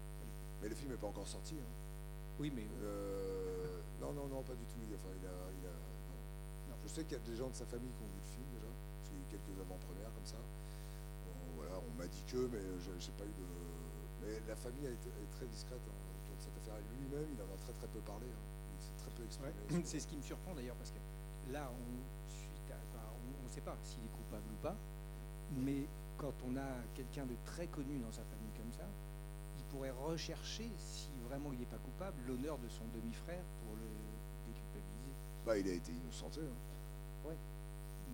Mais 0.61 0.69
le 0.69 0.75
film 0.75 0.91
n'est 0.91 1.01
pas 1.01 1.07
encore 1.07 1.27
sorti. 1.27 1.55
hein. 1.59 1.73
Oui, 2.39 2.53
mais 2.55 2.63
Euh, 2.81 3.81
non, 3.99 4.13
non, 4.13 4.27
non, 4.27 4.41
pas 4.43 4.53
du 4.55 4.63
tout. 4.69 4.79
Il, 4.87 4.93
enfin, 4.95 5.09
il 5.19 5.25
a, 5.27 5.35
il. 5.51 5.65
Je 6.83 6.87
sais 6.91 7.03
qu'il 7.07 7.15
y 7.15 7.21
a 7.21 7.23
des 7.23 7.35
gens 7.35 7.47
de 7.49 7.55
sa 7.55 7.65
famille 7.65 7.91
qui 7.95 8.03
ont 8.03 8.11
vu 8.11 8.19
le 8.19 8.27
film 8.27 8.47
déjà, 8.51 8.67
parce 8.67 9.07
qu'il 9.07 9.17
y 9.17 9.21
a 9.21 9.23
eu 9.23 9.29
quelques 9.31 9.55
avant-premières 9.55 10.11
comme 10.11 10.27
ça. 10.27 10.41
voilà, 11.55 11.79
on 11.79 11.93
m'a 11.95 12.07
dit 12.07 12.23
que, 12.27 12.43
mais 12.51 12.59
j'ai 12.99 13.15
pas 13.15 13.23
eu 13.23 13.35
de. 13.39 13.47
Mais 14.19 14.39
la 14.47 14.55
famille 14.55 14.87
a 14.87 14.91
été, 14.91 15.07
est 15.07 15.31
très 15.31 15.47
discrète 15.47 15.83
hein, 15.87 15.95
autour 16.23 16.35
de 16.35 16.41
cette 16.43 16.57
affaire. 16.59 16.75
Lui-même, 16.99 17.27
il 17.31 17.39
en 17.39 17.47
a 17.47 17.57
très 17.57 17.73
très 17.73 17.87
peu 17.87 17.99
parlé. 18.03 18.27
Hein. 18.27 18.43
Il 18.75 18.83
s'est 18.83 18.99
très 18.99 19.11
peu 19.15 19.23
exprimé. 19.23 19.51
c'est 19.87 19.99
ce 19.99 20.07
qui 20.07 20.15
me 20.15 20.21
surprend 20.21 20.53
d'ailleurs, 20.55 20.75
parce 20.75 20.91
que 20.91 20.99
là, 21.51 21.71
on 21.71 23.43
ne 23.43 23.49
sait 23.49 23.61
pas 23.61 23.77
s'il 23.83 24.03
est 24.03 24.15
coupable 24.15 24.47
ou 24.51 24.59
pas, 24.61 24.75
mais 25.63 25.87
quand 26.17 26.33
on 26.47 26.55
a 26.57 26.83
quelqu'un 26.95 27.25
de 27.25 27.35
très 27.45 27.67
connu 27.67 27.99
dans 27.99 28.11
sa 28.11 28.23
famille 28.23 28.53
comme 28.57 28.71
ça, 28.71 28.87
il 29.57 29.63
pourrait 29.65 29.91
rechercher, 29.91 30.71
si 30.77 31.09
vraiment 31.27 31.51
il 31.51 31.59
n'est 31.59 31.65
pas 31.65 31.77
coupable, 31.77 32.17
l'honneur 32.27 32.57
de 32.59 32.67
son 32.67 32.85
demi-frère 32.93 33.43
pour 33.63 33.75
le 33.75 33.87
déculpabiliser. 34.47 35.13
Bah, 35.45 35.57
il 35.57 35.67
a 35.67 35.73
été 35.73 35.91
innocenté. 35.91 36.41
Hein. 36.41 36.72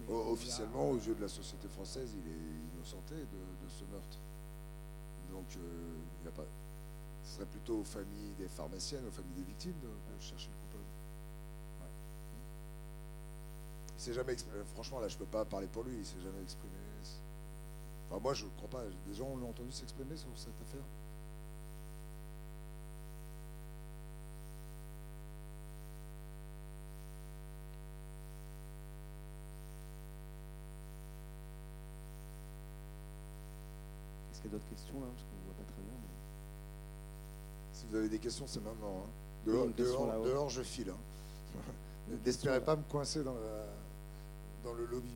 Ouais. 0.10 0.32
officiellement, 0.32 0.90
aux 0.92 0.98
yeux 0.98 1.16
de 1.16 1.22
la 1.22 1.28
société 1.28 1.68
française, 1.68 2.14
il 2.18 2.32
est 2.32 2.76
innocenté 2.76 3.16
de, 3.16 3.70
ce 3.70 3.84
meurtre. 3.92 4.18
Donc, 5.32 5.46
euh, 5.58 6.28
a 6.28 6.32
pas. 6.32 6.46
Ce 7.24 7.36
serait 7.36 7.46
plutôt 7.46 7.80
aux 7.80 7.84
familles 7.84 8.34
des 8.38 8.48
pharmaciennes, 8.48 9.06
aux 9.08 9.12
familles 9.12 9.36
des 9.36 9.44
victimes 9.44 9.80
de, 9.84 9.90
chercher 10.20 10.50
le 10.50 10.56
coupable. 10.56 10.90
Ouais. 11.82 11.88
Il 13.98 14.02
s'est 14.02 14.14
jamais 14.14 14.34
exprimé. 14.34 14.58
Franchement, 14.74 15.00
là, 15.00 15.08
je 15.08 15.18
peux 15.18 15.26
pas 15.26 15.46
parler 15.46 15.68
pour 15.68 15.84
lui. 15.84 15.96
Il 15.98 16.06
s'est 16.06 16.22
jamais 16.24 16.42
exprimé. 16.42 16.74
Enfin, 18.10 18.20
moi, 18.20 18.34
je 18.34 18.46
ne 18.46 18.50
crois 18.58 18.70
pas. 18.70 18.84
Des 19.08 19.14
gens 19.14 19.36
l'ont 19.36 19.50
entendu 19.50 19.72
s'exprimer 19.72 20.18
sur 20.18 20.30
cette 20.36 20.60
affaire. 20.62 20.84
D'autres 34.52 34.70
questions 34.70 35.00
là 35.00 35.08
Parce 35.14 35.24
qu'on 35.24 35.38
ne 35.38 35.46
voit 35.46 35.54
pas 35.58 35.72
très 35.72 35.82
bien. 35.82 35.94
Si 37.74 37.86
vous 37.90 37.96
avez 37.96 38.10
des 38.10 38.20
questions, 38.20 38.46
c'est 38.48 38.64
maintenant. 38.64 39.06
Hein. 39.06 39.10
Dehors, 39.46 40.24
dehors, 40.24 40.50
je 40.50 40.62
file. 40.62 40.90
Hein. 40.90 41.62
N'espérez 42.26 42.62
pas 42.62 42.76
me 42.76 42.84
coincer 42.84 43.24
dans, 43.24 43.36
dans 44.64 44.74
le 44.74 44.86
lobby. 44.86 45.16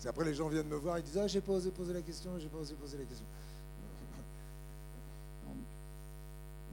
C'est 0.00 0.08
après 0.08 0.24
les 0.24 0.32
gens 0.32 0.48
viennent 0.48 0.66
me 0.66 0.76
voir, 0.76 0.98
ils 0.98 1.04
disent 1.04 1.18
Ah, 1.18 1.26
j'ai 1.26 1.42
pas 1.42 1.52
osé 1.52 1.70
poser 1.70 1.92
la 1.92 2.00
question, 2.00 2.30
j'ai 2.38 2.48
pas 2.48 2.56
osé 2.56 2.74
poser 2.74 2.96
la 2.96 3.04
question. 3.04 3.26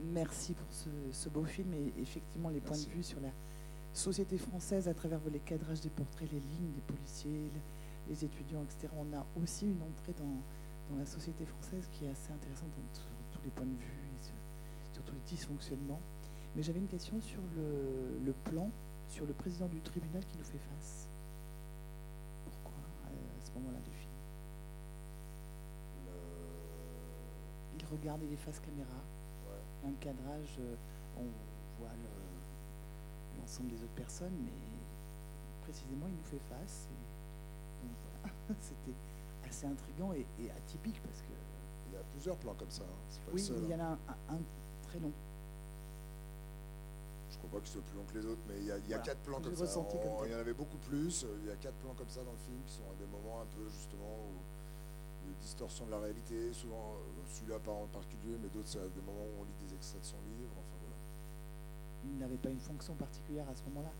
Merci 0.00 0.54
pour 0.54 0.66
ce, 1.12 1.28
beau 1.28 1.44
film 1.44 1.74
et 1.74 1.92
effectivement 2.00 2.48
les 2.48 2.60
points 2.60 2.78
de 2.78 2.88
vue 2.88 3.02
sur 3.02 3.20
la 3.20 3.28
société 3.92 4.38
française 4.38 4.88
à 4.88 4.94
travers 4.94 5.20
les 5.30 5.40
cadrages 5.40 5.82
des 5.82 5.90
portraits, 5.90 6.26
les 6.32 6.40
lignes 6.40 6.72
des 6.74 6.80
policiers, 6.86 7.50
les, 7.52 7.60
étudiants, 8.12 8.62
etc. 8.64 8.92
On 8.96 9.16
a 9.16 9.24
aussi 9.40 9.66
une 9.66 9.82
entrée 9.82 10.14
dans, 10.18 10.96
la 10.96 11.04
société 11.04 11.44
française 11.44 11.86
qui 11.92 12.06
est 12.06 12.08
assez 12.08 12.32
intéressante 12.32 12.70
sur 12.94 13.04
tous 13.30 13.44
les 13.44 13.50
points 13.50 13.66
de 13.66 13.76
vue 13.76 14.08
et 14.18 14.24
sur, 14.24 15.02
tous 15.04 15.12
les 15.12 15.20
dysfonctionnements. 15.26 16.00
Mais 16.56 16.62
j'avais 16.62 16.78
une 16.78 16.88
question 16.88 17.20
sur 17.20 17.40
le 17.56 18.32
plan, 18.44 18.70
sur 19.08 19.26
le 19.26 19.34
président 19.34 19.66
du 19.66 19.80
tribunal 19.82 20.24
qui 20.24 20.38
nous 20.38 20.44
fait 20.44 20.58
face 20.58 21.08
moment-là 23.58 23.80
du 23.80 23.90
film? 23.90 24.12
Il 27.78 27.84
regarde, 27.86 28.20
il 28.22 28.32
efface 28.32 28.60
caméra. 28.60 29.02
un 29.84 29.92
cadrage, 30.00 30.58
euh, 30.60 30.74
on 31.16 31.26
voit 31.78 31.94
l'ensemble 33.38 33.70
des 33.70 33.82
autres 33.82 33.94
personnes, 33.94 34.34
mais 34.44 34.52
précisément, 35.62 36.06
il 36.08 36.14
nous 36.14 36.24
fait 36.24 36.42
face. 36.48 36.88
C'était 38.60 38.96
assez 39.46 39.66
intriguant 39.66 40.12
et, 40.12 40.26
atypique 40.50 41.00
parce 41.02 41.20
que. 41.20 41.32
Il 41.88 41.94
y 41.94 41.96
a 41.96 42.02
plusieurs 42.12 42.36
plans 42.36 42.54
comme 42.54 42.70
ça. 42.70 42.82
Hein. 42.82 43.20
oui, 43.32 43.42
il 43.62 43.70
y 43.70 43.74
en 43.74 43.80
a 43.80 43.98
un, 44.28 44.38
très 44.82 44.98
long. 45.00 45.12
Je 47.30 47.36
ne 47.36 47.38
crois 47.38 47.50
pas 47.52 47.64
qu'il 47.64 47.72
soit 47.72 47.82
plus 47.82 47.96
long 47.96 48.04
que 48.04 48.18
les 48.18 48.26
autres, 48.26 48.42
mais 48.46 48.60
il 48.60 48.66
y 48.66 48.72
a, 48.72 48.98
quatre 48.98 49.20
plans 49.20 49.40
comme 49.40 49.56
ça. 49.56 49.64
il 50.26 50.32
y 50.32 50.34
en 50.34 50.38
avait 50.38 50.52
beaucoup 50.52 50.76
plus. 50.76 51.24
Il 51.40 51.48
y 51.48 51.50
a 51.50 51.56
quatre 51.56 51.76
plans 51.76 51.94
comme 51.94 52.08
ça 52.10 52.22
dans 52.24 52.32
le 52.32 52.38
film 52.38 52.60
qui 52.66 52.74
sont 52.74 52.84
à 52.92 52.94
des 53.00 53.06
moments 53.06 53.40
un 53.40 53.46
peu 53.46 53.68
justement 53.70 54.28
de 55.28 55.34
distorsion 55.40 55.86
de 55.86 55.90
la 55.90 56.00
réalité. 56.00 56.52
Souvent, 56.52 56.94
euh, 56.94 57.22
celui-là 57.26 57.58
pas 57.58 57.72
en 57.72 57.86
particulier, 57.86 58.36
mais 58.40 58.48
d'autres, 58.48 58.68
c'est 58.68 58.80
à 58.80 58.88
des 58.88 59.00
moments 59.00 59.24
où 59.24 59.42
on 59.42 59.44
lit 59.44 59.56
des 59.66 59.74
extraits 59.74 60.00
de 60.00 60.06
son 60.06 60.16
livre. 60.26 60.52
Enfin, 60.56 60.76
voilà. 60.80 60.96
Il 62.04 62.18
n'avait 62.18 62.36
pas 62.36 62.50
une 62.50 62.60
fonction 62.60 62.94
particulière 62.94 63.48
à 63.48 63.54
ce 63.54 63.62
moment-là. 63.64 63.92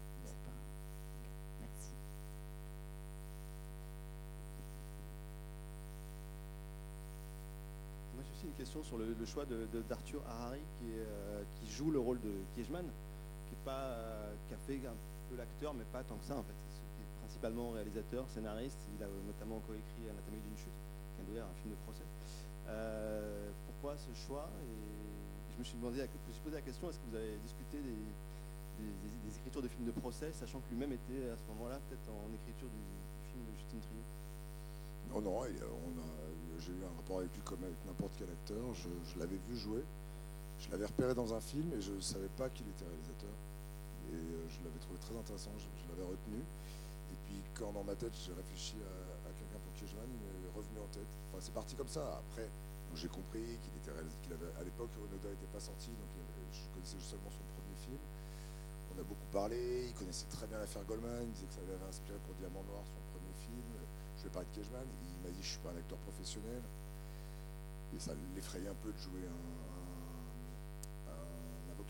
Merci. 1.61 1.93
Moi, 8.15 8.23
j'ai 8.25 8.33
aussi 8.33 8.47
une 8.47 8.48
question 8.59 8.83
sur 8.83 8.99
le, 8.99 9.15
choix 9.25 9.47
d'Arthur 9.89 10.21
Harari 10.27 10.59
qui, 10.79 10.91
euh, 10.91 11.43
qui, 11.55 11.71
joue 11.71 11.93
le 11.93 12.01
rôle 12.01 12.19
de 12.21 12.43
Kiejman 12.55 12.83
qui, 13.47 13.55
est 13.55 13.65
pas, 13.65 13.95
euh, 13.95 14.35
qui 14.49 14.55
a 14.55 14.59
fait 14.67 14.83
un 14.85 14.99
peu 15.31 15.37
l'acteur, 15.39 15.73
mais 15.75 15.85
pas 15.95 16.03
tant 16.03 16.17
que 16.17 16.25
ça 16.25 16.35
en 16.35 16.43
fait. 16.43 16.59
Il 16.99 17.07
est 17.07 17.21
principalement 17.23 17.71
réalisateur, 17.71 18.27
scénariste. 18.29 18.79
Il 18.99 19.03
a 19.03 19.07
notamment 19.27 19.63
coécrit 19.63 20.11
Anatomie 20.11 20.43
d'une 20.43 20.59
chute, 20.59 20.75
qui 21.15 21.37
est 21.37 21.39
un 21.39 21.55
film 21.63 21.71
de 21.71 21.79
procès. 21.87 22.03
Euh, 22.67 23.49
pourquoi 23.67 23.97
ce 23.97 24.11
choix? 24.27 24.51
Je 25.55 25.59
me 25.59 25.63
suis 25.63 25.79
demandé, 25.79 26.03
je 26.03 26.29
me 26.29 26.33
suis 26.35 26.43
posé 26.43 26.57
la 26.57 26.63
question 26.63 26.91
est-ce 26.91 26.99
que 26.99 27.07
vous 27.11 27.17
avez 27.17 27.39
discuté 27.39 27.79
des, 27.79 29.39
écritures 29.39 29.63
de 29.63 29.69
films 29.69 29.87
de 29.87 29.95
procès, 30.03 30.33
sachant 30.33 30.59
que 30.59 30.71
lui-même 30.71 30.93
était 30.93 31.31
à 31.31 31.37
ce 31.39 31.47
moment-là 31.55 31.79
peut-être 31.89 32.11
en 32.11 32.27
écriture 32.35 32.69
du, 32.69 32.83
film 33.31 33.43
de 33.47 33.55
Justin 33.55 33.79
Trier? 33.87 34.07
Non, 35.15 35.23
non, 35.23 35.47
j'ai 36.59 36.73
eu 36.73 36.83
un 36.85 36.97
rapport 36.97 37.19
avec 37.19 37.35
lui 37.35 37.43
comme 37.43 37.63
avec 37.65 37.79
n'importe 37.87 38.13
quel 38.19 38.29
acteur. 38.31 38.63
je 38.75 39.19
l'avais 39.19 39.39
vu 39.49 39.57
jouer. 39.57 39.83
Je 40.59 40.71
l'avais 40.71 40.87
repéré 40.87 41.15
dans 41.15 41.35
un 41.35 41.41
film 41.41 41.71
et 41.73 41.81
je 41.81 41.93
ne 41.93 42.01
savais 42.01 42.31
pas 42.35 42.51
qu'il 42.51 42.67
était 42.67 42.85
réalisateur. 42.85 43.31
Et 44.11 44.19
euh, 44.19 44.49
je 44.51 44.59
l'avais 44.67 44.79
trouvé 44.83 44.99
très 44.99 45.15
intéressant, 45.15 45.55
je, 45.55 45.71
l'avais 45.87 46.03
retenu. 46.03 46.43
Et 46.43 47.19
puis 47.25 47.39
quand 47.55 47.71
dans 47.73 47.85
ma 47.85 47.95
tête 47.95 48.13
j'ai 48.19 48.35
réfléchi 48.35 48.75
à, 48.83 49.31
quelqu'un 49.39 49.61
pour 49.63 49.73
Kiejman, 49.79 50.09
il 50.11 50.19
m'est 50.19 50.51
revenu 50.51 50.83
en 50.83 50.91
tête. 50.91 51.09
Enfin, 51.31 51.39
c'est 51.39 51.55
parti 51.55 51.77
comme 51.77 51.89
ça. 51.89 52.19
Après, 52.27 52.51
j'ai 52.95 53.09
compris 53.09 53.45
qu'il 53.63 53.75
était 53.79 53.95
qu'il 54.25 54.33
avait 54.33 54.51
à 54.59 54.65
l'époque 54.65 54.91
Onoda 54.99 55.31
n'était 55.31 55.53
pas 55.53 55.61
sorti, 55.63 55.95
donc 55.95 56.11
je 56.51 56.67
connaissais 56.75 56.99
seulement 56.99 57.31
son 57.31 57.45
premier 57.55 57.79
film. 57.79 58.01
On 58.97 58.99
a 58.99 59.05
beaucoup 59.05 59.29
parlé, 59.31 59.87
il 59.87 59.95
connaissait 59.95 60.27
très 60.27 60.49
bien 60.49 60.59
l'affaire 60.59 60.83
Goldman, 60.89 61.23
il 61.23 61.31
disait 61.31 61.47
que 61.47 61.55
ça 61.55 61.63
l'avait 61.69 61.87
inspiré 61.87 62.19
pour 62.27 62.35
Diamant 62.35 62.65
Noir. 62.67 62.83
Je 64.19 64.25
vais 64.25 64.31
parler 64.31 64.49
de 64.51 64.55
Kiejman, 64.55 64.85
il 64.85 65.23
m'a 65.23 65.31
dit 65.31 65.43
je 65.43 65.49
suis 65.49 65.59
pas 65.59 65.71
un 65.71 65.79
acteur 65.79 65.99
professionnel. 65.99 66.63
Et 67.97 67.99
ça 67.99 68.13
l'effrayait 68.35 68.69
un 68.69 68.81
peu 68.83 68.93
de 68.93 68.99
jouer 68.99 69.25
un, 69.25 69.69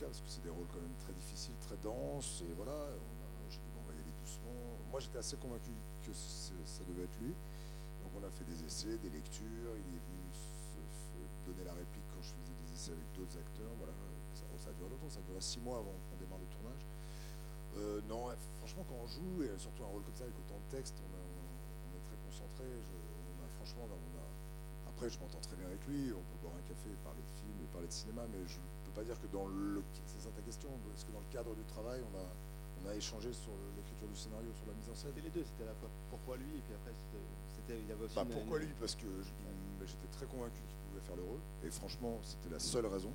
parce 0.06 0.20
que 0.20 0.30
c'est 0.30 0.42
des 0.42 0.50
rôles 0.50 0.66
quand 0.70 0.80
même 0.80 0.94
très 1.02 1.12
difficiles, 1.12 1.58
très 1.60 1.76
denses, 1.82 2.42
et 2.46 2.52
voilà, 2.54 2.94
j'ai 3.50 3.58
dit 3.58 3.70
bon, 3.74 3.82
on 3.82 3.88
va 3.88 3.94
y 3.94 4.00
aller 4.00 4.14
doucement. 4.22 4.54
Moi 4.90 5.00
j'étais 5.00 5.18
assez 5.18 5.36
convaincu 5.36 5.74
que 6.06 6.12
ça 6.12 6.84
devait 6.86 7.04
être 7.04 7.18
lui. 7.20 7.34
Donc 8.02 8.12
on 8.14 8.22
a 8.22 8.30
fait 8.30 8.44
des 8.44 8.62
essais, 8.62 8.96
des 8.98 9.10
lectures, 9.10 9.74
il 9.74 9.90
est 9.90 10.04
venu 10.06 10.22
se, 10.32 10.78
donner 11.50 11.64
la 11.64 11.74
réplique 11.74 12.04
quand 12.14 12.22
je 12.22 12.30
faisais 12.30 12.54
des 12.54 12.68
essais 12.74 12.92
avec 12.92 13.08
d'autres 13.16 13.36
acteurs, 13.38 13.72
voilà. 13.78 13.92
Ça, 14.34 14.70
a 14.70 14.72
duré 14.74 14.90
longtemps, 14.90 15.10
ça 15.10 15.18
a 15.18 15.26
duré 15.26 15.40
six 15.40 15.60
mois 15.60 15.78
avant 15.78 15.94
qu'on 16.10 16.18
démarre 16.18 16.38
le 16.38 16.50
tournage. 16.50 16.84
Euh, 17.78 18.00
non, 18.08 18.30
franchement 18.58 18.84
quand 18.86 18.98
on 19.02 19.06
joue, 19.06 19.42
et 19.42 19.50
surtout 19.58 19.82
un 19.84 19.90
rôle 19.90 20.02
comme 20.02 20.14
ça 20.14 20.24
avec 20.24 20.36
autant 20.38 20.58
de 20.58 20.76
texte, 20.76 20.94
on, 21.02 21.07
est 21.07 21.07
très 22.58 22.66
concentré. 22.66 23.46
franchement, 23.62 23.86
après 24.90 25.06
je 25.08 25.18
m'entends 25.22 25.40
très 25.40 25.54
bien 25.54 25.70
avec 25.70 25.82
lui, 25.86 26.10
on 26.10 26.24
peut 26.26 26.38
boire 26.42 26.58
un 26.58 26.66
café, 26.66 26.90
parler 27.06 27.22
de 27.22 27.32
film 27.38 27.54
et 27.62 27.68
parler 27.70 27.86
de 27.86 27.92
cinéma, 27.92 28.26
mais 28.34 28.42
je 28.50 28.58
pas 28.98 29.04
dire 29.04 29.20
que 29.22 29.30
dans 29.30 29.46
le. 29.46 29.82
C'est 30.06 30.26
ça 30.26 30.30
ta 30.34 30.42
question 30.42 30.68
Est-ce 30.94 31.06
que 31.06 31.12
dans 31.12 31.22
le 31.22 31.30
cadre 31.30 31.54
du 31.54 31.62
travail, 31.70 32.02
on 32.02 32.14
a, 32.18 32.26
on 32.82 32.90
a 32.90 32.94
échangé 32.96 33.32
sur 33.32 33.54
l'écriture 33.76 34.08
du 34.08 34.18
scénario, 34.18 34.50
sur 34.58 34.66
la 34.66 34.74
mise 34.74 34.90
en 34.90 34.94
scène? 34.98 35.14
C'était 35.14 35.22
les 35.22 35.30
deux, 35.30 35.46
c'était 35.46 35.62
à 35.62 35.70
la 35.70 35.78
fois 35.78 35.88
pourquoi 36.10 36.36
lui 36.36 36.50
et 36.58 36.62
puis 36.66 36.74
après 36.74 36.90
c'était. 36.98 37.78
Il 37.78 37.86
y 37.86 37.92
avait 37.92 38.04
aussi 38.04 38.16
bah, 38.16 38.24
pourquoi 38.24 38.58
lui? 38.58 38.72
Parce 38.80 38.94
que 38.94 39.06
j'étais 39.84 40.08
très 40.10 40.24
convaincu 40.24 40.56
qu'il 40.56 40.78
pouvait 40.88 41.04
faire 41.04 41.16
le 41.16 41.22
rôle. 41.22 41.40
Et 41.62 41.70
franchement, 41.70 42.18
c'était 42.24 42.48
la 42.48 42.58
seule 42.58 42.86
raison. 42.86 43.12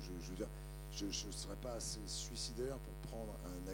Je, 0.00 0.10
veux 0.10 0.34
dire, 0.34 0.48
je 0.90 1.06
ne 1.06 1.32
serais 1.32 1.54
pas 1.62 1.74
assez 1.74 2.00
suicidaire 2.06 2.78
pour 2.78 2.94
prendre 3.10 3.32
un, 3.46 3.70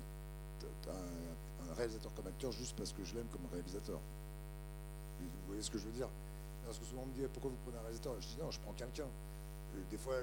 un, 0.90 1.74
réalisateur 1.74 2.12
comme 2.12 2.26
acteur 2.26 2.52
juste 2.52 2.76
parce 2.76 2.92
que 2.92 3.04
je 3.04 3.14
l'aime 3.14 3.28
comme 3.32 3.46
réalisateur. 3.50 4.00
Ce 5.60 5.70
que 5.70 5.78
je 5.78 5.86
veux 5.86 5.92
dire 5.92 6.08
Parce 6.64 6.78
que 6.78 6.84
souvent 6.84 7.02
on 7.02 7.06
me 7.06 7.14
dit 7.14 7.26
pourquoi 7.32 7.50
vous 7.50 7.58
prenez 7.64 7.78
un 7.78 7.82
réalisateur? 7.82 8.14
Je 8.20 8.28
dis 8.28 8.38
non, 8.38 8.50
je 8.50 8.60
prends 8.60 8.72
quelqu'un. 8.72 9.08
Des 9.90 9.98
fois, 9.98 10.14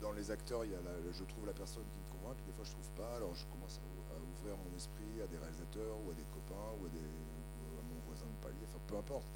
dans 0.00 0.12
les 0.12 0.30
acteurs, 0.30 0.64
il 0.64 0.72
y 0.72 0.74
a 0.74 0.80
je 1.12 1.24
trouve 1.24 1.46
la 1.46 1.52
personne 1.52 1.84
qui 1.92 1.98
me 1.98 2.08
convainc, 2.18 2.36
des 2.46 2.52
fois 2.52 2.64
je 2.64 2.72
trouve 2.72 2.90
pas, 2.96 3.16
alors 3.16 3.34
je 3.34 3.46
commence 3.46 3.78
à, 3.78 4.16
ouvrir 4.18 4.56
mon 4.58 4.72
esprit 4.76 5.22
à 5.22 5.26
des 5.26 5.38
réalisateurs 5.38 5.96
ou 6.02 6.10
à 6.10 6.14
des 6.14 6.26
copains 6.34 6.70
ou 6.80 6.86
à, 6.86 6.90
des, 6.90 7.08
à 7.78 7.82
mon 7.86 7.98
voisin 8.06 8.26
de 8.26 8.38
palier, 8.42 8.64
enfin 8.66 8.80
peu 8.86 8.96
importe. 8.96 9.28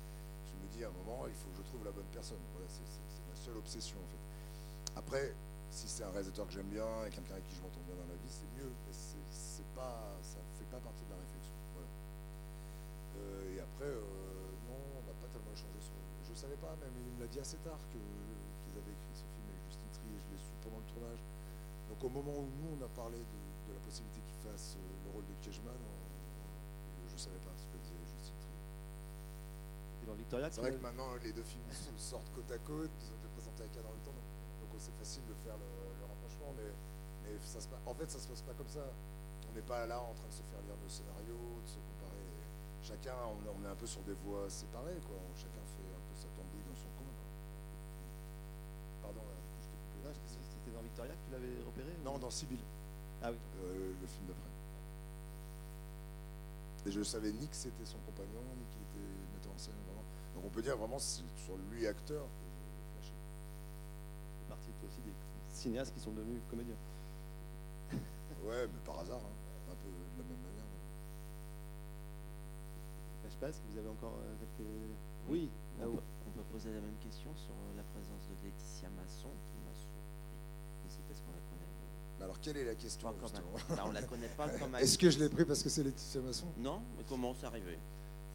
Je 0.47 0.55
me 0.59 0.67
dis 0.71 0.83
à 0.85 0.89
un 0.89 0.97
moment, 1.05 1.27
il 1.27 1.35
faut 1.35 1.51
que 1.51 1.59
je 1.63 1.67
trouve 1.67 1.85
la 1.85 1.93
bonne 1.93 2.11
personne. 2.13 2.43
Voilà, 2.53 2.67
c'est 2.69 2.83
ma 2.83 3.37
seule 3.37 3.57
obsession 3.57 3.99
en 3.99 4.09
fait. 4.11 4.23
Après, 4.99 5.35
si 5.71 5.89
c'est 5.89 6.05
un 6.05 6.11
réalisateur 6.11 6.47
que 6.47 6.53
j'aime 6.53 6.69
bien 6.69 6.87
et 7.07 7.11
quelqu'un 7.11 7.39
avec 7.39 7.47
qui 7.49 7.57
je 7.57 7.63
m'entends 7.63 7.83
bien 7.87 7.97
dans 7.97 8.09
la 8.09 8.19
vie, 8.19 8.29
c'est 8.29 8.51
mieux. 8.61 8.71
Mais 8.87 8.93
c'est 8.93 9.71
pas, 9.75 10.13
ça 10.21 10.39
fait 10.59 10.69
pas 10.69 10.81
partie 10.81 11.05
de 11.05 11.11
la 11.11 11.17
réflexion. 11.17 11.57
Euh, 13.17 13.57
et 13.57 13.61
après, 13.61 13.89
euh, 13.89 14.22
on 15.53 15.61
n'a 15.61 15.69
pas 15.69 15.69
tellement 15.69 15.77
échangé 15.77 15.81
sur. 15.81 15.95
Je 16.25 16.35
savais 16.35 16.57
pas, 16.57 16.73
même 16.81 16.95
il 16.97 17.13
me 17.13 17.21
l'a 17.21 17.29
dit 17.29 17.41
assez 17.41 17.59
tard 17.61 17.81
qu'ils 17.93 18.75
avaient 18.77 18.93
écrit 18.97 19.13
ce 19.13 19.27
film 19.29 19.45
avec 19.53 19.61
Justine 19.69 19.93
Tri 19.93 20.09
et 20.09 20.19
je 20.19 20.27
l'ai 20.33 20.41
su 20.41 20.53
pendant 20.65 20.81
le 20.81 20.89
tournage. 20.89 21.23
Donc 21.93 22.01
au 22.01 22.09
moment 22.09 22.33
où 22.33 22.49
nous 22.49 22.69
on 22.73 22.81
a 22.81 22.89
parlé 22.97 23.19
de, 23.21 23.73
la 23.73 23.81
possibilité 23.81 24.21
qu'il 24.21 24.41
fasse 24.49 24.77
euh, 24.77 25.05
le 25.05 25.11
rôle 25.13 25.25
de 25.25 25.37
Cashman, 25.45 25.77
je 27.09 27.17
savais 27.17 27.41
pas 27.45 27.53
ce 27.57 27.65
que 27.69 27.77
disait 27.85 28.01
Justine 28.05 28.37
Tri. 28.41 28.53
Et 30.03 30.07
dans 30.07 30.17
Victoria, 30.17 30.49
c'est 30.51 30.61
vrai 30.61 30.73
que 30.73 30.81
maintenant 30.81 31.13
les 31.21 31.33
deux 31.33 31.45
films 31.45 31.69
sortent 31.97 32.33
côte 32.33 32.51
à 32.51 32.59
côte, 32.59 32.93
ils 33.01 33.09
ont 33.13 33.19
été 33.21 33.29
présentés 33.37 33.65
à 33.65 33.69
Cannes 33.69 33.89
en 33.89 33.93
même 33.93 34.05
temps, 34.05 34.17
donc 34.17 34.73
c'est 34.81 34.97
facile 34.97 35.25
de 35.29 35.37
faire 35.45 35.57
le, 35.61 35.69
rapprochement, 36.09 36.53
mais, 36.57 36.73
mais 37.25 37.37
ça 37.45 37.61
se, 37.61 37.69
en 37.69 37.95
fait 37.95 38.09
ça 38.11 38.19
se 38.19 38.29
passe 38.29 38.43
pas 38.43 38.57
comme 38.57 38.69
ça. 38.69 38.89
On 39.51 39.55
n'est 39.55 39.69
pas 39.69 39.85
là 39.85 40.01
en 40.01 40.15
train 40.17 40.29
de 40.29 40.33
se 40.33 40.43
faire 40.49 40.63
lire 40.65 40.77
nos 40.81 40.89
scénarios, 40.89 41.61
de 41.61 41.69
se. 41.69 41.92
Chacun, 42.83 43.15
on, 43.31 43.65
est 43.65 43.69
un 43.69 43.75
peu 43.77 43.87
sur 43.87 44.03
des 44.03 44.15
voies 44.27 44.51
séparées, 44.51 44.99
quoi. 45.07 45.17
Chacun 45.37 45.63
fait 45.71 45.87
un 45.87 46.03
peu 46.03 46.15
sa 46.15 46.27
tambouille 46.35 46.67
dans 46.67 46.75
son 46.75 46.91
coin. 46.99 47.15
Pardon, 49.03 49.23
je 49.61 49.67
t'ai 49.67 49.79
coupé. 49.79 50.19
C'était 50.27 50.75
dans 50.75 50.83
Victoria 50.83 51.13
que 51.13 51.25
tu 51.27 51.31
l'avais 51.31 51.63
repéré 51.65 51.95
Non, 52.05 52.19
dans 52.19 52.31
Sibyl. 52.31 52.59
Ah 53.23 53.31
oui. 53.31 53.39
Euh, 53.63 53.93
le 54.01 54.07
film 54.07 54.27
d'après. 54.27 54.51
Et 56.87 56.91
je 56.91 57.03
savais 57.03 57.31
ni 57.31 57.47
que 57.47 57.55
c'était 57.55 57.85
son 57.85 57.99
compagnon, 57.99 58.43
ni 58.59 58.65
qu'il 58.67 58.83
était 58.83 59.07
metteur 59.33 59.53
en 59.55 59.59
scène, 59.59 59.79
vraiment. 59.87 60.03
Donc 60.35 60.45
on 60.47 60.51
peut 60.51 60.63
dire 60.63 60.77
vraiment 60.77 60.99
c'est 60.99 61.23
sur 61.37 61.57
lui 61.71 61.87
acteur 61.87 62.25
que 62.25 62.47
j'ai 62.51 62.99
flashé. 62.99 63.15
C'est 64.41 64.49
parti 64.49 64.71
aussi 64.85 65.01
des 65.03 65.15
cinéastes 65.55 65.95
qui 65.95 66.01
sont 66.01 66.11
devenus 66.11 66.41
comédiens. 66.51 66.75
ouais, 67.93 68.67
mais 68.67 68.81
par 68.85 68.99
hasard. 68.99 69.21
Hein 69.23 69.43
un 69.71 69.77
peu 69.77 69.89
de 69.89 70.19
la 70.19 70.25
même 70.29 70.43
manière. 70.43 70.67
Vous 73.51 73.77
avez 73.77 73.89
encore 73.89 74.19
euh, 74.23 74.35
quelques... 74.39 74.69
Oui, 75.29 75.51
on, 75.81 75.83
peut, 75.83 76.03
on, 76.27 76.31
peut, 76.31 76.45
poser 76.53 76.71
la 76.71 76.81
même 76.81 76.97
question 77.03 77.35
sur 77.35 77.51
euh, 77.51 77.77
la 77.77 77.83
présence 77.83 78.29
de 78.29 78.35
Laetitia 78.47 78.89
Masson, 78.91 79.31
qui 79.51 79.59
m'a 79.67 79.75
surpris 79.75 81.03
parce 81.09 81.21
qu'on 81.21 81.33
la 81.33 81.43
connaît. 81.51 81.67
Euh, 82.21 82.25
alors, 82.25 82.39
quelle 82.41 82.57
est 82.59 82.65
la 82.65 82.77
question 82.77 83.11
bah, 83.11 83.85
On 83.85 83.91
la 83.91 84.03
connaît 84.03 84.31
pas 84.37 84.49
comme 84.61 84.77
Est-ce 84.77 84.97
que 84.97 85.11
je 85.11 85.19
l'ai 85.19 85.29
pris 85.29 85.45
parce 85.45 85.61
que 85.61 85.69
c'est 85.69 85.83
Laetitia 85.83 86.21
Masson? 86.21 86.47
Non, 86.59 86.83
mais 86.97 87.03
comment 87.09 87.35
c'est 87.35 87.47
arrivé? 87.47 87.79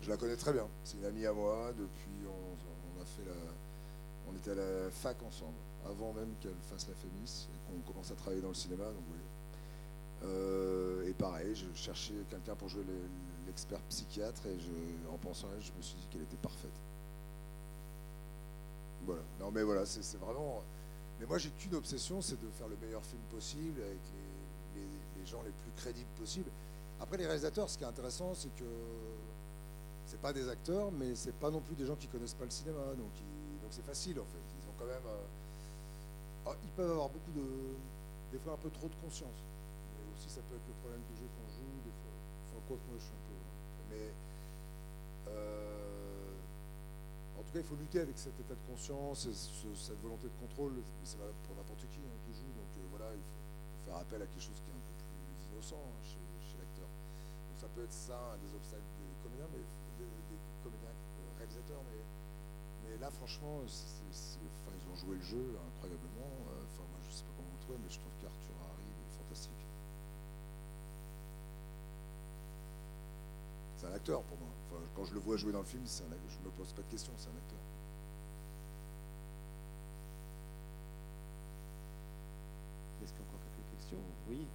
Je 0.02 0.10
la 0.10 0.18
connais 0.18 0.36
très 0.36 0.52
bien. 0.52 0.68
C'est 0.84 0.98
une 0.98 1.06
amie 1.06 1.26
à 1.26 1.32
moi. 1.32 1.72
Depuis, 1.72 2.28
on, 2.28 3.00
on, 3.00 3.02
a 3.02 3.06
fait 3.06 3.24
la. 3.26 3.36
On 4.30 4.36
était 4.36 4.52
à 4.52 4.56
la 4.56 4.92
fac 4.92 5.24
ensemble, 5.24 5.56
avant 5.86 6.12
même 6.12 6.36
qu'elle 6.42 6.60
fasse 6.70 6.86
la 6.90 6.96
FEMIS 6.96 7.48
et 7.48 7.72
qu'on 7.72 7.94
commence 7.94 8.12
à 8.12 8.16
travailler 8.16 8.42
dans 8.42 8.50
le 8.50 8.56
cinéma. 8.56 8.84
Donc, 8.84 9.04
oui, 9.10 9.20
euh, 10.24 11.08
et 11.08 11.14
pareil, 11.14 11.54
je 11.56 11.66
cherchais 11.76 12.14
quelqu'un 12.30 12.56
pour 12.56 12.70
jouer 12.70 12.84
l'expert 13.48 13.80
psychiatre 13.90 14.46
et 14.46 14.60
je, 14.60 15.10
en 15.12 15.18
pensant 15.18 15.48
à 15.48 15.52
elle, 15.56 15.62
je 15.62 15.72
me 15.72 15.82
suis 15.82 15.96
dit 15.96 16.08
qu'elle 16.12 16.22
était 16.22 16.38
parfaite. 16.38 16.80
Voilà. 19.06 19.22
Non 19.40 19.52
mais 19.52 19.64
voilà, 19.64 19.86
c'est 19.86 20.18
vraiment. 20.18 20.64
Mais 21.20 21.26
moi 21.26 21.38
j'ai 21.38 21.50
qu'une 21.50 21.76
obsession, 21.76 22.22
c'est 22.22 22.40
de 22.40 22.50
faire 22.52 22.68
le 22.68 22.78
meilleur 22.78 23.04
film 23.04 23.22
possible 23.32 23.82
avec 23.82 24.00
les, 24.76 25.26
gens 25.26 25.42
les 25.44 25.52
plus 25.52 25.72
crédibles 25.76 26.10
possibles. 26.18 26.50
Après 27.02 27.18
les 27.18 27.26
réalisateurs, 27.26 27.70
ce 27.70 27.78
qui 27.78 27.84
est 27.84 27.88
intéressant, 27.88 28.34
c'est 28.34 28.54
que 28.56 28.64
c'est 30.06 30.22
pas 30.22 30.32
des 30.32 30.48
acteurs, 30.48 30.90
mais 30.92 31.16
c'est 31.16 31.34
pas 31.34 31.50
non 31.50 31.60
plus 31.60 31.76
des 31.76 31.86
gens 31.86 31.96
qui 31.96 32.08
connaissent 32.08 32.34
pas 32.34 32.46
le 32.46 32.52
cinéma, 32.52 32.80
donc 32.98 33.12
c'est 33.72 33.84
facile 33.84 34.20
en 34.20 34.26
fait. 34.26 34.46
Ils 34.62 34.70
ont 34.70 34.74
quand 34.78 34.86
même. 34.86 35.06
Euh, 35.06 36.46
ah, 36.46 36.56
ils 36.64 36.72
peuvent 36.72 36.92
avoir 36.92 37.10
beaucoup 37.10 37.32
de, 37.32 37.44
des 38.32 38.40
fois 38.40 38.54
un 38.54 38.58
peu 38.58 38.70
trop 38.70 38.88
de 38.88 38.96
conscience 39.04 39.44
si 40.18 40.30
ça 40.30 40.42
peut 40.50 40.56
être 40.56 40.68
le 40.68 40.74
problème 40.82 41.02
que 41.06 41.14
j'ai 41.14 41.30
quand 41.30 41.46
je 41.46 41.62
joue, 41.62 41.82
des 41.86 41.94
fois. 41.94 42.14
Enfin, 42.50 42.60
quoi 42.68 42.78
que 42.78 42.86
moi 42.90 42.98
je 42.98 43.06
suis 43.06 43.14
un 43.14 43.24
peu. 43.30 43.37
Mais. 43.90 44.12
Euh, 45.28 45.68
en 47.38 47.44
tout 47.44 47.54
cas, 47.54 47.60
il 47.60 47.70
faut 47.70 47.76
lutter 47.76 48.00
avec 48.02 48.18
cet 48.18 48.34
état 48.40 48.56
de 48.56 48.66
conscience 48.68 49.26
et 49.28 49.34
cette 49.34 50.02
volonté 50.02 50.28
de 50.28 50.38
contrôle. 50.42 50.74
C'est 51.04 51.18
valable 51.18 51.38
pour 51.46 51.56
n'importe 51.56 51.86
qui 51.92 52.02
hein, 52.02 52.18
qui 52.26 52.34
joue. 52.34 52.50
Donc 52.58 52.72
euh, 52.78 52.88
voilà, 52.90 53.14
il 53.14 53.22
faut, 53.22 53.44
faire 53.86 53.98
appel 54.02 54.22
à 54.22 54.28
quelque 54.28 54.44
chose 54.44 54.60
qui 54.60 54.68
est 54.68 54.76
un 54.76 54.84
peu 54.84 54.96
plus 55.00 55.54
innocent 55.54 55.80
hein, 55.80 56.02
chez, 56.04 56.20
l'acteur. 56.58 56.90
Donc 56.90 57.56
ça 57.62 57.68
peut 57.72 57.84
être 57.84 57.94
ça, 57.94 58.20
un 58.36 58.40
des 58.42 58.52
obstacles 58.52 58.90
des 59.00 59.16
comédiens, 59.24 59.48
mais 59.54 59.64
des, 60.02 60.10
comédiens 60.64 60.92
euh, 60.92 61.38
réalisateurs. 61.40 61.84
Mais, 61.88 62.02
mais 62.84 62.94
là, 63.00 63.12
franchement, 63.12 63.64
ils 63.64 64.86
ont 64.92 64.98
joué 64.98 65.16
le 65.16 65.24
jeu 65.24 65.46
incroyablement. 65.56 66.32
Enfin, 66.68 66.84
moi, 66.90 67.00
je 67.04 67.12
sais 67.12 67.24
pas 67.24 67.36
comment 67.36 67.52
vous 67.52 67.64
trouvez, 67.64 67.80
mais 67.80 67.92
je 67.92 68.00
trouve 68.00 68.16
qu'Arthur 68.20 68.47
un 73.90 73.96
acteur 73.96 74.22
pour 74.24 74.38
moi. 74.38 74.48
quand 74.96 75.06
je 75.06 75.14
le 75.14 75.20
vois 75.20 75.38
jouer 75.38 75.52
dans 75.52 75.60
le 75.60 75.66
film, 75.66 75.84
je 75.86 76.40
ne 76.40 76.46
me 76.46 76.52
pose 76.52 76.74
pas 76.74 76.82
de 76.82 76.88
questions, 76.88 77.14
c'est 77.18 77.30
un 77.30 77.38
acteur. 77.38 77.60
Est-ce 83.04 83.14
qu'il 83.14 83.22
y 83.22 83.24
a 83.24 83.28
encore 83.28 83.40
quelques 83.40 83.80
questions? 83.80 84.00
Oui, 84.30 84.48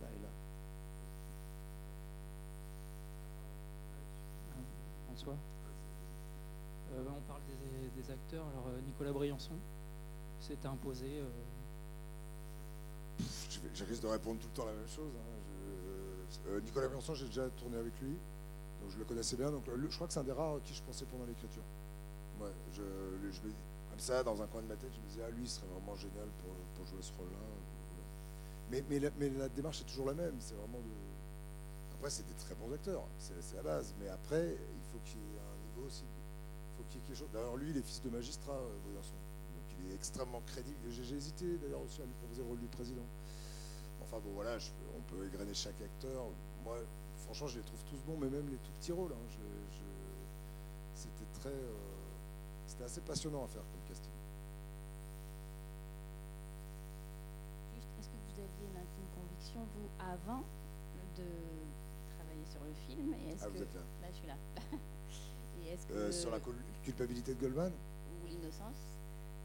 là 0.00 0.08
et 0.08 0.22
là. 0.22 0.28
Bonsoir. 5.08 5.36
Euh, 6.92 7.04
on 7.16 7.20
parle 7.28 7.42
des, 7.96 8.10
acteurs. 8.10 8.46
Alors, 8.52 8.66
euh, 8.68 8.80
Nicolas 8.86 9.12
Briançon 9.12 9.54
s'est 10.40 10.64
imposé. 10.64 11.20
Euh, 11.20 11.28
je, 13.74 13.84
risque 13.84 14.02
de 14.02 14.08
répondre 14.08 14.40
tout 14.40 14.48
le 14.48 14.54
temps 14.54 14.64
la 14.64 14.72
même 14.72 14.88
chose. 14.88 15.12
Hein. 15.16 16.60
Nicolas 16.62 16.88
Briançon, 16.88 17.14
j'ai 17.14 17.26
déjà 17.26 17.48
tourné 17.50 17.76
avec 17.76 18.00
lui. 18.00 18.16
Je 18.90 18.98
le 18.98 19.04
connaissais 19.04 19.36
bien. 19.36 19.50
Donc 19.50 19.64
je 19.66 19.94
crois 19.94 20.06
que 20.06 20.12
c'est 20.12 20.20
un 20.20 20.24
des 20.24 20.32
rares 20.32 20.60
qui 20.64 20.74
je 20.74 20.82
pensais 20.82 21.04
pendant 21.06 21.24
l'écriture. 21.24 21.62
Ouais, 22.40 22.52
je, 22.72 22.82
me 22.82 23.52
comme 23.90 23.98
ça, 23.98 24.22
dans 24.22 24.40
un 24.40 24.46
coin 24.46 24.62
de 24.62 24.68
ma 24.68 24.76
tête, 24.76 24.90
je 24.94 25.00
me 25.00 25.06
disais, 25.08 25.22
ah 25.26 25.30
lui, 25.30 25.42
il 25.42 25.48
serait 25.48 25.66
vraiment 25.66 25.96
génial 25.96 26.28
pour, 26.42 26.54
pour 26.74 26.86
jouer 26.86 27.02
ce 27.02 27.12
rôle-là. 27.18 27.38
Mais, 28.70 28.84
mais, 28.88 29.00
la, 29.00 29.48
démarche 29.48 29.80
est 29.80 29.84
toujours 29.84 30.06
la 30.06 30.14
même. 30.14 30.36
C'est 30.38 30.54
vraiment 30.54 30.78
de. 30.78 30.92
Après, 31.94 32.10
c'est 32.10 32.26
des 32.26 32.34
très 32.34 32.54
bons 32.54 32.72
acteurs, 32.72 33.02
c'est 33.18 33.56
la 33.56 33.62
base. 33.62 33.94
Mais 34.00 34.08
après, 34.08 34.54
il 34.54 34.84
faut 34.92 34.98
qu'il 35.04 35.18
y 35.18 35.34
ait 35.34 35.40
un 35.40 35.66
niveau 35.66 35.88
aussi. 35.88 36.04
Il 36.04 36.76
faut 36.76 36.84
qu'il 36.88 37.00
y 37.00 37.02
ait 37.02 37.06
quelque 37.06 37.18
chose. 37.18 37.30
D'ailleurs, 37.32 37.56
lui, 37.56 37.70
il 37.70 37.76
est 37.76 37.82
fils 37.82 38.02
de 38.02 38.10
magistrat, 38.10 38.54
euh, 38.54 38.94
Donc 38.94 39.66
il 39.80 39.90
est 39.90 39.94
extrêmement 39.94 40.42
crédible. 40.46 40.78
J'ai 40.90 41.16
hésité 41.16 41.58
d'ailleurs 41.58 41.80
aussi 41.80 42.00
à 42.02 42.04
lui 42.04 42.14
proposer 42.20 42.42
le 42.42 42.48
rôle 42.48 42.60
du 42.60 42.68
président. 42.68 43.06
Enfin 44.02 44.20
bon, 44.24 44.30
voilà, 44.34 44.58
on 44.96 45.00
peut 45.12 45.26
égrener 45.26 45.54
chaque 45.54 45.80
acteur. 45.82 46.26
Moi, 46.64 46.78
franchement, 47.28 47.48
je 47.48 47.58
les 47.58 47.64
trouve 47.64 47.84
tous 47.84 48.00
bons, 48.06 48.16
mais 48.16 48.30
même 48.30 48.48
les 48.48 48.56
tout 48.56 48.72
petits 48.80 48.92
rôles. 48.92 49.12
Hein, 49.12 49.28
c'était 50.94 51.28
très, 51.34 51.50
euh, 51.50 51.76
c'était 52.66 52.84
assez 52.84 53.02
passionnant 53.02 53.44
à 53.44 53.48
faire 53.48 53.62
comme 53.62 53.82
casting. 53.86 54.10
Juste, 57.74 57.88
est-ce 58.00 58.08
que 58.08 58.16
vous 58.16 58.40
aviez 58.40 58.66
une 58.66 59.10
conviction, 59.14 59.60
vous, 59.60 59.88
avant 60.00 60.42
de 61.18 61.28
travailler 62.16 62.46
sur 62.46 62.64
le 62.64 62.72
film? 62.72 63.12
Et 63.12 63.32
est-ce 63.32 63.44
ah, 63.44 63.46
que... 63.46 63.52
vous 63.52 63.62
êtes 63.62 63.74
là. 63.74 63.82
Là, 64.00 64.08
je 64.10 64.16
suis 64.16 64.26
là. 64.26 64.36
et 65.60 65.68
est-ce 65.68 65.86
euh, 65.92 66.06
que... 66.06 66.12
sur 66.12 66.30
la 66.30 66.40
culpabilité 66.82 67.34
de 67.34 67.40
Goldman? 67.40 67.72
Ou 67.72 68.26
l'innocence? 68.26 68.96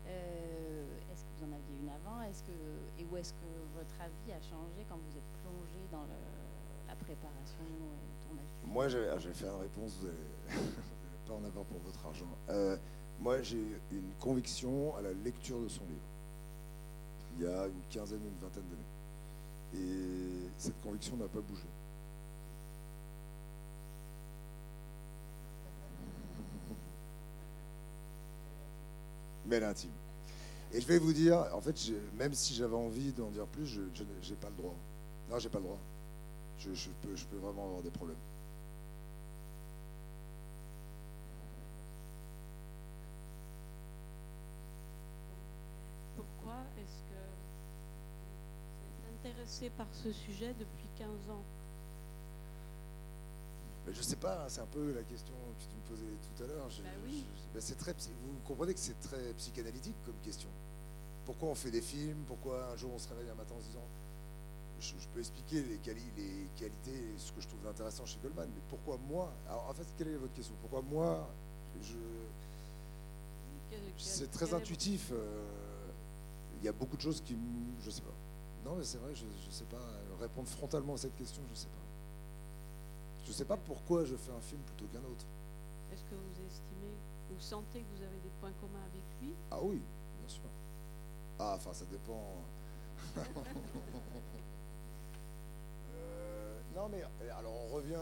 Euh, 0.08 0.84
Est-ce 1.12 1.24
que 1.24 1.30
vous 1.38 1.52
en 1.52 1.54
aviez 1.54 1.76
une 1.82 1.90
avant? 1.90 2.22
Est-ce 2.24 2.44
que, 2.44 2.56
Et 2.98 3.06
où 3.12 3.18
est-ce 3.18 3.34
que 3.34 3.52
votre 3.76 3.96
avis 4.00 4.32
a 4.32 4.42
changé 4.42 4.86
quand 4.88 4.98
vous 4.98 5.18
êtes 5.18 5.32
plongé 5.44 5.80
dans 5.92 6.04
le 6.04 6.43
préparation 7.16 7.64
et 7.64 8.26
tournage 8.26 8.46
Moi, 8.66 8.88
je 8.88 8.98
vais 8.98 9.34
faire 9.34 9.54
une 9.56 9.62
réponse, 9.62 9.98
vous 10.00 10.08
n'allez 10.08 10.18
pas 11.28 11.34
en 11.34 11.44
avoir 11.44 11.66
pour 11.66 11.80
votre 11.80 12.06
argent. 12.06 12.28
Euh, 12.50 12.78
moi, 13.20 13.42
j'ai 13.42 13.64
une 13.92 14.14
conviction 14.20 14.96
à 14.96 15.02
la 15.02 15.14
lecture 15.14 15.62
de 15.62 15.68
son 15.68 15.84
livre, 15.86 16.00
il 17.38 17.44
y 17.44 17.48
a 17.48 17.68
une 17.68 17.82
quinzaine 17.90 18.22
une 18.24 18.38
vingtaine 18.42 18.64
d'années. 18.70 18.84
Et 19.76 20.50
cette 20.58 20.80
conviction 20.82 21.18
n'a 21.18 21.28
pas 21.28 21.42
bougé. 21.42 21.66
Mais 29.48 29.56
elle 29.56 29.64
est 29.64 29.68
intime. 29.68 29.90
Et 30.72 30.82
je 30.82 30.88
vais 30.88 31.00
vous 31.00 31.14
dire, 31.14 31.48
en 31.54 31.62
fait, 31.62 31.76
même 32.18 32.34
si 32.34 32.54
j'avais 32.54 32.76
envie 32.76 33.14
d'en 33.14 33.32
dire 33.32 33.48
plus, 33.48 33.66
je 33.66 33.82
n'ai 33.82 34.36
pas 34.40 34.50
le 34.50 34.56
droit. 34.56 34.76
Non, 35.30 35.40
j'ai 35.40 35.50
pas 35.50 35.60
le 35.60 35.66
droit 35.66 35.80
je, 36.60 36.90
peux, 37.02 37.16
je 37.16 37.26
peux 37.26 37.38
vraiment 37.38 37.66
avoir 37.66 37.82
des 37.82 37.90
problèmes. 37.90 38.18
Pourquoi 46.16 46.60
est-ce 46.78 47.02
que 47.10 47.20
vous 48.80 49.08
êtes 49.08 49.32
intéressé 49.32 49.70
par 49.72 49.88
ce 49.92 50.12
sujet 50.12 50.54
depuis 50.60 50.88
15 50.98 51.08
ans? 51.32 51.44
Je 53.86 53.98
ne 53.98 54.04
sais 54.04 54.16
pas, 54.16 54.46
c'est 54.48 54.62
un 54.62 54.66
peu 54.68 54.94
la 54.94 55.04
question 55.04 55.34
que 55.60 55.64
tu 55.64 55.76
me 55.76 55.82
posais 55.90 56.18
tout 56.22 56.44
à 56.44 56.48
l'heure. 56.48 56.68
Bah 56.68 56.90
oui. 57.06 57.26
Bah, 57.54 57.60
c'est 57.62 57.76
très, 57.76 57.92
vous 57.92 58.40
comprenez 58.46 58.74
que 58.74 58.80
c'est 58.80 59.00
très 59.02 59.34
psychanalytique 59.38 59.96
comme 60.06 60.16
question. 60.24 60.50
pourquoi 61.26 61.50
on 61.50 61.56
fait 61.56 61.72
des 61.72 61.82
films, 61.82 62.24
pourquoi 62.28 62.72
un 62.72 62.76
jour 62.78 62.92
on 62.94 63.00
se 63.00 63.10
réveille 63.10 63.30
un 63.30 63.36
matin 63.36 63.56
en 63.58 63.62
se 63.62 63.68
disant 63.68 63.86
je, 64.84 65.08
peux 65.14 65.20
expliquer 65.20 65.62
les, 65.62 65.80
les 66.18 66.48
qualités, 66.58 67.14
ce 67.18 67.32
que 67.32 67.42
je 67.42 67.48
trouve 67.48 67.66
intéressant 67.68 68.06
chez 68.06 68.18
Goldman, 68.22 68.50
mais 68.54 68.62
pourquoi 68.70 68.98
moi 69.10 69.32
Alors 69.48 69.70
en 69.70 69.74
fait, 69.74 69.88
quelle 69.98 70.10
est 70.10 70.18
votre 70.18 70.34
question? 70.34 70.54
Pourquoi 70.62 70.82
moi 70.82 71.30
je, 71.82 71.96
C'est 73.98 74.30
très 74.32 74.54
intuitif. 74.54 75.12
Euh, 75.12 75.46
il 76.60 76.66
y 76.66 76.70
a 76.70 76.74
beaucoup 76.74 76.98
de 76.98 77.02
choses 77.02 77.22
qui. 77.22 77.38
Je 77.82 77.90
sais 77.90 78.02
pas. 78.02 78.14
Non, 78.66 78.76
mais 78.76 78.84
c'est 78.84 78.98
vrai, 78.98 79.14
je 79.16 79.26
ne 79.26 79.52
sais 79.52 79.66
pas. 79.66 79.82
Répondre 80.20 80.48
frontalement 80.48 80.94
à 80.94 80.98
cette 80.98 81.16
question, 81.16 81.42
je 81.48 81.52
ne 81.52 81.56
sais 81.56 81.68
pas. 81.68 81.84
Je 83.24 83.30
ne 83.30 83.34
sais 83.34 83.46
pas 83.46 83.58
pourquoi 83.58 84.04
je 84.06 84.16
fais 84.16 84.32
un 84.32 84.42
film 84.42 84.62
plutôt 84.62 84.86
qu'un 84.86 85.04
autre. 85.04 85.26
Est-ce 85.92 86.04
que 86.04 86.16
vous 86.16 86.46
estimez, 86.46 86.96
vous 87.30 87.40
sentez 87.40 87.80
que 87.80 87.98
vous 87.98 88.04
avez 88.04 88.20
des 88.20 88.32
points 88.40 88.54
communs 88.60 88.84
avec 88.92 89.04
lui? 89.22 89.34
Ah 89.52 89.60
oui, 89.62 89.82
bien 90.20 90.28
sûr. 90.28 90.50
Ah, 91.40 91.54
enfin, 91.56 91.74
ça 91.74 91.86
dépend. 91.86 92.22
Euh, 96.74 96.80
non, 96.80 96.90
mais 96.90 97.04
alors 97.30 97.54
on 97.54 97.76
revient 97.76 97.96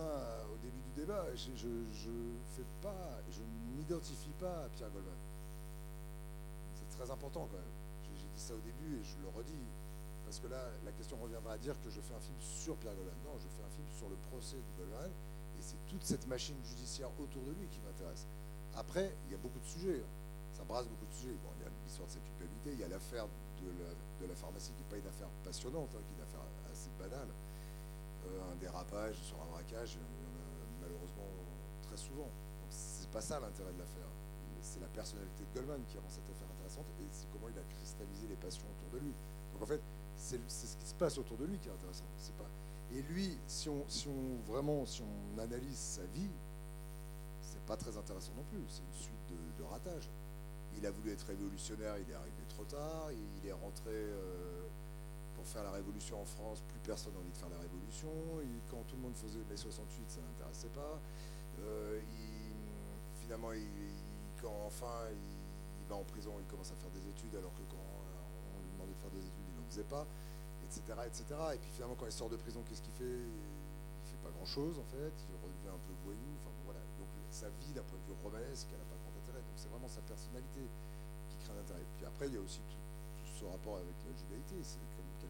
au 0.53 0.57
début 0.57 0.81
du 0.81 1.01
débat. 1.01 1.25
Je, 1.35 1.51
je, 1.55 2.09
fais 2.55 2.65
pas, 2.81 3.21
je 3.29 3.41
m'identifie 3.75 4.33
pas 4.39 4.65
à 4.65 4.69
Pierre 4.69 4.89
Goldman. 4.91 5.13
C'est 6.75 6.97
très 6.97 7.11
important 7.11 7.47
quand 7.51 7.57
même. 7.57 7.75
J'ai 8.17 8.27
dit 8.27 8.41
ça 8.41 8.53
au 8.53 8.59
début 8.59 8.99
et 8.99 9.03
je 9.03 9.17
le 9.21 9.29
redis. 9.29 9.65
Parce 10.25 10.39
que 10.39 10.47
là, 10.47 10.63
la 10.85 10.91
question 10.91 11.17
reviendra 11.21 11.53
à 11.53 11.57
dire 11.57 11.75
que 11.83 11.89
je 11.89 11.99
fais 11.99 12.13
un 12.13 12.19
film 12.19 12.37
sur 12.39 12.75
Pierre 12.77 12.95
Goldman. 12.95 13.15
Non, 13.25 13.37
je 13.37 13.47
fais 13.47 13.63
un 13.63 13.73
film 13.75 13.87
sur 13.97 14.09
le 14.09 14.15
procès 14.31 14.57
de 14.57 14.71
Goldman. 14.77 15.11
Et 15.59 15.61
c'est 15.61 15.79
toute 15.87 16.03
cette 16.03 16.27
machine 16.27 16.57
judiciaire 16.63 17.09
autour 17.19 17.43
de 17.43 17.51
lui 17.51 17.67
qui 17.67 17.79
m'intéresse. 17.85 18.25
Après, 18.75 19.13
il 19.27 19.31
y 19.31 19.35
a 19.35 19.37
beaucoup 19.37 19.59
de 19.59 19.67
sujets. 19.67 20.03
Ça 20.53 20.63
brasse 20.63 20.87
beaucoup 20.87 21.05
de 21.05 21.13
sujets. 21.13 21.35
Bon, 21.43 21.51
il 21.59 21.63
y 21.63 21.67
a 21.67 21.71
l'histoire 21.83 22.07
de 22.07 22.13
sa 22.13 22.19
culpabilité, 22.19 22.71
il 22.73 22.79
y 22.79 22.83
a 22.83 22.87
l'affaire 22.87 23.27
de 23.61 24.25
la, 24.25 24.35
pharmacie 24.35 24.71
qui 24.73 24.81
n'est 24.81 24.89
pas 24.89 24.97
une 24.97 25.07
affaire 25.07 25.29
passionnante, 25.43 25.89
hein, 25.93 26.01
qui 26.01 26.13
est 26.13 26.17
une 26.17 26.23
affaire 26.23 26.41
assez 26.71 26.89
banale. 26.97 27.29
Euh, 28.31 28.51
un 28.51 28.55
dérapage 28.55 29.15
sur 29.15 29.41
un 29.41 29.45
braquage, 29.45 29.97
malheureusement 30.81 31.27
très 31.83 31.97
souvent. 31.97 32.29
C'est 32.69 33.09
pas 33.09 33.21
ça 33.21 33.39
l'intérêt 33.39 33.73
de 33.73 33.79
l'affaire. 33.79 34.07
C'est 34.61 34.79
la 34.79 34.87
personnalité 34.87 35.43
de 35.43 35.59
Goldman 35.59 35.83
qui 35.87 35.97
rend 35.97 36.07
cette 36.07 36.29
affaire 36.29 36.47
intéressante 36.55 36.85
et 36.99 37.07
c'est 37.11 37.27
comment 37.31 37.49
il 37.49 37.57
a 37.57 37.63
cristallisé 37.63 38.27
les 38.27 38.35
passions 38.35 38.67
autour 38.77 38.99
de 38.99 39.05
lui. 39.05 39.13
Donc 39.53 39.63
en 39.63 39.65
fait, 39.65 39.81
c'est 40.15 40.39
ce 40.47 40.77
qui 40.77 40.85
se 40.85 40.93
passe 40.93 41.17
autour 41.17 41.37
de 41.37 41.45
lui 41.45 41.57
qui 41.57 41.67
est 41.67 41.71
intéressant. 41.71 42.05
C'est 42.17 42.35
pas 42.35 42.45
et 42.93 43.01
lui, 43.03 43.37
si 43.47 43.69
on, 43.69 43.85
si 43.87 44.07
on 44.09 44.51
vraiment 44.51 44.85
si 44.85 45.01
on 45.01 45.39
analyse 45.39 45.77
sa 45.77 46.03
vie, 46.07 46.29
c'est 47.41 47.61
pas 47.61 47.77
très 47.77 47.97
intéressant 47.97 48.33
non 48.35 48.43
plus. 48.43 48.63
C'est 48.67 48.83
une 48.83 49.01
suite 49.01 49.25
de, 49.29 49.63
de 49.63 49.67
ratages. 49.67 50.09
Il 50.77 50.85
a 50.85 50.91
voulu 50.91 51.11
être 51.11 51.25
révolutionnaire, 51.27 51.95
il 51.97 52.09
est 52.09 52.15
arrivé 52.15 52.43
trop 52.49 52.65
tard. 52.65 53.09
Il 53.11 53.47
est 53.47 53.53
rentré 53.53 53.91
euh, 53.91 54.60
faire 55.45 55.63
la 55.63 55.71
révolution 55.71 56.21
en 56.21 56.25
France. 56.25 56.63
Plus 56.67 56.79
personne 56.79 57.13
n'a 57.13 57.19
envie 57.19 57.31
de 57.31 57.37
faire 57.37 57.49
la 57.49 57.59
révolution. 57.59 58.09
quand 58.69 58.83
tout 58.87 58.95
le 58.95 59.01
monde 59.01 59.15
faisait 59.15 59.39
mai 59.49 59.57
68, 59.57 60.09
ça 60.09 60.19
l'intéressait 60.21 60.73
pas. 60.73 60.99
Euh, 61.59 61.99
finalement, 63.21 63.51
quand 64.41 64.55
enfin 64.65 65.09
il, 65.11 65.85
va 65.87 65.95
en 65.95 66.03
prison, 66.03 66.33
il 66.39 66.45
commence 66.45 66.71
à 66.71 66.75
faire 66.75 66.91
des 66.91 67.07
études, 67.07 67.35
alors 67.35 67.53
que 67.53 67.63
quand 67.69 67.83
on 68.55 68.61
lui 68.63 68.71
demandait 68.71 68.93
de 68.93 69.01
faire 69.01 69.11
des 69.11 69.25
études, 69.25 69.47
il 69.49 69.55
n'en 69.59 69.67
faisait 69.67 69.89
pas, 69.89 70.07
etc., 70.63 70.81
etc. 71.05 71.25
Et 71.53 71.57
puis 71.57 71.69
finalement, 71.71 71.95
quand 71.95 72.05
il 72.07 72.15
sort 72.15 72.29
de 72.29 72.37
prison, 72.37 72.63
qu'est-ce 72.67 72.81
qu'il 72.81 72.93
fait? 72.93 73.21
Il 73.21 74.05
fait 74.07 74.23
pas 74.23 74.31
grand-chose 74.31 74.79
en 74.79 74.87
fait. 74.87 75.13
Il 75.29 75.35
redevient 75.39 75.73
un 75.73 75.83
peu 75.83 75.93
voyou. 76.03 76.31
Donc 76.99 77.07
sa 77.29 77.49
vie 77.63 77.73
d'un 77.73 77.83
point 77.83 77.97
de 77.97 78.05
vue 78.11 78.19
romanesque, 78.23 78.67
elle 78.71 78.79
n'a 78.79 78.85
pas 78.85 79.01
donc 79.39 79.55
c'est 79.55 79.69
vraiment 79.69 79.87
sa 79.87 80.01
personnalité 80.01 80.67
qui 81.29 81.37
crée 81.43 81.53
un 81.55 81.61
intérêt. 81.61 81.85
Puis 81.97 82.05
après, 82.05 82.27
il 82.27 82.33
y 82.35 82.37
a 82.37 82.41
aussi 82.41 82.59
tout, 82.67 82.83
ce 83.23 83.45
rapport 83.45 83.77
avec 83.77 83.95
la 84.05 84.13
judaïté. 84.13 84.59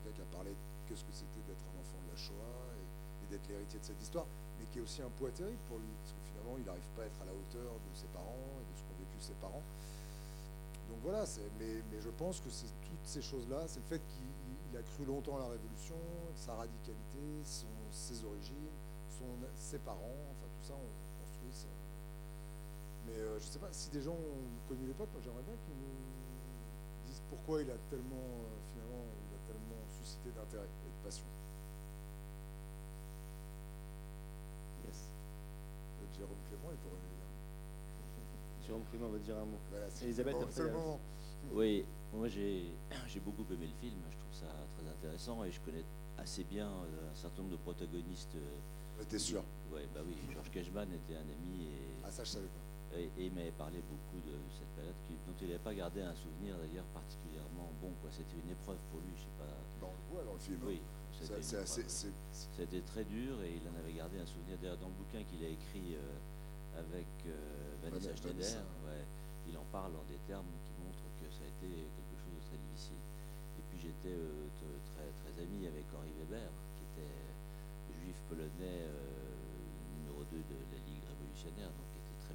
Qui 0.10 0.22
a 0.22 0.30
parlé 0.34 0.52
de 0.52 0.64
qu'est-ce 0.88 1.06
que 1.06 1.14
c'était 1.14 1.43
d'être 1.45 1.62
un 1.70 1.78
enfant 1.78 2.02
de 2.02 2.10
la 2.10 2.18
Shoah 2.18 2.66
et, 2.76 3.28
d'être 3.30 3.47
l'héritier 3.47 3.80
de 3.80 3.86
cette 3.86 4.02
histoire, 4.02 4.26
mais 4.60 4.66
qui 4.66 4.80
est 4.80 4.82
aussi 4.82 5.02
un 5.02 5.10
poids 5.16 5.32
terrible 5.32 5.62
pour 5.70 5.78
lui, 5.78 5.88
parce 6.04 6.12
que 6.12 6.20
finalement, 6.34 6.58
il 6.58 6.66
n'arrive 6.66 6.89
pas 6.97 7.04
à 7.04 7.06
être 7.06 7.22
à 7.22 7.26
la 7.26 7.32
hauteur 7.32 7.72
de 7.80 7.91
ses 7.95 8.08
parents 8.12 8.60
et 8.60 8.66
de 8.68 8.74
ce 8.76 8.84
qu'ont 8.84 8.99
vécu 8.99 9.16
ses 9.24 9.38
parents. 9.39 9.64
Donc 10.89 10.99
voilà, 11.04 11.24
mais, 11.60 12.02
je 12.02 12.10
pense 12.10 12.41
que 12.41 12.49
c'est 12.49 12.68
toutes 12.84 13.06
ces 13.06 13.22
choses-là, 13.22 13.64
c'est 13.68 13.80
le 13.80 13.88
fait 13.88 14.02
qu'il 14.04 14.76
a 14.76 14.84
cru 14.84 15.06
longtemps 15.06 15.38
à 15.38 15.47
la 15.47 15.47
Révolution, 15.56 15.95
sa 16.36 16.56
radicalité, 16.56 17.24
ses 17.91 18.26
origines, 18.26 18.68
ses 19.56 19.80
parents, 19.80 20.20
enfin 20.34 20.47
tout 20.52 20.68
ça, 20.68 20.74
on 20.74 21.24
construit 21.24 21.54
ça 21.54 21.70
mais 23.06 23.14
euh, 23.14 23.39
je 23.39 23.45
ne 23.45 23.52
sais 23.52 23.60
pas 23.60 23.72
si 23.72 23.89
des 23.89 24.02
gens 24.02 24.14
ont 24.14 24.68
connu 24.68 24.86
l'époque, 24.86 25.10
moi 25.14 25.22
j'aimerais 25.24 25.43
bien 25.43 25.56
qu'ils 25.66 25.76
nous 25.76 27.06
disent 27.06 27.22
pourquoi 27.30 27.62
il 27.62 27.70
a 27.70 27.78
tellement, 27.89 28.28
euh, 28.45 28.60
finalement, 28.72 29.06
d'intérêt 30.30 30.65
et 30.65 30.89
de 30.89 31.03
passion. 31.03 31.26
Yes. 34.86 35.09
Jérôme 36.17 36.38
Clément, 36.49 36.69
il 36.72 36.78
pourrait 36.78 37.01
dire. 37.01 37.32
Jérôme 38.67 38.84
Clément 38.89 39.09
va 39.09 39.17
dire 39.19 39.38
un 39.38 39.45
mot. 39.45 39.59
Elisabeth, 40.03 40.36
moment. 40.72 40.99
Oui, 41.53 41.86
moi 42.13 42.28
j'ai 42.28 43.19
beaucoup 43.19 43.45
aimé 43.51 43.67
le 43.67 43.88
film, 43.88 43.99
je 44.11 44.17
trouve 44.17 44.34
ça 44.34 44.53
très 44.78 44.88
intéressant 44.88 45.43
et 45.43 45.51
je 45.51 45.59
connais 45.61 45.84
assez 46.17 46.43
bien 46.43 46.67
euh, 46.67 47.11
un 47.11 47.15
certain 47.15 47.41
nombre 47.41 47.53
de 47.53 47.57
protagonistes. 47.61 48.36
T'es 49.09 49.17
sûr? 49.17 49.43
Ouais, 49.74 49.88
bah 49.95 50.01
oui, 50.05 50.15
Georges 50.32 50.51
Cashman 50.51 50.88
était 50.93 51.15
un 51.15 51.22
ami 51.22 51.65
et. 51.65 51.95
Ah 52.03 52.11
ça 52.11 52.24
je 52.24 52.30
savais 52.30 52.47
pas. 52.47 52.61
Et, 52.98 53.10
il 53.18 53.32
m'avait 53.32 53.56
parlé 53.56 53.80
beaucoup 53.88 54.20
de 54.20 54.36
cette 54.52 54.68
période 54.76 54.96
dont 55.28 55.36
il 55.39 55.48
n'avait 55.48 55.64
pas 55.64 55.74
gardé 55.74 56.02
un 56.02 56.16
souvenir 56.16 56.58
d'ailleurs 56.58 56.88
particulièrement 56.92 57.72
bon. 57.82 57.92
C'était 58.10 58.36
une 58.36 58.52
épreuve 58.52 58.80
pour 58.92 59.00
lui, 59.00 59.16
je 59.16 59.24
sais 59.24 59.38
pas. 59.39 59.48
Dans 59.80 59.92
le 59.96 60.04
voit 60.12 60.24
dans 60.24 60.34
le 60.34 60.39
film. 60.39 60.60
Oui. 60.66 60.82
C'était 61.22 62.82
très 62.82 63.04
dur 63.06 63.39
et 63.44 63.56
il 63.56 63.64
en 63.70 63.76
avait 63.80 63.94
gardé 63.94 64.20
un 64.20 64.26
souvenir. 64.26 64.58
D'ailleurs, 64.60 64.78
dans 64.78 64.89
le 64.89 64.98
bouquin 64.98 65.24
qu'il 65.24 65.46
a 65.46 65.50
écrit 65.50 65.96
euh, 65.96 66.80
avec 66.82 67.08
euh, 67.28 67.78
Vanessa 67.84 68.16
Schneider, 68.16 68.66
ouais, 68.89 69.06
il 69.48 69.56
en 69.56 69.66
parle 69.72 69.96
en 69.96 70.04
des 70.10 70.20
termes 70.28 70.50
qui 70.66 70.74
montrent 70.82 71.08
que 71.22 71.30
ça 71.32 71.46
a 71.46 71.48
été 71.48 71.70
quelque 71.70 72.18
chose 72.18 72.34
de 72.36 72.44
très 72.50 72.58
difficile. 72.58 73.00
Et 73.60 73.64
puis 73.70 73.80
j'étais 73.80 74.18
euh, 74.18 74.50
très, 74.92 75.08
très 75.22 75.34
ami 75.46 75.68
avec 75.68 75.86
Henri 75.94 76.12
Weber, 76.20 76.50
qui 76.76 76.84
était 76.89 77.16
juif 78.02 78.18
polonais 78.28 78.89
numéro 79.96 80.26
2 80.26 80.38
de 80.42 80.58
la 80.74 80.80
Ligue 80.89 81.06
révolutionnaire. 81.06 81.70
Donc 81.70 81.92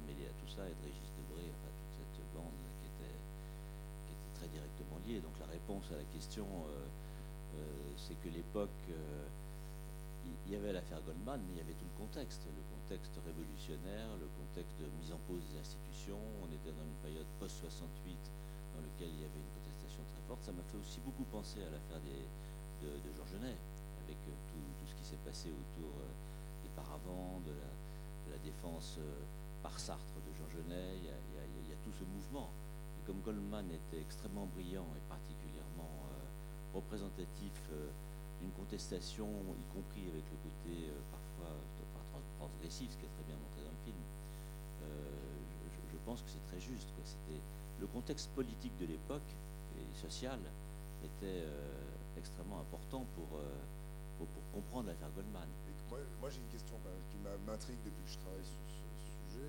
mêlé 0.07 0.27
à 0.27 0.33
tout 0.39 0.46
et 0.65 0.73
de 0.73 0.81
Régis 0.89 1.11
Debré, 1.13 1.45
enfin 1.53 1.69
toute 1.93 2.09
cette 2.17 2.31
bande 2.33 2.57
qui 2.81 2.89
était, 2.89 3.17
très 4.33 4.49
directement 4.49 4.97
liée. 5.05 5.21
Donc 5.21 5.37
la 5.37 5.45
réponse 5.45 5.85
à 5.93 5.97
la 6.01 6.07
question, 6.09 6.45
euh, 6.49 6.89
euh, 7.57 7.93
c'est 7.93 8.17
que 8.17 8.29
l'époque, 8.33 8.81
euh, 8.89 9.29
il 10.25 10.53
y 10.53 10.55
avait 10.57 10.73
l'affaire 10.73 11.01
Goldman, 11.05 11.37
mais 11.45 11.53
il 11.53 11.59
y 11.61 11.65
avait 11.65 11.77
tout 11.77 11.85
le 11.85 11.97
contexte, 12.01 12.41
le 12.49 12.63
contexte 12.73 13.13
révolutionnaire, 13.21 14.09
le 14.17 14.27
contexte 14.33 14.73
de 14.81 14.89
mise 14.97 15.13
en 15.13 15.21
pause 15.29 15.45
des 15.53 15.61
institutions. 15.61 16.19
On 16.41 16.49
était 16.49 16.73
dans 16.73 16.85
une 16.85 16.99
période 17.05 17.29
post-68 17.37 18.17
dans 18.73 18.81
laquelle 18.81 19.13
il 19.13 19.21
y 19.21 19.27
avait 19.29 19.41
une 19.41 19.53
contestation 19.61 20.01
très 20.09 20.23
forte. 20.25 20.41
Ça 20.41 20.51
m'a 20.51 20.65
fait 20.65 20.81
aussi 20.81 20.99
beaucoup 21.05 21.25
penser 21.29 21.61
à 21.61 21.69
l'affaire 21.69 22.01
de, 22.01 22.89
de 22.89 23.09
Georges 23.13 23.37
avec 23.37 24.17
tout, 24.25 24.33
ce 24.89 24.93
qui 24.97 25.05
s'est 25.05 25.21
passé 25.21 25.53
autour 25.53 25.93
des 26.63 26.71
paravents, 26.75 27.39
de 27.45 27.53
la, 28.31 28.39
défense 28.43 28.99
par 29.63 29.77
Sartre 29.79 30.17
Jean 30.37 30.45
Genet, 30.53 31.01
il 31.01 31.09
y, 31.09 31.73
a, 31.73 31.77
tout 31.83 31.91
ce 31.97 32.05
mouvement. 32.05 32.49
Et 32.97 33.01
comme 33.05 33.21
Goldman 33.21 33.65
était 33.73 34.01
extrêmement 34.01 34.45
brillant 34.45 34.85
et 34.93 35.01
particulièrement 35.09 35.89
euh, 36.05 36.77
représentatif 36.77 37.57
euh, 37.73 37.89
d'une 38.39 38.51
contestation, 38.51 39.25
y 39.25 39.67
compris 39.73 40.05
avec 40.13 40.25
le 40.29 40.37
côté 40.45 40.93
euh, 40.93 41.01
parfois 41.09 41.57
transgressif, 42.37 42.91
ce 42.91 42.97
qui 42.97 43.05
est 43.05 43.13
très 43.17 43.25
bien 43.25 43.37
montré 43.37 43.65
dans 43.65 43.73
le 43.73 43.83
film, 43.85 43.97
je, 45.91 45.97
pense 46.05 46.21
que 46.21 46.29
c'est 46.29 46.45
très 46.47 46.61
juste. 46.61 46.87
C'était 47.03 47.41
le 47.81 47.87
contexte 47.87 48.29
politique 48.31 48.77
de 48.79 48.85
l'époque 48.85 49.27
et 49.75 49.83
social 49.97 50.39
était 51.03 51.43
extrêmement 52.15 52.61
important 52.61 53.05
pour, 53.13 53.27
comprendre 54.53 54.87
l'affaire 54.87 55.11
Goldman. 55.13 55.49
moi, 56.21 56.29
j'ai 56.29 56.39
une 56.39 56.47
question 56.47 56.75
qui 57.11 57.17
m'intrigue 57.45 57.77
depuis 57.83 58.03
que 58.05 58.11
je 58.11 58.17
travaille 58.19 58.45
sur 58.45 58.86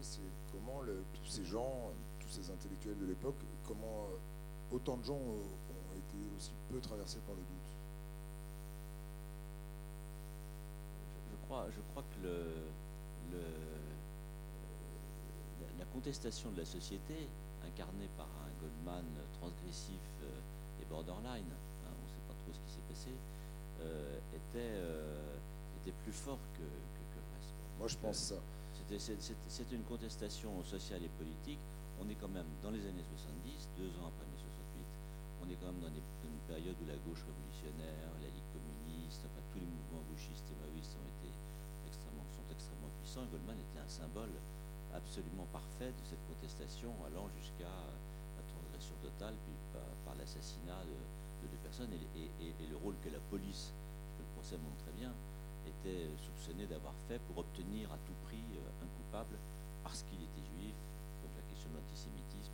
c'est 0.01 0.21
comment 0.53 0.83
tous 1.15 1.27
ces 1.27 1.45
gens, 1.45 1.93
tous 2.21 2.29
ces 2.29 2.51
intellectuels 2.51 2.99
de 2.99 3.07
l'époque, 3.07 3.39
comment 3.67 4.07
euh, 4.11 4.75
autant 4.75 4.97
de 4.97 5.05
gens 5.05 5.15
ont 5.15 5.97
été 5.97 6.19
aussi 6.37 6.53
peu 6.71 6.81
traversés 6.81 7.21
par 7.27 7.35
le 7.35 7.41
doute. 7.41 7.77
Je, 11.31 11.37
crois, 11.47 11.67
je 11.71 11.81
crois 11.93 12.03
que 12.03 12.27
le, 12.27 13.41
la, 15.79 15.85
contestation 15.87 16.51
de 16.53 16.59
la 16.59 16.65
société, 16.65 17.29
incarnée 17.67 18.09
par 18.17 18.27
un 18.27 18.51
Goldman 18.61 19.05
transgressif 19.41 20.01
euh, 20.23 20.83
et 20.83 20.85
borderline, 20.87 21.47
hein, 21.51 21.91
on 22.01 22.05
ne 22.05 22.11
sait 22.11 22.23
pas 22.29 22.35
trop 22.35 22.53
ce 22.53 22.61
qui 22.61 22.71
s'est 22.71 22.87
passé, 22.89 23.11
euh, 23.81 24.19
était, 24.35 24.81
était 25.83 25.97
plus 26.03 26.13
fort 26.13 26.39
que, 26.55 26.59
que, 26.59 27.17
le 27.17 27.37
reste. 27.37 27.55
Moi, 27.79 27.89
je 27.89 27.97
pense 27.97 28.17
ça. 28.17 28.37
C'est 28.97 29.69
une 29.69 29.85
contestation 29.85 30.65
sociale 30.65 31.05
et 31.05 31.13
politique. 31.21 31.61
On 32.01 32.09
est 32.09 32.17
quand 32.17 32.33
même 32.33 32.49
dans 32.65 32.73
les 32.73 32.81
années 32.89 33.05
70, 33.05 33.69
deux 33.77 33.93
ans 34.01 34.09
après 34.09 34.25
mai 34.25 34.41
68. 34.41 35.45
On 35.45 35.47
est 35.53 35.61
quand 35.61 35.69
même 35.69 35.85
dans, 35.85 35.93
une 35.93 36.41
période 36.49 36.73
où 36.81 36.89
la 36.89 36.97
gauche 37.05 37.21
révolutionnaire, 37.21 38.09
la 38.17 38.33
Ligue 38.33 38.49
communiste, 38.49 39.29
enfin 39.29 39.45
tous 39.53 39.61
les 39.61 39.69
mouvements 39.69 40.01
gauchistes 40.09 40.49
et 40.49 40.57
maoïstes 40.57 40.97
ont 40.97 41.05
été 41.05 41.29
extrêmement, 41.85 42.25
sont 42.33 42.49
extrêmement 42.49 42.89
puissants. 42.97 43.29
Et 43.29 43.31
Goldman 43.37 43.61
était 43.61 43.85
un 43.85 43.93
symbole 43.93 44.33
absolument 44.97 45.45
parfait 45.53 45.93
de 45.93 46.03
cette 46.09 46.25
contestation, 46.25 46.89
allant 47.05 47.29
jusqu'à 47.37 47.69
la 47.69 48.45
transgression 48.49 48.97
totale, 49.05 49.37
puis 49.45 49.53
par, 49.77 50.17
l'assassinat 50.17 50.81
de, 50.89 51.45
deux 51.45 51.61
personnes, 51.61 51.93
et, 51.93 52.33
le 52.57 52.79
rôle 52.81 52.97
que 53.05 53.13
la 53.13 53.21
police, 53.29 53.77
que 54.17 54.25
le 54.25 54.33
procès 54.33 54.57
montre 54.57 54.81
très 54.81 54.97
bien, 54.97 55.13
était 55.69 56.09
soupçonné 56.17 56.65
d'avoir 56.65 56.97
fait 57.05 57.21
pour 57.29 57.45
obtenir 57.45 57.93
à 57.93 58.01
tout 58.09 58.17
prix 58.25 58.41
coupable 59.09 59.41
parce 59.83 60.05
qu'il 60.05 60.21
était 60.21 60.45
juif, 60.53 60.77
donc 61.25 61.33
la 61.33 61.45
question 61.49 61.73
de 61.73 61.81
l'antisémitisme, 61.81 62.53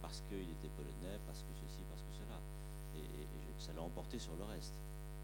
parce 0.00 0.22
qu'il 0.30 0.46
était 0.46 0.70
polonais, 0.78 1.18
parce 1.26 1.42
que 1.42 1.50
ceci, 1.66 1.82
parce 1.90 2.02
que 2.02 2.14
cela. 2.14 2.38
Et, 2.94 3.26
ça 3.58 3.72
l'a 3.72 3.82
emporté 3.82 4.18
sur 4.18 4.36
le 4.36 4.44
reste. 4.44 4.74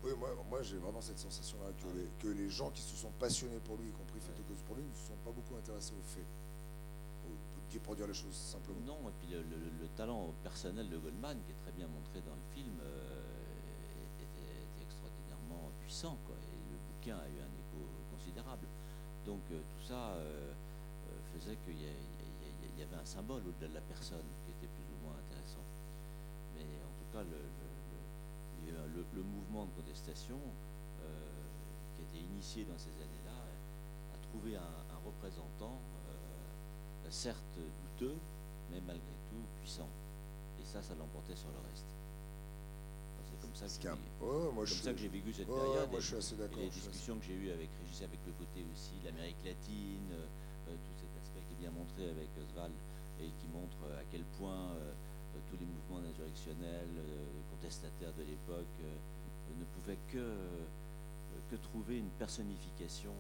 Oui, 0.03 0.11
moi, 0.19 0.31
moi 0.51 0.63
j'ai 0.63 0.79
vraiment 0.79 1.01
cette 1.01 1.19
sensation-là 1.19 1.71
que, 1.79 1.87
les, 1.95 2.09
que 2.19 2.29
les 2.35 2.51
gens 2.51 2.71
qui 2.71 2.83
se 2.83 2.97
sont 2.97 3.13
passionnés 3.21 3.61
pour 3.63 3.77
lui, 3.77 3.91
y 3.91 3.93
compris 3.93 4.19
fait 4.19 4.35
de 4.35 4.43
cause 4.43 4.61
pour 4.67 4.75
lui, 4.75 4.83
ne 4.83 4.91
se 4.91 5.07
sont 5.13 5.21
pas 5.23 5.31
beaucoup 5.31 5.55
intéressés 5.55 5.93
aux 5.95 6.03
faits 6.03 6.27
pour 7.81 7.97
dire 7.97 8.07
les 8.07 8.15
choses 8.15 8.35
simplement. 8.35 8.81
Non, 8.87 9.09
et 9.09 9.13
puis 9.21 9.35
le, 9.35 9.89
talent 9.97 10.33
personnel 10.43 10.89
de 10.89 10.97
Goldman, 10.97 11.39
qui 11.45 11.53
est 11.53 11.61
très 11.63 11.73
bien 11.73 11.87
montré 11.87 12.21
dans 12.21 12.35
le 12.35 12.47
film, 12.55 12.77
euh, 12.81 14.21
était, 14.21 14.83
extraordinairement 14.83 15.71
puissant. 15.81 16.17
Quoi, 16.27 16.35
et 16.37 16.73
le 16.73 16.79
bouquin 16.89 17.17
a 17.17 17.29
eu 17.29 17.39
un 17.41 17.53
écho 17.61 17.81
considérable. 18.11 18.67
Donc 19.27 19.41
euh, 19.51 19.61
tout 19.61 19.87
ça 19.87 20.17
euh, 20.17 20.53
faisait 21.35 21.57
qu'il 21.65 21.79
y, 21.81 21.85
y, 21.87 22.83
avait 22.83 22.97
un 23.01 23.05
symbole 23.05 23.43
au-delà 23.47 23.69
de 23.69 23.75
la 23.75 23.81
personne 23.81 24.27
qui 24.45 24.51
était 24.53 24.71
plus 24.73 24.89
ou 24.93 24.99
moins 25.05 25.15
intéressant. 25.17 25.65
Mais 26.57 26.65
en 26.65 26.93
tout 26.99 27.09
cas, 27.13 27.23
le, 27.25 29.05
le 29.15 29.23
mouvement 29.23 29.67
de 29.67 29.71
contestation 29.73 30.39
qui 31.97 32.03
a 32.03 32.05
été 32.05 32.19
initié 32.25 32.65
dans 32.65 32.79
ces 32.79 32.95
années-là 32.97 33.39
a 34.15 34.19
trouvé 34.31 34.57
un, 34.57 34.61
un 34.61 35.01
représentant 35.05 35.79
certes 37.13 37.61
douteux, 37.85 38.17
mais 38.71 38.81
malgré 38.81 39.13
tout 39.29 39.45
puissant. 39.61 39.89
Et 40.61 40.65
ça, 40.65 40.83
ça 40.83 40.95
l'emportait 40.97 41.37
sur 41.37 41.49
le 41.53 41.61
reste. 41.69 41.85
C'est 43.29 43.41
comme 43.41 43.55
ça 43.55 44.93
que 44.93 44.99
j'ai 44.99 45.09
vécu 45.09 45.33
cette 45.33 45.47
période. 45.47 45.91
Moi, 45.91 46.01
je 46.01 46.17
suis 46.21 46.37
les 46.57 46.71
discussions 46.71 47.19
que 47.19 47.25
j'ai 47.27 47.35
eues 47.35 47.51
avec 47.53 47.69
Régis, 47.85 48.03
avec 48.03 48.19
le 48.27 48.33
côté 48.33 48.65
aussi 48.73 48.97
l'Amérique 49.05 49.45
latine, 49.45 50.09
euh, 50.13 50.73
tout 50.73 50.97
cet 50.97 51.13
aspect 51.21 51.45
qui 51.49 51.52
est 51.52 51.52
bien 51.63 51.71
montré 51.71 52.11
avec 52.11 52.27
Oswald 52.43 52.75
et 53.23 53.31
qui 53.39 53.47
montre 53.55 53.79
à 53.95 54.03
quel 54.11 54.27
point 54.35 54.75
euh, 54.75 54.91
tous 55.47 55.57
les 55.63 55.67
mouvements 55.67 56.03
insurrectionnels, 56.03 56.91
euh, 56.99 57.31
contestataires 57.55 58.13
de 58.19 58.27
l'époque, 58.27 58.77
ne 59.55 59.65
pouvaient 59.77 60.01
que, 60.11 60.27
que 61.51 61.57
trouver 61.57 61.99
une 61.99 62.11
personnification 62.19 63.15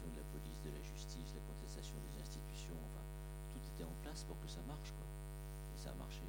de 0.00 0.16
la 0.16 0.26
police, 0.32 0.60
de 0.64 0.70
la 0.72 0.82
justice, 0.82 1.36
la 1.36 1.44
contestation 1.52 1.94
des 2.00 2.22
institutions, 2.22 2.78
enfin, 2.88 3.04
tout 3.52 3.60
était 3.76 3.84
en 3.84 3.96
place 4.02 4.24
pour 4.24 4.40
que 4.40 4.48
ça 4.48 4.60
marche, 4.66 4.90
quoi. 4.96 5.04
Et 5.04 5.78
ça 5.78 5.90
a 5.90 5.94
marché. 6.00 6.24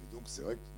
Mais 0.00 0.08
donc 0.12 0.24
c'est 0.26 0.42
vrai 0.42 0.56
que 0.56 0.68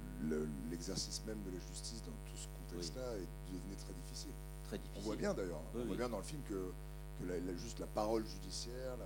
l'exercice 0.70 1.22
même 1.26 1.42
de 1.42 1.50
la 1.50 1.58
justice 1.58 2.02
dans 2.06 2.14
tout 2.30 2.36
ce 2.36 2.46
contexte-là 2.46 3.18
est 3.18 3.30
devenu 3.50 3.74
très 3.76 3.92
difficile. 3.92 4.36
Très 4.64 4.78
difficile. 4.78 5.02
On 5.02 5.06
voit 5.06 5.16
bien 5.16 5.34
d'ailleurs, 5.34 5.62
on 5.74 5.84
voit 5.84 5.96
bien 5.96 6.08
dans 6.08 6.22
le 6.22 6.28
film 6.28 6.42
que, 6.48 6.72
que 7.18 7.24
la, 7.24 7.54
juste 7.56 7.78
la 7.78 7.86
parole 7.86 8.24
judiciaire, 8.26 8.96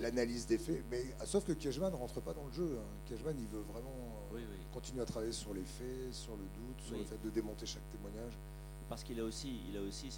l'analyse 0.00 0.46
des 0.46 0.58
faits, 0.58 0.84
mais 0.90 1.02
sauf 1.24 1.44
que 1.44 1.52
Kejman 1.52 1.90
ne 1.90 1.96
rentre 1.96 2.20
pas 2.20 2.32
dans 2.32 2.46
le 2.46 2.52
jeu. 2.52 2.78
Hein. 2.78 3.32
Il 3.38 3.46
veut 3.48 3.64
vraiment 3.72 4.28
continuer 4.72 5.02
à 5.02 5.06
travailler 5.06 5.32
sur 5.32 5.54
les 5.54 5.64
faits, 5.64 6.12
sur 6.12 6.36
le 6.36 6.44
doute, 6.44 6.80
sur 6.80 6.96
le 6.96 7.04
fait 7.04 7.20
de 7.22 7.30
démonter 7.30 7.66
chaque 7.66 7.88
témoignage 7.90 8.38
parce 8.90 9.04
qu'il 9.04 9.20
a 9.20 9.24
aussi, 9.24 9.60
il 9.70 9.76
a 9.76 9.80
aussi, 9.80 10.10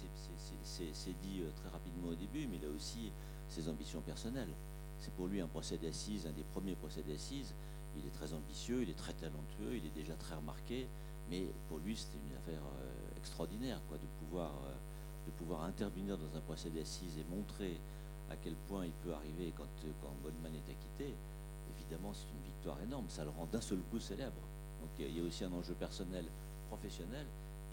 c'est 0.63 1.21
dit 1.21 1.41
euh, 1.41 1.51
très 1.55 1.69
rapidement 1.69 2.09
au 2.09 2.15
début, 2.15 2.47
mais 2.47 2.57
il 2.57 2.65
a 2.65 2.71
aussi 2.75 3.11
ses 3.47 3.69
ambitions 3.69 4.01
personnelles. 4.01 4.49
C'est 4.97 5.13
pour 5.13 5.27
lui 5.27 5.39
un 5.39 5.47
procès 5.47 5.77
d'assises, 5.77 6.25
un 6.25 6.31
des 6.31 6.43
premiers 6.43 6.75
procès 6.75 7.03
d'assises. 7.03 7.53
Il 7.95 8.07
est 8.07 8.09
très 8.09 8.33
ambitieux, 8.33 8.81
il 8.81 8.89
est 8.89 8.97
très 8.97 9.13
talentueux, 9.13 9.75
il 9.75 9.85
est 9.85 9.93
déjà 9.93 10.15
très 10.15 10.33
remarqué, 10.33 10.87
mais 11.29 11.45
pour 11.69 11.77
lui 11.77 11.95
c'était 11.95 12.17
une 12.27 12.35
affaire 12.35 12.63
euh, 12.81 13.17
extraordinaire, 13.19 13.79
quoi, 13.87 13.97
de 13.99 14.07
pouvoir, 14.17 14.49
euh, 14.65 14.73
de 15.25 15.31
pouvoir 15.31 15.63
intervenir 15.63 16.17
dans 16.17 16.37
un 16.37 16.41
procès 16.41 16.69
d'assises 16.69 17.17
et 17.17 17.25
montrer 17.35 17.79
à 18.29 18.35
quel 18.35 18.55
point 18.67 18.85
il 18.85 18.91
peut 18.91 19.13
arriver 19.13 19.53
quand, 19.55 19.67
Goldman 20.23 20.53
est 20.55 20.71
acquitté. 20.71 21.13
Évidemment, 21.77 22.13
c'est 22.13 22.29
une 22.29 22.43
victoire 22.43 22.81
énorme, 22.81 23.05
ça 23.09 23.23
le 23.23 23.29
rend 23.29 23.45
d'un 23.45 23.61
seul 23.61 23.79
coup 23.91 23.99
célèbre. 23.99 24.41
Donc 24.81 24.89
il 24.99 25.17
y 25.17 25.19
a 25.19 25.23
aussi 25.23 25.43
un 25.43 25.51
enjeu 25.53 25.73
personnel, 25.73 26.25
professionnel, 26.69 27.25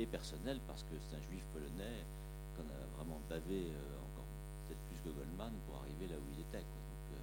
personnel 0.07 0.61
parce 0.67 0.83
que 0.85 0.95
c'est 1.01 1.17
un 1.17 1.23
juif 1.29 1.45
polonais 1.53 2.05
qu'on 2.57 2.69
a 2.69 2.81
vraiment 2.97 3.21
bavé 3.29 3.73
euh, 3.73 4.07
encore 4.11 4.25
peut-être 4.67 4.81
plus 4.89 5.01
que 5.01 5.11
Goldman 5.15 5.53
pour 5.67 5.77
arriver 5.83 6.07
là 6.09 6.17
où 6.17 6.27
il 6.33 6.41
était. 6.41 6.65
Donc 6.65 7.05
euh, 7.13 7.21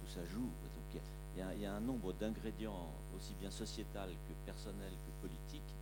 tout 0.00 0.10
ça 0.10 0.24
joue. 0.26 0.48
Donc 0.48 1.02
il 1.36 1.62
y, 1.62 1.66
a 1.66 1.74
un 1.74 1.80
nombre 1.80 2.12
d'ingrédients 2.14 2.90
aussi 3.16 3.34
bien 3.34 3.50
sociétal 3.50 4.10
que 4.10 4.32
personnel 4.44 4.90
que 4.90 5.28
politique 5.28 5.76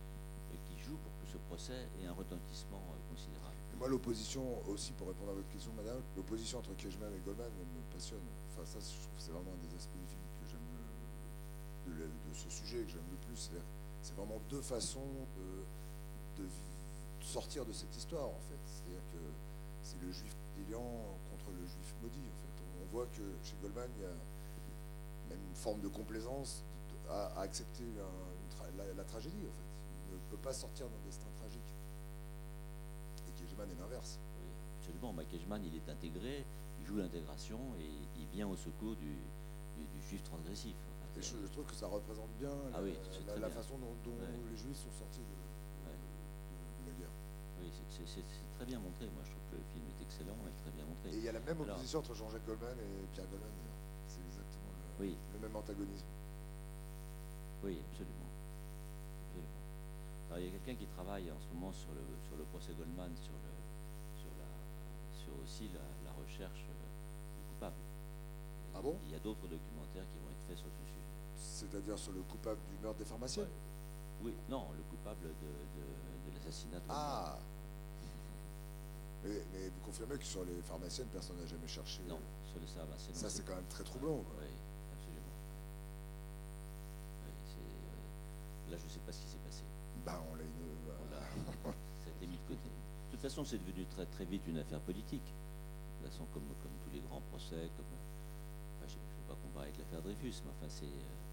qui 0.69 0.79
jouent 0.79 0.97
pour 0.97 1.13
que 1.21 1.27
ce 1.31 1.37
procès 1.49 1.87
ait 2.01 2.07
un 2.07 2.13
retentissement 2.13 2.83
euh, 2.91 3.09
considérable. 3.09 3.56
Moi, 3.79 3.87
l'opposition 3.87 4.43
aussi, 4.67 4.91
pour 4.93 5.07
répondre 5.07 5.31
à 5.31 5.33
votre 5.33 5.49
question, 5.49 5.71
madame, 5.77 6.01
l'opposition 6.15 6.59
entre 6.59 6.75
Kejman 6.75 7.13
et 7.13 7.19
Goldman 7.19 7.51
me 7.51 7.93
passionne. 7.93 8.25
Enfin, 8.51 8.65
ça, 8.65 8.79
je 8.79 9.01
trouve 9.01 9.15
que 9.15 9.21
c'est 9.21 9.31
vraiment 9.31 9.53
un 9.53 9.67
des 9.67 9.75
aspects 9.75 9.93
du 9.93 10.17
que 10.41 10.49
j'aime 10.49 11.97
de, 11.97 12.05
de, 12.05 12.33
ce 12.33 12.49
sujet 12.49 12.83
que 12.83 12.89
j'aime 12.89 13.09
le 13.11 13.17
plus. 13.27 13.51
C'est 14.01 14.15
vraiment 14.15 14.41
deux 14.49 14.61
façons 14.61 15.27
de 15.37 16.45
sortir 17.27 17.65
de 17.65 17.73
cette 17.73 17.95
histoire, 17.95 18.27
en 18.27 18.41
fait. 18.49 18.59
C'est-à-dire 18.65 19.03
que 19.11 19.19
c'est 19.83 20.01
le 20.01 20.11
juif 20.11 20.35
déliant 20.57 21.17
contre 21.29 21.51
le 21.51 21.65
juif 21.65 21.95
maudit, 22.01 22.19
en 22.19 22.37
fait. 22.41 22.63
On 22.81 22.85
voit 22.95 23.07
que 23.07 23.23
chez 23.43 23.55
Goldman, 23.61 23.89
il 23.97 24.03
y 24.03 24.05
a 24.05 24.15
même 25.29 25.43
une 25.45 25.55
forme 25.55 25.81
de 25.81 25.87
complaisance 25.87 26.63
à, 27.09 27.41
accepter 27.41 27.85
la, 28.95 29.03
tragédie, 29.03 29.45
en 29.47 29.53
fait. 29.53 29.67
Il 30.09 30.15
ne 30.15 30.21
peut 30.31 30.41
pas 30.41 30.53
sortir 30.53 30.87
d'un 30.87 31.05
destin 31.05 31.26
Et 33.65 33.79
l'inverse. 33.79 34.19
Oui, 34.39 34.49
absolument. 34.79 35.13
Bah, 35.13 35.23
Kejman, 35.25 35.63
il 35.65 35.75
est 35.75 35.89
intégré, 35.89 36.45
il 36.79 36.85
joue 36.85 36.97
l'intégration 36.97 37.59
et 37.79 37.89
il 38.19 38.27
vient 38.27 38.47
au 38.47 38.55
secours 38.55 38.95
du, 38.95 39.17
juif 40.07 40.23
transgressif. 40.23 40.75
et 41.17 41.21
je, 41.21 41.47
trouve 41.51 41.65
que 41.65 41.75
ça 41.75 41.87
représente 41.87 42.29
bien 42.39 42.53
ah 42.73 42.79
la, 43.39 43.49
façon 43.49 43.77
dont, 43.77 44.13
les 44.51 44.57
juifs 44.57 44.77
sont 44.77 44.91
sortis 44.91 45.19
de, 45.19 45.47
c'est 48.07 48.23
très 48.55 48.65
bien 48.65 48.79
montré. 48.79 49.05
Moi, 49.11 49.23
je 49.25 49.31
trouve 49.31 49.45
que 49.51 49.57
le 49.57 49.67
film 49.73 49.83
est 49.89 50.01
excellent 50.03 50.37
et 50.47 50.55
très 50.61 50.71
bien 50.71 50.85
montré. 50.85 51.09
Et 51.11 51.17
il 51.17 51.25
y 51.25 51.29
a 51.29 51.35
la 51.35 51.43
même 51.43 51.59
opposition 51.61 51.99
entre 51.99 52.13
Jean-Jacques 52.15 52.45
Goldman 52.45 52.77
et 52.77 53.05
Pierre 53.13 53.27
Goldman. 53.27 53.51
C'est 54.07 54.23
exactement 54.23 54.71
le, 54.99 55.39
même 55.41 55.55
antagonisme. 55.55 56.07
Oui, 57.63 57.77
absolument. 57.91 58.31
Alors, 60.27 60.39
il 60.39 60.45
y 60.45 60.49
a 60.49 60.51
quelqu'un 60.59 60.75
qui 60.75 60.87
travaille 60.91 61.31
en 61.31 61.39
ce 61.39 61.47
moment 61.55 61.71
sur 61.71 61.91
le, 61.95 62.03
sur 62.27 62.35
le 62.35 62.43
procès 62.51 62.75
Goldman, 62.75 63.15
sur, 63.15 63.31
le, 63.31 63.39
sur, 63.39 63.39
la, 63.39 63.46
sur 63.46 63.46
aussi 65.47 65.71
la, 65.71 66.11
recherche 66.11 66.67
euh, 66.67 67.39
du 67.39 67.41
coupable. 67.53 67.79
Ah 68.75 68.81
bon? 68.81 68.97
Il 69.05 69.11
y 69.11 69.15
a 69.15 69.19
d'autres 69.19 69.47
documentaires 69.47 70.03
qui 70.11 70.19
vont 70.19 70.29
être 70.29 70.43
faits 70.47 70.57
sur 70.57 70.67
ce 70.67 70.83
sujet. 70.83 71.07
C'est-à-dire 71.39 71.97
sur 71.97 72.11
le 72.11 72.21
coupable 72.21 72.59
du 72.69 72.77
meurtre 72.83 72.99
des 72.99 73.05
pharmaciens? 73.05 73.47
Oui, 74.21 74.33
non, 74.49 74.67
le 74.75 74.83
coupable 74.89 75.21
de, 75.21 75.29
de, 75.29 75.85
de 76.27 76.35
l'assassinat 76.35 76.79
de 76.79 76.85
Ah 76.89 77.37
mais, 79.23 79.69
vous 79.69 79.81
confirmez 79.85 80.17
que 80.17 80.25
sur 80.25 80.45
les 80.45 80.61
pharmaciennes, 80.61 81.07
personne 81.07 81.37
n'a 81.37 81.45
jamais 81.45 81.67
cherché. 81.67 82.01
Non, 82.07 82.19
sur 82.45 82.59
les 82.59 82.67
pharmaciennes. 82.67 83.15
Ça, 83.15 83.29
c'est 83.29 83.43
quand 83.45 83.55
même 83.55 83.67
très 83.69 83.83
troublant. 83.83 84.23
Oui, 84.39 84.51
absolument. 84.93 85.35
Euh, 87.25 88.71
là, 88.71 88.77
je 88.77 88.83
ne 88.83 88.89
sais 88.89 88.99
pas 88.99 89.11
ce 89.11 89.19
qui 89.19 89.27
s'est 89.27 89.43
passé. 89.43 89.63
Bah, 90.05 90.21
on 90.31 90.35
l'a 90.35 90.43
une. 90.43 90.51
ça 91.17 92.07
a 92.07 92.09
été 92.09 92.27
mis 92.27 92.37
de 92.37 92.47
côté. 92.47 92.69
De 92.69 93.11
toute 93.11 93.16
façon, 93.27 93.43
c'est 93.43 93.59
devenu 93.59 93.85
très, 93.85 94.05
très 94.05 94.25
vite 94.25 94.47
une 94.47 94.57
affaire 94.57 94.79
politique. 94.79 95.25
De 95.27 96.03
toute 96.03 96.11
façon, 96.11 96.25
comme, 96.33 96.47
comme 96.63 96.71
tous 96.83 96.91
les 96.93 97.01
grands 97.01 97.21
procès, 97.29 97.69
comme. 97.75 97.91
je 98.87 98.95
ne 98.95 98.99
veux 98.99 99.27
pas 99.27 99.35
comparer 99.43 99.67
avec 99.67 99.77
l'affaire 99.79 100.01
Dreyfus, 100.01 100.41
mais 100.45 100.51
enfin, 100.55 100.69
c'est. 100.69 100.85
Euh, 100.85 101.27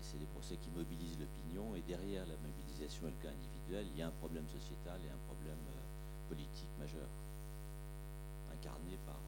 c'est 0.00 0.18
des 0.18 0.26
procès 0.26 0.56
qui 0.56 0.68
mobilisent 0.70 1.16
l'opinion 1.20 1.76
et 1.76 1.82
derrière 1.82 2.26
la 2.26 2.34
mobilisation 2.42 3.06
et 3.06 3.10
le 3.12 3.22
cas 3.22 3.28
individuel, 3.30 3.86
il 3.92 3.98
y 3.98 4.02
a 4.02 4.08
un 4.08 4.16
problème 4.18 4.48
sociétal 4.48 4.98
et 4.98 5.08
un 5.08 5.22
problème 5.28 5.62
euh, 5.62 6.28
politique 6.28 6.68
majeur 6.80 7.06
incarné 8.52 8.98
par, 9.06 9.20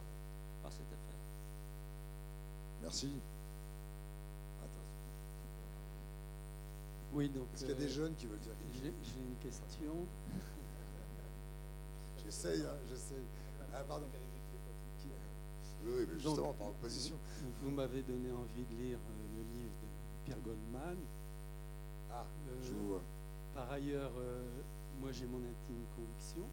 par 0.62 0.72
cette 0.72 0.90
affaire. 0.90 1.22
Merci. 2.82 3.12
Oui, 7.12 7.28
donc. 7.28 7.46
Est-ce 7.54 7.64
qu'il 7.64 7.74
y 7.74 7.76
a 7.76 7.80
des 7.80 7.84
euh, 7.84 7.88
jeunes 7.88 8.14
qui 8.16 8.26
veulent 8.26 8.40
dire 8.40 8.52
J'ai 8.74 8.88
une 8.88 9.36
question. 9.40 10.06
J'essaye, 12.28 12.60
hein, 12.62 12.76
j'essaye. 12.88 13.24
Ah, 13.72 13.82
pardon. 13.88 14.06
Oui, 15.84 16.04
mais 16.08 16.18
justement, 16.20 16.52
par 16.52 16.68
opposition. 16.68 17.16
Vous, 17.62 17.70
m'avez 17.70 18.02
donné 18.02 18.30
envie 18.32 18.64
de 18.64 18.74
lire 18.82 18.98
euh, 18.98 19.36
le 19.38 19.42
livre 19.58 19.72
Pierre 20.24 20.40
Goldman. 20.44 20.98
Ah, 22.10 22.24
Euh, 22.48 22.60
je 22.62 22.72
vous 22.72 22.88
vois. 22.88 23.02
Par 23.54 23.70
ailleurs, 23.72 24.10
euh, 24.18 24.42
moi 25.00 25.10
j'ai 25.12 25.26
mon 25.26 25.38
intime 25.38 25.84
conviction. 25.96 26.44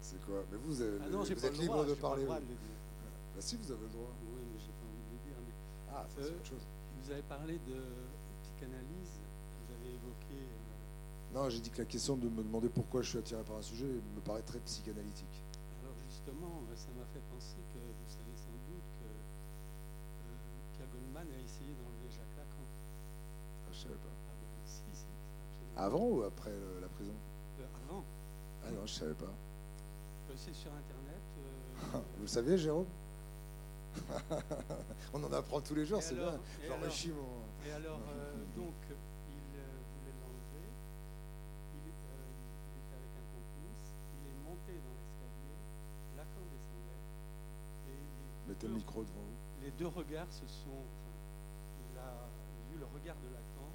C'est 0.00 0.20
quoi? 0.26 0.44
Mais 0.50 0.58
vous, 0.58 0.82
avez, 0.82 0.98
Ah 1.00 1.08
non, 1.08 1.24
j'ai 1.24 1.34
vous 1.34 1.40
pas 1.40 1.46
êtes 1.46 1.54
le 1.56 1.60
libre 1.62 1.72
droit, 1.74 1.84
de 1.84 1.88
j'ai 1.94 1.94
pas 2.00 2.08
parler. 2.08 2.22
le 2.22 2.26
droit 2.26 2.40
de 2.40 2.42
le 2.44 2.48
dire. 2.58 2.78
Bah 3.34 3.40
si, 3.40 3.56
vous 3.56 3.72
avez 3.72 3.82
le 3.86 3.88
droit. 3.92 4.12
Oui, 4.26 4.40
mais 4.52 4.58
j'ai 4.58 4.74
pas 4.76 4.84
envie 4.84 5.06
de 5.08 5.12
le 5.16 5.20
dire. 5.24 5.38
mais- 5.46 5.54
Ah, 5.94 6.04
c'est 6.10 6.20
autre 6.26 6.44
chose. 6.44 6.66
Vous 7.00 7.10
avez 7.10 7.22
parlé 7.22 7.54
de 7.64 7.78
psychanalyse, 8.42 9.14
vous 9.22 9.68
avez 9.78 9.94
évoqué. 9.94 10.42
Non, 11.34 11.48
j'ai 11.48 11.60
dit 11.60 11.70
que 11.70 11.78
la 11.78 11.86
question 11.86 12.16
de 12.16 12.28
me 12.28 12.42
demander 12.42 12.68
pourquoi 12.68 13.00
je 13.02 13.08
suis 13.08 13.18
attiré 13.18 13.42
par 13.42 13.56
un 13.56 13.62
sujet 13.62 13.86
me 13.86 14.20
paraît 14.20 14.42
très 14.42 14.58
psychanalytique. 14.60 15.42
alors 15.82 15.94
justement, 16.08 16.60
euh, 16.70 16.76
ça 16.76 16.88
m'a 16.98 17.06
fait 17.06 17.22
penser 17.32 17.56
que 17.72 17.78
vous 17.78 18.08
savez 18.08 18.36
sans 18.36 18.52
doute 18.68 18.84
que 19.00 19.08
euh, 19.08 20.76
Pierre 20.76 20.88
Goldman 20.92 21.26
a 21.32 21.40
essayé 21.42 21.72
d'enlever 21.72 22.10
Jacques 22.10 22.36
Lacan. 22.36 22.66
Ah, 23.64 23.70
je 23.72 23.78
savais 23.78 23.94
pas. 23.94 24.12
Ah 24.28 24.34
ben 24.36 24.60
si, 24.66 24.82
si. 24.92 25.06
Avant 25.76 26.04
ou 26.04 26.22
après 26.22 26.50
euh, 26.50 26.80
la 26.82 26.88
prison? 26.88 27.14
Euh, 27.60 27.64
avant. 27.88 28.04
Ah 28.66 28.70
non, 28.70 28.84
je 28.84 28.92
savais 28.92 29.14
pas. 29.14 29.32
C'est 30.36 30.54
sur 30.54 30.70
Internet. 30.72 31.22
euh, 31.94 31.98
Vous 32.16 32.22
le 32.22 32.26
saviez, 32.28 32.56
Jérôme? 32.58 32.86
On 35.14 35.22
en 35.24 35.32
apprend 35.32 35.60
tous 35.60 35.74
les 35.74 35.84
jours, 35.84 36.02
c'est 36.02 36.14
bien. 36.14 36.38
J'enrichis 36.66 37.10
alors- 37.10 37.22
mon. 37.24 37.68
Et 37.68 37.72
alors, 37.72 37.98
donc, 38.56 38.72
il 38.88 39.60
euh, 39.60 39.76
voulait 39.92 40.16
l'enlever. 40.16 40.64
Il, 41.76 41.84
euh, 41.84 42.32
il 42.72 42.80
était 42.80 42.96
avec 42.96 43.12
un 43.12 43.26
complice. 43.36 43.92
Il 44.16 44.24
est 44.32 44.40
monté 44.48 44.72
dans 44.80 44.96
l'escalier. 44.96 45.52
Lacan 46.16 46.40
descendait. 46.48 47.04
Et 47.92 48.00
les 48.62 48.68
le 48.68 48.74
deux- 48.74 48.78
micro 48.78 49.02
devant 49.02 49.20
vous. 49.20 49.64
Les 49.64 49.70
deux 49.72 49.86
regards 49.86 50.30
se 50.32 50.46
sont. 50.46 50.82
Il 51.92 51.98
a 51.98 52.28
vu 52.70 52.78
le 52.78 52.86
regard 52.86 53.16
de 53.16 53.28
Lacan. 53.34 53.68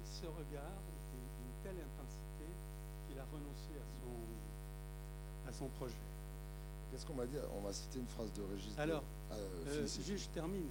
Et 0.00 0.06
ce 0.06 0.26
regard 0.26 0.78
était 0.88 1.26
d'une 1.36 1.54
telle 1.62 1.76
intensité 1.84 2.46
qu'il 3.08 3.18
a 3.18 3.24
renoncé 3.24 3.72
à 3.76 3.86
son, 4.00 5.48
à 5.48 5.52
son 5.52 5.68
projet. 5.78 5.94
Qu'est-ce 6.90 7.04
qu'on 7.04 7.14
m'a 7.14 7.26
dit? 7.26 7.36
On 7.56 7.60
m'a 7.60 7.72
cité 7.72 7.98
une 7.98 8.06
phrase 8.06 8.32
de 8.32 8.42
Régis. 8.42 8.72
Alors, 8.78 9.02
Ah, 9.30 9.34
euh, 9.34 9.84
euh, 9.84 9.86
je 9.86 10.28
termine. 10.28 10.68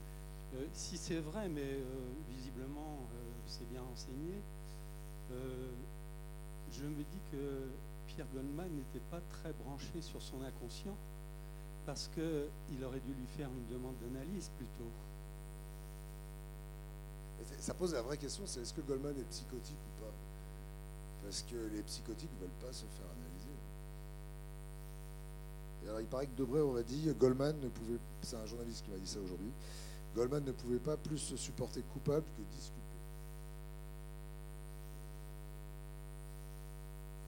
Euh, 0.55 0.65
si 0.73 0.97
c'est 0.97 1.19
vrai, 1.19 1.47
mais 1.49 1.61
euh, 1.61 1.83
visiblement 2.29 2.99
c'est 3.45 3.67
bien 3.69 3.81
enseigné, 3.93 4.33
je 6.71 6.83
me 6.85 7.03
dis 7.03 7.19
que 7.31 7.69
Pierre 8.07 8.25
Goldman 8.33 8.69
n'était 8.71 9.03
pas 9.11 9.21
très 9.31 9.51
branché 9.53 10.01
sur 10.01 10.21
son 10.21 10.41
inconscient 10.41 10.95
parce 11.87 12.09
qu'il 12.13 12.83
aurait 12.83 12.99
dû 12.99 13.13
lui 13.13 13.25
faire 13.37 13.47
une 13.47 13.73
demande 13.73 13.95
d'analyse 14.01 14.51
plutôt. 14.57 14.91
Ça 17.59 17.73
pose 17.73 17.93
la 17.93 18.01
vraie 18.01 18.17
question, 18.17 18.43
c'est 18.45 18.59
est-ce 18.59 18.73
que 18.73 18.81
Goldman 18.81 19.17
est 19.17 19.29
psychotique 19.29 19.77
ou 19.77 20.01
pas? 20.03 20.11
Parce 21.23 21.43
que 21.43 21.55
les 21.73 21.81
psychotiques 21.83 22.29
ne 22.35 22.39
veulent 22.41 22.67
pas 22.67 22.73
se 22.73 22.83
faire 22.85 23.05
analyser. 23.05 23.55
Et 25.85 25.87
alors 25.87 26.01
il 26.01 26.07
paraît 26.07 26.27
que 26.27 26.35
Debré 26.35 26.59
aurait 26.59 26.83
dit 26.83 27.09
Goldman 27.17 27.57
ne 27.61 27.69
pouvait, 27.69 27.99
c'est 28.21 28.35
un 28.35 28.45
journaliste 28.45 28.83
qui 28.83 28.91
m'a 28.91 28.97
dit 28.97 29.07
ça 29.07 29.19
aujourd'hui, 29.21 29.51
Goldman 30.13 30.43
ne 30.43 30.51
pouvait 30.51 30.79
pas 30.79 30.97
plus 30.97 31.19
se 31.19 31.37
supporter 31.37 31.83
coupable 31.93 32.25
que 32.35 32.41
disculpé. 32.53 32.81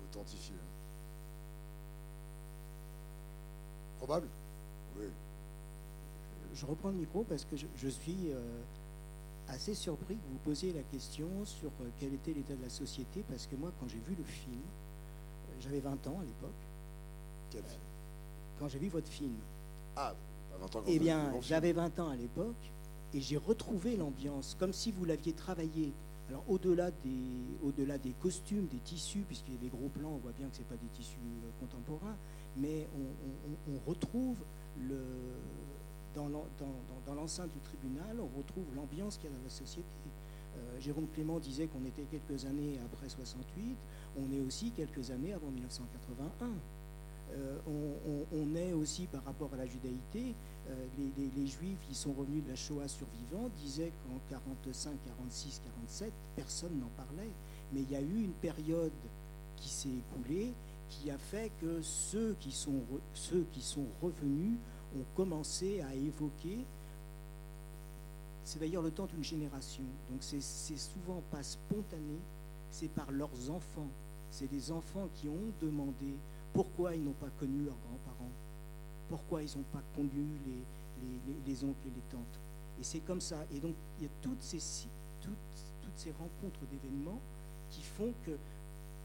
Authentifier. 0.03 0.55
hein. 0.55 0.67
Probable. 3.99 4.27
Je 6.59 6.65
reprends 6.65 6.89
le 6.89 6.95
micro 6.95 7.23
parce 7.23 7.45
que 7.45 7.55
je, 7.55 7.65
je 7.77 7.87
suis 7.87 8.31
euh, 8.31 8.39
assez 9.47 9.73
surpris 9.73 10.15
que 10.15 10.27
vous 10.29 10.39
posiez 10.43 10.73
la 10.73 10.81
question 10.83 11.27
sur 11.45 11.69
euh, 11.81 11.85
quel 11.99 12.13
était 12.13 12.33
l'état 12.33 12.53
de 12.55 12.61
la 12.61 12.69
société, 12.69 13.23
parce 13.29 13.47
que 13.47 13.55
moi, 13.55 13.71
quand 13.79 13.87
j'ai 13.87 13.99
vu 14.07 14.13
le 14.17 14.23
film, 14.25 14.59
euh, 14.59 15.53
j'avais 15.61 15.79
20 15.79 15.91
ans 16.07 16.19
à 16.19 16.23
l'époque. 16.25 16.51
Quel 17.51 17.63
film? 17.63 17.79
Quand 18.59 18.67
j'ai 18.67 18.79
vu 18.79 18.89
votre 18.89 19.07
film, 19.07 19.35
Ah, 19.95 20.13
pas 20.51 20.57
20 20.67 20.75
ans 20.75 20.83
eh 20.87 20.99
bien, 20.99 21.31
j'avais 21.41 21.71
20 21.71 21.97
ans 21.99 22.09
à 22.09 22.15
l'époque 22.17 22.71
et 23.13 23.21
j'ai 23.21 23.37
retrouvé 23.37 23.95
l'ambiance 23.95 24.57
comme 24.59 24.73
si 24.73 24.91
vous 24.91 25.05
l'aviez 25.05 25.31
travaillé. 25.33 25.93
Alors 26.27 26.43
au-delà 26.49 26.91
des, 26.91 27.09
au-delà 27.63 27.97
des 27.97 28.11
costumes, 28.21 28.67
des 28.67 28.77
tissus, 28.79 29.21
puisqu'il 29.25 29.53
y 29.53 29.57
a 29.57 29.61
des 29.61 29.69
gros 29.69 29.87
plans, 29.87 30.09
on 30.11 30.17
voit 30.17 30.33
bien 30.37 30.47
que 30.49 30.57
ce 30.57 30.61
pas 30.63 30.75
des 30.75 30.87
tissus 30.93 31.17
contemporains, 31.59 32.15
mais 32.57 32.85
on, 32.95 32.99
on- 33.01 33.73
on- 33.73 33.75
on 33.77 33.89
retrouve 33.89 34.37
le, 34.79 35.01
dans, 36.15 36.27
l'en- 36.27 36.47
dans- 36.59 36.65
dans- 36.65 37.01
dans 37.05 37.13
l'enceinte 37.15 37.51
du 37.51 37.59
tribunal, 37.59 38.17
on 38.19 38.37
retrouve 38.37 38.65
l'ambiance 38.75 39.17
qu'il 39.17 39.29
y 39.29 39.33
a 39.33 39.37
dans 39.37 39.43
la 39.43 39.49
société. 39.49 39.87
Euh, 40.57 40.79
Jérôme 40.79 41.07
Clément 41.13 41.39
disait 41.39 41.67
qu'on 41.67 41.85
était 41.85 42.03
quelques 42.09 42.45
années 42.45 42.79
après 42.85 43.07
68, 43.09 43.75
on 44.17 44.31
est 44.31 44.41
aussi 44.41 44.71
quelques 44.71 45.11
années 45.11 45.33
avant 45.33 45.49
1981. 45.51 46.49
Euh, 47.31 47.59
on, 48.33 48.55
est 48.55 48.73
aussi 48.73 49.05
par 49.05 49.23
rapport 49.23 49.53
à 49.53 49.57
la 49.57 49.67
judaïté, 49.67 50.33
euh, 50.67 50.85
les, 50.97 51.29
les- 51.37 51.45
juifs 51.47 51.77
qui 51.87 51.93
sont 51.93 52.11
revenus 52.13 52.43
de 52.43 52.49
la 52.49 52.55
Shoah 52.55 52.87
survivants 52.87 53.49
disaient 53.61 53.91
qu'en 54.03 54.19
45, 54.31 54.93
46, 55.05 55.61
47, 55.63 56.11
personne 56.35 56.79
n'en 56.79 56.89
parlait. 56.97 57.29
Mais 57.71 57.81
il 57.81 57.91
y 57.91 57.95
a 57.95 58.01
eu 58.01 58.23
une 58.23 58.31
période 58.33 58.91
qui 59.57 59.69
s'est 59.69 59.89
écoulée 59.89 60.53
qui 60.89 61.11
a 61.11 61.19
fait 61.19 61.51
que 61.61 61.83
ceux 61.83 62.35
qui 62.39 62.51
sont, 62.51 62.81
ceux 63.13 63.45
qui 63.51 63.61
sont 63.61 63.85
revenus 64.01 64.57
ont 64.97 65.05
commencé 65.15 65.81
à 65.81 65.93
évoquer 65.95 66.59
c'est 68.43 68.59
d'ailleurs 68.59 68.81
le 68.81 68.89
temps 68.91 69.05
d'une 69.05 69.23
génération. 69.23 69.83
Donc 70.09 70.19
c'est 70.21 70.41
souvent 70.41 71.21
pas 71.29 71.43
spontané, 71.43 72.17
c'est 72.71 72.87
par 72.89 73.11
leurs 73.11 73.51
enfants. 73.51 73.87
C'est 74.31 74.49
des 74.49 74.71
enfants 74.71 75.07
qui 75.15 75.27
ont 75.29 75.51
demandé 75.61 76.13
pourquoi 76.53 76.95
ils 76.95 77.03
n'ont 77.03 77.13
pas 77.13 77.29
connu 77.39 77.63
leurs 77.65 77.77
grands-parents, 77.87 78.31
pourquoi 79.07 79.43
ils 79.43 79.55
n'ont 79.55 79.65
pas 79.71 79.83
connu 79.95 80.09
les, 80.47 80.51
les- 80.51 81.19
les- 81.27 81.39
les 81.45 81.63
oncles 81.63 81.85
et 81.87 81.91
les 81.95 82.01
tantes. 82.09 82.39
Et 82.79 82.83
c'est 82.83 82.99
comme 83.01 83.21
ça. 83.21 83.37
Et 83.53 83.59
donc 83.59 83.75
il 83.99 84.05
y 84.05 84.07
a 84.07 84.11
toutes 84.21 84.41
ces, 84.41 84.59
toutes, 85.21 85.33
toutes 85.83 85.97
ces 85.97 86.11
rencontres 86.11 86.65
d'événements 86.71 87.19
qui 87.69 87.83
font 87.83 88.13
que 88.25 88.31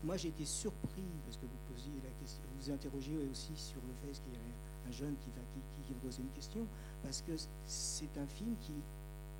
moi 0.05 0.17
j'ai 0.17 0.29
été 0.29 0.47
surpris 0.47 1.05
parce 1.27 1.37
que 1.37 1.45
vous 1.45 1.75
posiez 1.75 1.93
la 2.03 2.11
question, 2.21 2.41
vous 2.55 2.65
vous 2.65 2.71
interrogez 2.71 3.17
aussi 3.31 3.53
sur 3.57 3.81
le 3.87 3.93
fait 4.07 4.13
qu'il 4.23 4.33
y 4.33 4.37
a 4.37 4.41
un 4.87 4.93
jeune 4.93 5.15
qui 5.17 5.31
va 5.31 5.43
qui, 5.87 5.95
poser 5.95 6.23
une 6.23 6.31
question 6.31 6.67
parce 7.03 7.23
que 7.23 7.33
c'est 7.67 8.19
un 8.19 8.27
film 8.27 8.55
qui 8.61 8.73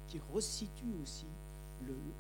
qui 0.07 0.21
resitue 0.33 0.95
aussi 1.03 1.27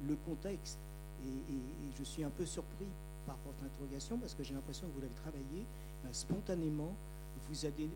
le, 0.06 0.16
contexte. 0.26 0.78
Et, 1.24 1.54
je 1.96 2.02
suis 2.02 2.24
un 2.24 2.30
peu 2.30 2.44
surpris 2.44 2.88
par 3.26 3.36
votre 3.46 3.62
interrogation 3.64 4.18
parce 4.18 4.34
que 4.34 4.42
j'ai 4.42 4.54
l'impression 4.54 4.88
que 4.88 4.92
vous 4.94 5.00
l'avez 5.00 5.14
travaillé 5.14 5.64
ben, 6.02 6.12
spontanément. 6.12 6.94
Vous 7.48 7.64
avez, 7.66 7.88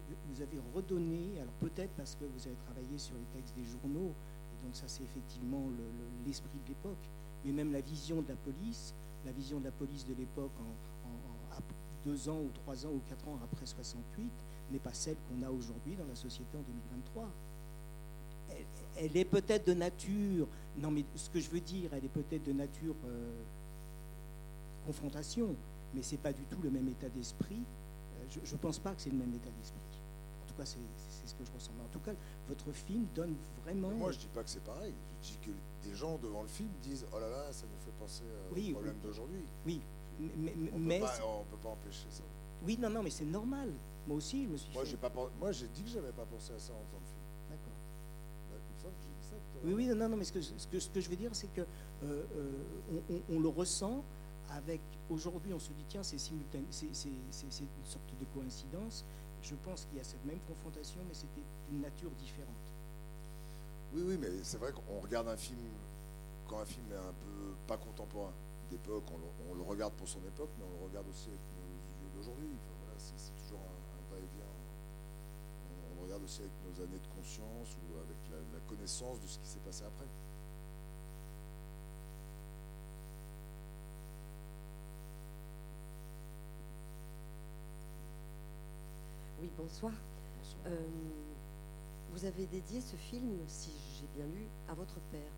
redonné, 0.75 1.41
alors 1.41 1.53
peut-être 1.55 1.91
parce 1.97 2.15
que 2.15 2.25
vous 2.25 2.47
avez 2.47 2.57
travaillé 2.67 2.99
sur 2.99 3.15
les 3.15 3.41
textes 3.41 3.55
des 3.57 3.65
journaux, 3.65 4.13
et 4.13 4.65
donc 4.67 4.75
ça 4.77 4.85
c'est 4.87 5.03
effectivement 5.03 5.65
le- 5.71 5.77
le- 5.77 6.27
l'esprit 6.27 6.59
de 6.65 6.69
l'époque, 6.69 7.09
mais 7.45 7.53
même 7.53 7.73
la 7.73 7.81
vision 7.81 8.21
de 8.21 8.29
la 8.29 8.37
police, 8.37 8.95
la 9.25 9.33
vision 9.33 9.59
de 9.59 9.65
la 9.65 9.71
police 9.71 10.05
de 10.07 10.15
l'époque 10.15 10.53
en, 10.61 11.19
deux 12.05 12.29
ans 12.29 12.39
ou 12.41 12.51
trois 12.55 12.87
ans 12.87 12.91
ou 12.91 13.01
quatre 13.09 13.27
ans 13.29 13.39
après 13.43 13.67
68 13.67 14.31
n'est 14.73 14.79
pas 14.79 14.93
celle 14.93 15.17
qu'on 15.29 15.47
a 15.47 15.51
aujourd'hui 15.51 15.95
dans 15.97 16.07
la 16.07 16.15
société 16.15 16.57
en 16.57 16.63
2023 16.63 17.29
elle, 18.51 18.65
elle 18.99 19.17
est 19.17 19.25
peut-être 19.25 19.67
de 19.67 19.75
nature, 19.75 20.47
non 20.79 20.91
mais 20.91 21.05
ce 21.15 21.31
que 21.31 21.41
je 21.41 21.51
veux 21.51 21.61
dire, 21.61 21.91
elle 21.93 22.05
est 22.05 22.09
peut-être 22.09 22.45
de 22.45 22.53
nature 22.53 22.95
euh, 23.07 23.43
confrontation, 24.87 25.55
mais 25.95 26.03
c'est 26.03 26.17
pas 26.17 26.33
du 26.33 26.43
tout 26.45 26.59
le 26.63 26.71
même 26.71 26.89
état 26.89 27.09
d'esprit. 27.09 27.61
Euh, 28.21 28.25
je 28.45 28.53
ne 28.53 28.59
pense 28.59 28.79
pas 28.79 28.93
que 28.95 29.01
c'est 29.03 29.11
le 29.11 29.17
même 29.19 29.33
état 29.35 29.51
d'esprit. 29.59 29.79
En 30.45 30.49
tout 30.49 30.55
cas, 30.55 30.65
c'est 30.65 30.79
ce 31.27 31.35
que 31.35 31.45
je 31.45 31.53
ressens. 31.53 31.73
Mais 31.77 31.85
en 31.85 31.89
tout 31.89 32.01
cas, 32.01 32.13
votre 32.49 32.73
film 32.73 33.07
donne 33.15 33.35
vraiment. 33.65 33.89
Mais 33.89 33.95
moi, 33.97 34.13
je 34.13 34.19
dis 34.19 34.29
pas 34.29 34.43
que 34.43 34.51
c'est 34.51 34.65
pareil. 34.65 34.95
Je 35.23 35.29
dis 35.29 35.39
que 35.43 35.51
des 35.89 35.95
gens 35.95 36.19
devant 36.19 36.43
le 36.43 36.49
film 36.49 36.69
disent 36.83 37.07
Oh 37.13 37.21
là 37.21 37.29
là, 37.29 37.53
ça 37.53 37.67
nous 37.67 37.85
fait 37.85 37.97
penser 37.99 38.25
euh, 38.25 38.49
Oui, 38.55 38.71
au 38.71 38.75
problème 38.75 38.95
oui. 38.97 39.07
d'aujourd'hui. 39.07 39.45
Oui, 39.67 39.81
mais, 40.19 41.01
On 41.01 41.07
peut 41.07 41.23
on 41.25 41.45
peut 41.45 41.63
pas 41.63 41.69
empêcher 41.71 42.07
ça. 42.11 42.23
oui, 42.65 42.79
non, 42.81 42.91
non, 42.91 43.03
mais 43.03 43.11
c'est 43.11 43.25
normal. 43.25 43.71
Moi 44.09 44.17
aussi, 44.17 44.45
je 44.45 44.49
me 44.49 44.57
suis 44.57 44.73
Moi, 44.73 44.83
fait- 44.85 44.91
j'ai 44.91 44.97
pas, 44.97 45.11
pen- 45.11 45.29
moi, 45.39 45.53
j'ai 45.53 45.69
dit 45.69 45.83
que 45.83 45.91
j'avais 45.91 46.13
pas 46.13 46.25
pensé 46.25 46.53
à 46.55 46.59
ça 46.59 46.73
en 46.73 46.83
faisant 46.87 46.99
le 46.99 47.07
film. 47.07 47.21
D'accord. 47.51 47.79
Bah, 48.51 48.57
que 48.57 48.83
ça. 48.83 48.89
Oui, 49.65 49.73
oui, 49.75 49.87
non, 49.95 50.09
non, 50.09 50.17
mais 50.17 50.25
ce 50.25 50.33
que, 50.33 50.41
ce 50.41 50.67
que, 50.67 50.81
ce 50.81 50.89
que 50.89 51.01
je 51.01 51.11
veux 51.11 51.17
dire, 51.17 51.31
c'est 51.35 51.53
que 51.53 51.61
euh, 51.61 51.67
euh, 52.05 52.53
on, 53.11 53.15
on- 53.15 53.37
on 53.37 53.41
le 53.41 53.49
ressent 53.49 54.03
avec. 54.51 54.81
Aujourd'hui, 55.11 55.53
on 55.53 55.59
se 55.59 55.73
dit, 55.73 55.85
tiens, 55.89 56.03
c'est 56.03 56.19
simultané, 56.19 56.65
c'est 56.71 56.95
c'est- 56.95 57.11
c'est- 57.31 57.47
c'est 57.51 57.65
une 57.65 57.85
sorte 57.85 58.11
de 58.19 58.25
coïncidence. 58.35 59.05
Je 59.43 59.55
pense 59.57 59.85
qu'il 59.85 59.99
y 59.99 60.01
a 60.01 60.05
cette 60.05 60.25
même 60.25 60.41
confrontation, 60.49 61.01
mais 61.07 61.15
c'était 61.15 61.43
d'une 61.69 61.81
nature 61.83 62.11
différente. 62.13 62.55
Oui, 63.95 64.03
oui, 64.07 64.17
mais 64.19 64.29
c'est 64.43 64.59
vrai 64.59 64.73
qu'on 64.73 65.01
regarde 65.01 65.29
un 65.29 65.37
film, 65.37 65.61
quand 66.49 66.61
un 66.61 66.65
film 66.67 66.85
est 66.93 66.97
un 66.97 67.13
peu 67.13 67.55
pas 67.67 67.77
contemporain 67.77 68.33
d'époque, 68.71 69.05
on, 69.13 69.19
le- 69.19 69.51
on 69.51 69.55
le 69.55 69.63
regarde 69.63 69.93
pour 69.95 70.09
son 70.09 70.21
époque, 70.27 70.51
mais 70.59 70.65
on 70.65 70.81
le 70.81 70.87
regarde 70.89 71.09
aussi 71.09 71.29
avec 71.29 71.41
nos 71.57 72.05
yeux 72.05 72.11
d'aujourd'hui. 72.17 72.49
Enfin, 72.53 72.75
voilà, 72.85 72.99
c'est 72.99 73.33
toujours 73.45 73.61
un 73.61 73.78
euh, 74.23 75.99
on, 75.99 76.05
regarde 76.05 76.23
aussi 76.25 76.41
avec 76.41 76.53
nos 76.65 76.83
années 76.83 76.99
de 76.99 77.15
conscience 77.15 77.77
ou 77.77 77.99
avec 77.99 78.17
la, 78.53 78.61
connaissance 78.69 79.21
de 79.21 79.27
ce 79.27 79.39
qui 79.39 79.47
s'est 79.47 79.61
passé 79.61 79.85
après. 79.85 80.07
Oui, 89.41 89.49
bonsoir. 89.57 89.93
Euh, 90.67 90.77
vous 92.13 92.25
avez 92.25 92.47
dédié 92.47 92.81
ce 92.81 92.97
film, 92.97 93.39
si 93.47 93.71
j'ai 93.99 94.07
bien 94.17 94.27
lu, 94.27 94.47
à 94.69 94.75
votre 94.75 94.99
père. 95.13 95.33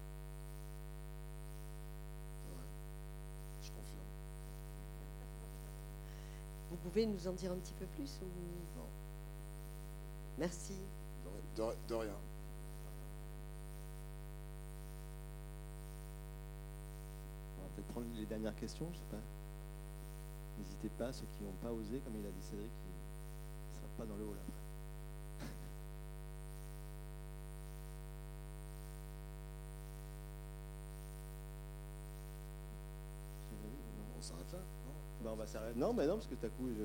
Pouvez 6.83 7.07
nous 7.07 7.27
en 7.29 7.33
dire 7.33 7.53
un 7.53 7.57
petit 7.57 7.75
peu 7.75 7.87
plus 7.87 8.19
ou... 8.23 8.27
Merci. 10.39 10.75
De, 11.57 11.63
de- 11.63 11.77
de 11.89 11.95
rien. 11.95 12.15
On 17.59 17.63
va 17.63 17.69
peut-être 17.75 17.89
prendre 17.89 18.07
les 18.17 18.27
dernières 18.27 18.55
questions, 18.57 18.87
je 18.93 18.99
sais 18.99 19.05
pas. 19.11 19.21
N'hésitez 20.59 20.89
pas, 20.91 21.13
ceux 21.13 21.27
qui 21.37 21.45
n'ont 21.45 21.53
pas 21.63 21.73
osé, 21.73 22.01
comme 22.01 22.17
il 22.17 22.27
a 22.27 22.31
dit 22.31 22.43
Cédric, 22.43 22.71
ils 22.87 23.73
ne 23.73 23.77
sera 23.77 23.89
pas 23.97 24.05
dans 24.07 24.17
le 24.17 24.25
hall 24.25 24.37
après. 24.39 25.47
On 34.19 34.23
s'arrête 34.23 34.53
là? 34.53 34.59
Non 35.23 35.25
Bah, 35.25 35.31
on 35.33 35.37
va 35.37 35.47
s'arrêter. 35.47 35.79
Non, 35.79 35.93
mais 35.93 36.07
non, 36.07 36.15
parce 36.15 36.27
que 36.27 36.35
tout 36.35 36.47
à 36.47 36.49
coup, 36.49 36.69
je, 36.77 36.85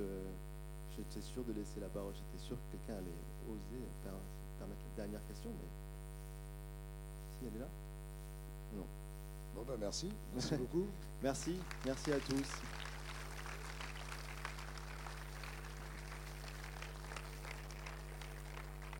j'étais 0.97 1.21
sûr 1.21 1.43
de 1.43 1.53
laisser 1.53 1.79
la 1.79 1.87
parole. 1.87 2.13
J'étais 2.13 2.43
sûr 2.43 2.55
que 2.57 2.77
quelqu'un 2.77 2.99
allait 2.99 3.19
oser 3.49 3.83
faire, 4.03 4.13
permettre 4.59 4.81
la 4.97 5.03
dernière 5.03 5.25
question, 5.27 5.49
mais 5.49 5.69
si 7.31 7.45
elle 7.47 7.55
est 7.57 7.63
là 7.63 7.69
Non. 8.75 8.85
Bon, 9.55 9.63
bah 9.67 9.75
merci. 9.79 10.11
Merci 10.33 10.55
beaucoup. 10.61 10.87
Merci, 11.23 11.55
merci 11.85 12.11
à 12.11 12.19
tous. 12.19 12.61